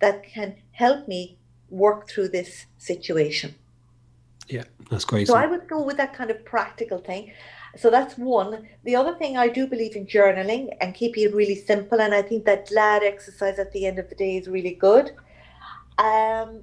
that 0.00 0.24
can 0.24 0.56
help 0.72 1.08
me 1.08 1.38
work 1.70 2.08
through 2.08 2.28
this 2.28 2.66
situation. 2.78 3.54
Yeah, 4.48 4.64
that's 4.90 5.04
great. 5.04 5.26
So 5.26 5.34
I 5.34 5.46
would 5.46 5.68
go 5.68 5.82
with 5.82 5.98
that 5.98 6.14
kind 6.14 6.30
of 6.30 6.44
practical 6.44 6.98
thing. 6.98 7.32
So 7.76 7.90
that's 7.90 8.16
one. 8.16 8.66
The 8.84 8.96
other 8.96 9.14
thing 9.14 9.36
I 9.36 9.48
do 9.48 9.66
believe 9.66 9.94
in 9.94 10.06
journaling 10.06 10.74
and 10.80 10.94
keeping 10.94 11.24
it 11.24 11.34
really 11.34 11.54
simple. 11.54 12.00
And 12.00 12.14
I 12.14 12.22
think 12.22 12.46
that 12.46 12.68
GLAD 12.68 13.02
exercise 13.02 13.58
at 13.58 13.72
the 13.72 13.86
end 13.86 13.98
of 13.98 14.08
the 14.08 14.14
day 14.14 14.38
is 14.38 14.48
really 14.48 14.74
good. 14.74 15.10
Um, 15.98 16.62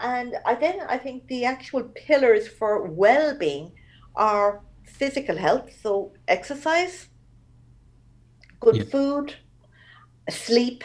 and 0.00 0.36
I 0.46 0.54
then 0.54 0.80
I 0.88 0.98
think 0.98 1.26
the 1.26 1.44
actual 1.44 1.82
pillars 1.82 2.48
for 2.48 2.82
well-being 2.86 3.72
are 4.14 4.62
physical 4.84 5.36
health, 5.36 5.70
so 5.82 6.12
exercise, 6.28 7.08
good 8.60 8.90
food, 8.90 9.34
sleep, 10.30 10.84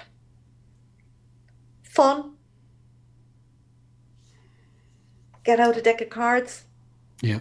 fun, 1.84 2.34
get 5.44 5.60
out 5.60 5.78
a 5.78 5.82
deck 5.82 6.02
of 6.02 6.10
cards. 6.10 6.66
Yeah. 7.22 7.40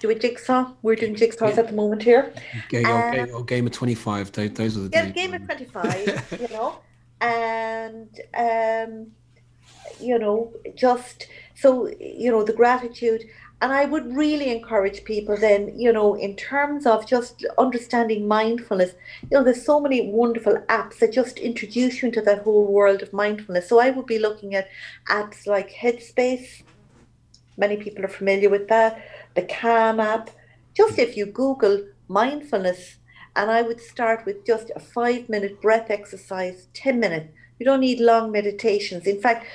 Do 0.00 0.10
a 0.10 0.14
jigsaw. 0.14 0.72
We're 0.82 0.96
doing 0.96 1.14
jigsaws 1.14 1.54
yeah. 1.54 1.60
at 1.60 1.68
the 1.68 1.74
moment 1.74 2.02
here. 2.02 2.32
Okay, 2.66 2.84
um, 2.84 3.30
or, 3.34 3.44
game 3.44 3.66
of 3.66 3.72
25. 3.72 4.32
Those, 4.32 4.50
those 4.52 4.76
are 4.76 4.80
the 4.80 4.90
Yeah, 4.92 5.10
game 5.10 5.34
of 5.34 5.44
25, 5.44 6.38
you 6.40 6.48
know. 6.48 6.78
And, 7.20 8.20
um, 8.34 9.12
you 10.00 10.18
know, 10.18 10.52
just 10.74 11.26
so, 11.54 11.88
you 12.00 12.30
know, 12.30 12.42
the 12.42 12.52
gratitude. 12.52 13.24
And 13.60 13.72
I 13.72 13.86
would 13.86 14.14
really 14.14 14.50
encourage 14.50 15.02
people 15.02 15.36
then, 15.36 15.76
you 15.76 15.92
know, 15.92 16.14
in 16.14 16.36
terms 16.36 16.86
of 16.86 17.08
just 17.08 17.44
understanding 17.58 18.28
mindfulness, 18.28 18.92
you 19.22 19.36
know, 19.36 19.42
there's 19.42 19.64
so 19.64 19.80
many 19.80 20.08
wonderful 20.10 20.58
apps 20.68 20.98
that 21.00 21.12
just 21.12 21.38
introduce 21.38 22.00
you 22.00 22.08
into 22.08 22.20
that 22.20 22.42
whole 22.42 22.66
world 22.66 23.02
of 23.02 23.12
mindfulness. 23.12 23.68
So 23.68 23.80
I 23.80 23.90
would 23.90 24.06
be 24.06 24.20
looking 24.20 24.54
at 24.54 24.68
apps 25.08 25.46
like 25.46 25.70
Headspace. 25.70 26.62
Many 27.56 27.76
people 27.78 28.04
are 28.04 28.08
familiar 28.08 28.48
with 28.48 28.68
that. 28.68 29.04
The 29.34 29.42
Calm 29.42 29.98
app. 29.98 30.30
Just 30.74 30.98
if 31.00 31.16
you 31.16 31.26
Google 31.26 31.84
mindfulness, 32.06 32.98
and 33.34 33.50
I 33.50 33.62
would 33.62 33.80
start 33.80 34.24
with 34.26 34.44
just 34.44 34.70
a 34.74 34.80
five 34.80 35.28
minute 35.28 35.60
breath 35.62 35.90
exercise, 35.90 36.68
10 36.74 36.98
minutes. 36.98 37.32
You 37.58 37.66
don't 37.66 37.80
need 37.80 38.00
long 38.00 38.30
meditations. 38.32 39.06
In 39.06 39.20
fact, 39.20 39.46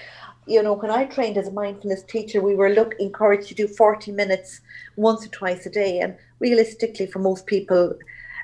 you 0.46 0.62
know, 0.62 0.74
when 0.74 0.92
I 0.92 1.06
trained 1.06 1.38
as 1.38 1.48
a 1.48 1.52
mindfulness 1.52 2.04
teacher, 2.04 2.42
we 2.42 2.56
were 2.56 2.70
look 2.70 2.96
encouraged 3.00 3.48
to 3.50 3.56
do 3.56 3.68
40 3.68 4.12
minutes 4.12 4.62
once 4.96 5.26
or 5.26 5.30
twice 5.30 5.66
a 5.66 5.70
day. 5.70 6.00
And 6.00 6.18
realistically, 6.40 7.08
for 7.08 7.20
most 7.20 7.46
people, 7.46 7.98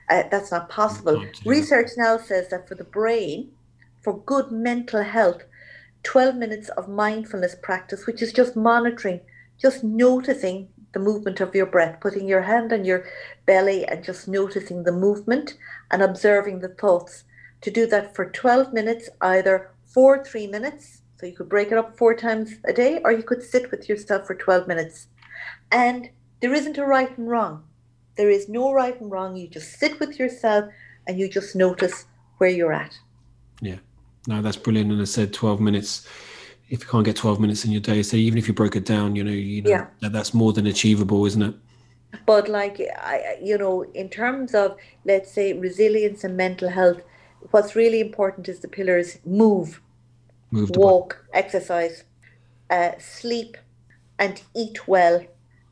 uh, 0.09 0.23
that's 0.31 0.51
not 0.51 0.69
possible. 0.69 1.23
Research 1.45 1.91
now 1.97 2.17
says 2.17 2.49
that 2.49 2.67
for 2.67 2.75
the 2.75 2.83
brain, 2.83 3.51
for 4.01 4.17
good 4.21 4.51
mental 4.51 5.03
health, 5.03 5.43
12 6.03 6.35
minutes 6.35 6.69
of 6.69 6.87
mindfulness 6.87 7.55
practice, 7.61 8.05
which 8.05 8.21
is 8.21 8.31
just 8.31 8.55
monitoring, 8.55 9.19
just 9.59 9.83
noticing 9.83 10.69
the 10.93 10.99
movement 10.99 11.41
of 11.41 11.53
your 11.53 11.65
breath, 11.65 11.99
putting 11.99 12.27
your 12.27 12.41
hand 12.41 12.71
on 12.71 12.85
your 12.85 13.05
belly 13.45 13.85
and 13.85 14.03
just 14.03 14.27
noticing 14.27 14.83
the 14.83 14.91
movement 14.91 15.55
and 15.91 16.01
observing 16.01 16.59
the 16.59 16.69
thoughts. 16.69 17.25
To 17.61 17.69
do 17.69 17.85
that 17.87 18.15
for 18.15 18.29
12 18.29 18.71
minutes, 18.71 19.09
either 19.21 19.69
for 19.85 20.23
three 20.23 20.47
minutes 20.47 20.98
so 21.19 21.25
you 21.25 21.33
could 21.33 21.49
break 21.49 21.71
it 21.71 21.77
up 21.77 21.97
four 21.97 22.15
times 22.15 22.53
a 22.65 22.71
day, 22.71 23.01
or 23.03 23.11
you 23.11 23.23
could 23.23 23.43
sit 23.43 23.69
with 23.71 23.89
yourself 23.89 24.25
for 24.25 24.35
12 24.35 24.67
minutes. 24.67 25.07
And 25.69 26.09
there 26.39 26.53
isn't 26.53 26.77
a 26.77 26.85
right 26.85 27.15
and 27.17 27.27
wrong. 27.27 27.63
There 28.15 28.29
is 28.29 28.47
no 28.47 28.71
right 28.71 28.99
and 28.99 29.11
wrong. 29.11 29.35
You 29.35 29.49
just 29.49 29.79
sit 29.79 29.99
with 29.99 30.17
yourself 30.17 30.71
and 31.07 31.19
you 31.19 31.27
just 31.27 31.57
notice 31.57 32.05
where 32.37 32.49
you're 32.49 32.71
at. 32.71 32.97
Yeah. 33.61 33.77
No, 34.27 34.41
that's 34.41 34.55
brilliant. 34.55 34.91
And 34.93 35.01
I 35.01 35.05
said 35.05 35.33
12 35.33 35.59
minutes. 35.59 36.07
If 36.69 36.81
you 36.81 36.87
can't 36.87 37.03
get 37.03 37.17
12 37.17 37.39
minutes 37.39 37.65
in 37.65 37.71
your 37.71 37.81
day, 37.81 38.01
so 38.01 38.15
even 38.15 38.37
if 38.37 38.47
you 38.47 38.53
broke 38.53 38.77
it 38.77 38.85
down, 38.85 39.15
you 39.15 39.23
know, 39.23 39.31
you 39.31 39.61
know, 39.61 39.69
yeah. 39.69 39.87
that, 40.01 40.13
that's 40.13 40.33
more 40.33 40.53
than 40.53 40.67
achievable, 40.67 41.25
isn't 41.25 41.41
it? 41.41 41.55
But 42.25 42.47
like, 42.47 42.79
I, 42.97 43.37
you 43.41 43.57
know, 43.57 43.83
in 43.93 44.07
terms 44.07 44.53
of, 44.55 44.77
let's 45.03 45.31
say, 45.31 45.51
resilience 45.53 46.23
and 46.23 46.37
mental 46.37 46.69
health, 46.69 47.01
what's 47.51 47.75
really 47.75 47.99
important 47.99 48.47
is 48.47 48.59
the 48.59 48.67
pillars 48.67 49.17
move 49.25 49.81
Walk, 50.51 51.25
exercise, 51.33 52.03
uh, 52.69 52.91
sleep, 52.97 53.57
and 54.17 54.41
eat 54.55 54.87
well, 54.87 55.23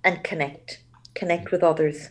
and 0.04 0.24
connect. 0.24 0.82
Connect 1.16 1.52
with 1.52 1.64
others. 1.64 2.10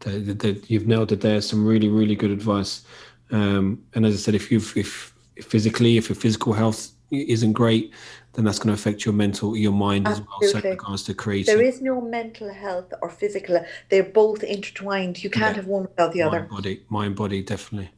The, 0.00 0.10
the, 0.10 0.34
the, 0.34 0.64
you've 0.66 0.86
nailed 0.86 1.12
it 1.12 1.20
there. 1.20 1.40
Some 1.40 1.66
really, 1.66 1.88
really 1.88 2.16
good 2.16 2.30
advice. 2.30 2.82
Um, 3.30 3.84
and 3.94 4.04
as 4.04 4.14
I 4.14 4.18
said, 4.18 4.34
if 4.34 4.50
you 4.50 4.58
if, 4.58 4.76
if 4.76 5.14
physically, 5.42 5.96
if 5.96 6.08
your 6.08 6.16
physical 6.16 6.52
health 6.52 6.90
isn't 7.10 7.52
great, 7.52 7.92
then 8.32 8.44
that's 8.44 8.58
going 8.58 8.68
to 8.68 8.74
affect 8.74 9.04
your 9.04 9.14
mental, 9.14 9.56
your 9.56 9.72
mind 9.72 10.06
Absolutely. 10.06 10.46
as 10.46 10.54
well. 10.54 10.62
So 10.62 10.70
regards 10.70 11.02
to 11.04 11.14
creating. 11.14 11.56
There 11.56 11.64
is 11.64 11.80
no 11.80 12.00
mental 12.00 12.52
health 12.52 12.92
or 13.02 13.10
physical. 13.10 13.64
They're 13.88 14.02
both 14.02 14.42
intertwined. 14.42 15.22
You 15.22 15.30
can't 15.30 15.56
yeah. 15.56 15.62
have 15.62 15.66
one 15.66 15.82
without 15.82 16.12
the 16.12 16.20
mind, 16.20 16.34
other. 16.34 16.46
Body, 16.46 16.82
mind, 16.88 17.16
body, 17.16 17.42
definitely. 17.42 17.90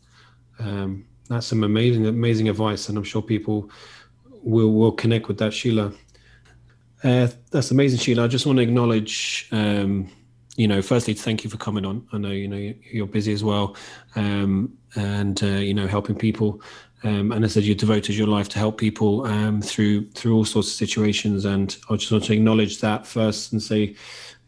Um, 0.58 1.06
that's 1.28 1.46
some 1.46 1.64
amazing, 1.64 2.06
amazing 2.06 2.48
advice, 2.48 2.88
and 2.88 2.98
I'm 2.98 3.04
sure 3.04 3.22
people 3.22 3.70
we'll, 4.42 4.72
we'll 4.72 4.92
connect 4.92 5.28
with 5.28 5.38
that, 5.38 5.52
Sheila. 5.52 5.92
Uh, 7.02 7.28
that's 7.50 7.70
amazing, 7.70 7.98
Sheila. 7.98 8.24
I 8.24 8.28
just 8.28 8.46
want 8.46 8.58
to 8.58 8.62
acknowledge, 8.62 9.48
um, 9.50 10.10
you 10.56 10.68
know, 10.68 10.82
firstly, 10.82 11.14
thank 11.14 11.42
you 11.44 11.50
for 11.50 11.56
coming 11.56 11.84
on. 11.84 12.06
I 12.12 12.18
know, 12.18 12.30
you 12.30 12.48
know, 12.48 12.74
you're 12.90 13.06
busy 13.06 13.32
as 13.32 13.42
well, 13.42 13.76
um, 14.14 14.76
and 14.94 15.42
uh, 15.42 15.46
you 15.46 15.74
know, 15.74 15.86
helping 15.86 16.16
people. 16.16 16.60
Um, 17.04 17.32
and 17.32 17.44
I 17.44 17.48
said, 17.48 17.64
you 17.64 17.74
devoted 17.74 18.14
your 18.14 18.28
life 18.28 18.48
to 18.50 18.58
help 18.58 18.78
people 18.78 19.26
um, 19.26 19.60
through 19.60 20.08
through 20.10 20.36
all 20.36 20.44
sorts 20.44 20.68
of 20.68 20.74
situations. 20.74 21.44
And 21.44 21.76
I 21.90 21.96
just 21.96 22.12
want 22.12 22.24
to 22.24 22.32
acknowledge 22.32 22.80
that 22.80 23.06
first 23.06 23.52
and 23.52 23.60
say, 23.60 23.96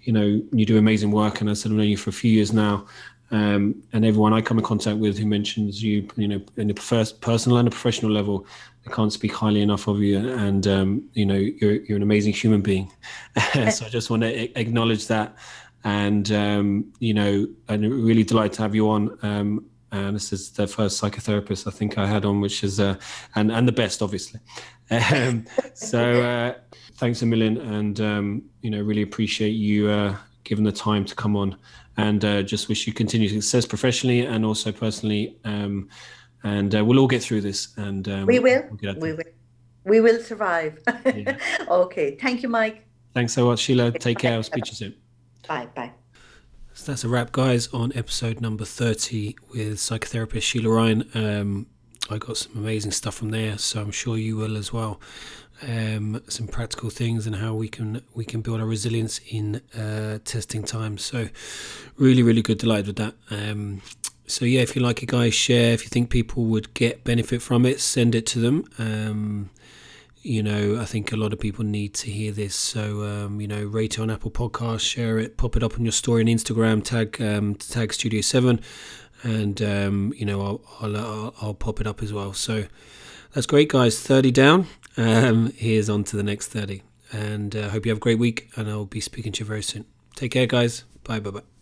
you 0.03 0.12
know, 0.12 0.40
you 0.53 0.64
do 0.64 0.78
amazing 0.78 1.11
work. 1.11 1.40
And 1.40 1.51
I 1.51 1.55
said 1.55 1.72
I've 1.72 1.78
known 1.78 1.88
you 1.88 1.97
for 1.97 2.11
a 2.11 2.12
few 2.12 2.30
years 2.30 2.53
now, 2.53 2.86
um, 3.31 3.83
and 3.93 4.05
everyone 4.05 4.33
I 4.33 4.41
come 4.41 4.59
in 4.59 4.64
contact 4.64 4.99
with 4.99 5.18
who 5.18 5.27
mentions 5.27 5.83
you, 5.83 6.09
you 6.16 6.29
know, 6.29 6.41
in 6.57 6.68
the 6.68 6.75
first 6.75 7.20
personal 7.20 7.59
and 7.59 7.66
a 7.66 7.70
professional 7.70 8.12
level, 8.12 8.47
I 8.87 8.91
can't 8.91 9.12
speak 9.12 9.33
highly 9.33 9.62
enough 9.62 9.89
of 9.89 10.01
you, 10.01 10.18
and 10.18 10.66
um, 10.66 11.09
you 11.14 11.25
know 11.25 11.37
you're 11.37 11.77
you're 11.77 11.97
an 11.97 12.03
amazing 12.03 12.35
human 12.35 12.61
being. 12.61 12.91
so 13.55 13.87
I 13.87 13.89
just 13.89 14.11
want 14.11 14.22
to 14.22 14.61
acknowledge 14.61 15.07
that, 15.07 15.37
and 15.85 16.31
um, 16.33 16.93
you 16.99 17.14
know, 17.14 17.47
I'm 17.68 17.83
really 17.83 18.25
delighted 18.25 18.53
to 18.55 18.62
have 18.62 18.75
you 18.75 18.91
on. 18.91 19.18
Um, 19.22 19.64
and 19.93 20.16
this 20.16 20.33
is 20.33 20.51
the 20.51 20.66
first 20.66 21.01
psychotherapist 21.01 21.68
I 21.68 21.70
think 21.70 21.99
I 21.99 22.07
had 22.07 22.25
on, 22.25 22.41
which 22.41 22.64
is 22.64 22.81
uh, 22.81 22.97
and 23.37 23.51
and 23.53 23.66
the 23.66 23.72
best, 23.72 24.03
obviously. 24.03 24.41
Um, 24.91 25.47
so 25.72 26.20
uh, 26.20 26.55
thanks 26.97 27.22
a 27.22 27.27
million, 27.27 27.59
and 27.59 28.01
um, 28.01 28.43
you 28.61 28.70
know, 28.70 28.83
really 28.83 29.03
appreciate 29.03 29.51
you 29.51 29.89
uh, 29.89 30.16
giving 30.43 30.64
the 30.64 30.72
time 30.72 31.05
to 31.05 31.14
come 31.14 31.37
on, 31.37 31.57
and 31.97 32.24
uh, 32.24 32.42
just 32.42 32.68
wish 32.68 32.86
you 32.86 32.92
continued 32.92 33.30
success 33.30 33.66
professionally 33.66 34.20
and 34.20 34.45
also 34.45 34.72
personally. 34.72 35.38
Um, 35.45 35.88
and 36.42 36.74
uh, 36.74 36.84
we'll 36.84 36.99
all 36.99 37.07
get 37.07 37.22
through 37.22 37.40
this. 37.40 37.74
And 37.76 38.09
um, 38.09 38.26
we 38.26 38.38
will. 38.38 38.62
We'll 38.82 38.95
we 38.97 39.12
will. 39.12 39.24
We 39.84 40.01
will 40.01 40.22
survive. 40.22 40.78
Yeah. 41.05 41.36
okay. 41.68 42.16
Thank 42.16 42.42
you, 42.42 42.49
Mike. 42.49 42.86
Thanks 43.12 43.32
so 43.32 43.47
much, 43.47 43.61
Sheila. 43.61 43.92
Take 43.92 44.18
care. 44.18 44.34
I'll 44.34 44.42
speak 44.42 44.64
to 44.64 44.70
you 44.70 44.76
soon. 44.76 44.95
Bye. 45.47 45.68
Bye. 45.74 45.92
So 46.72 46.90
that's 46.90 47.05
a 47.05 47.09
wrap, 47.09 47.30
guys, 47.30 47.68
on 47.68 47.92
episode 47.95 48.40
number 48.40 48.64
30 48.64 49.36
with 49.53 49.76
psychotherapist 49.76 50.42
Sheila 50.42 50.70
Ryan. 50.70 51.09
Um, 51.14 51.66
I 52.11 52.18
got 52.18 52.36
some 52.36 52.57
amazing 52.57 52.90
stuff 52.90 53.14
from 53.14 53.30
there, 53.30 53.57
so 53.59 53.80
I'm 53.80 53.92
sure 53.92 54.16
you 54.16 54.36
will 54.36 54.57
as 54.57 54.72
well. 54.72 55.01
Um, 55.62 56.20
some 56.28 56.48
practical 56.48 56.90
things 56.90 57.26
and 57.26 57.36
how 57.36 57.55
we 57.55 57.68
can 57.68 58.02
we 58.12 58.24
can 58.24 58.40
build 58.40 58.61
our 58.61 58.66
resilience 58.66 59.20
in 59.30 59.62
uh, 59.78 60.18
testing 60.24 60.64
times. 60.64 61.05
So, 61.05 61.28
really, 61.96 62.22
really 62.22 62.42
good. 62.42 62.59
Delighted 62.59 62.88
with 62.88 62.96
that. 62.96 63.14
Um, 63.30 63.80
so 64.26 64.44
yeah, 64.44 64.61
if 64.61 64.74
you 64.74 64.82
like 64.82 65.02
it, 65.02 65.07
guys, 65.07 65.34
share. 65.34 65.72
If 65.72 65.82
you 65.84 65.88
think 65.88 66.11
people 66.11 66.44
would 66.46 66.72
get 66.74 67.05
benefit 67.05 67.42
from 67.42 67.66
it, 67.66 67.80
send 67.80 68.14
it 68.14 68.26
to 68.26 68.38
them. 68.38 68.64
Um, 68.78 69.50
you 70.22 70.42
know, 70.42 70.80
I 70.80 70.86
think 70.86 71.12
a 71.12 71.16
lot 71.16 71.34
of 71.34 71.38
people 71.38 71.64
need 71.64 71.92
to 71.94 72.11
hear 72.11 72.32
this. 72.32 72.55
So, 72.55 73.02
um, 73.02 73.42
you 73.42 73.46
know, 73.46 73.64
rate 73.64 73.98
it 73.98 74.00
on 74.00 74.11
Apple 74.11 74.30
Podcasts, 74.30 74.80
share 74.80 75.18
it, 75.18 75.36
pop 75.36 75.55
it 75.57 75.62
up 75.62 75.74
on 75.74 75.84
your 75.84 75.92
story 75.92 76.22
on 76.22 76.28
Instagram, 76.28 76.82
tag 76.82 77.20
um, 77.20 77.55
tag 77.57 77.92
Studio 77.92 78.22
Seven, 78.22 78.61
and 79.22 79.61
um, 79.61 80.14
you 80.16 80.24
know, 80.24 80.40
I'll, 80.40 80.61
I'll, 80.80 81.34
I'll, 81.42 81.55
pop 81.55 81.80
it 81.80 81.86
up 81.86 82.02
as 82.02 82.11
well. 82.12 82.32
So 82.32 82.64
that's 83.34 83.46
great, 83.46 83.68
guys. 83.68 84.00
Thirty 84.00 84.30
down. 84.30 84.66
Um, 84.97 85.53
here's 85.57 85.88
on 85.88 86.05
to 86.05 86.16
the 86.16 86.22
next 86.22 86.49
thirty, 86.49 86.82
and 87.12 87.55
uh, 87.55 87.70
hope 87.70 87.86
you 87.86 87.90
have 87.90 87.99
a 87.99 88.01
great 88.01 88.18
week. 88.18 88.51
And 88.57 88.68
I'll 88.68 88.84
be 88.84 89.01
speaking 89.01 89.32
to 89.32 89.40
you 89.40 89.47
very 89.47 89.62
soon. 89.62 89.86
Take 90.14 90.32
care, 90.32 90.47
guys. 90.47 90.84
Bye, 91.03 91.20
bye, 91.20 91.30
bye. 91.30 91.53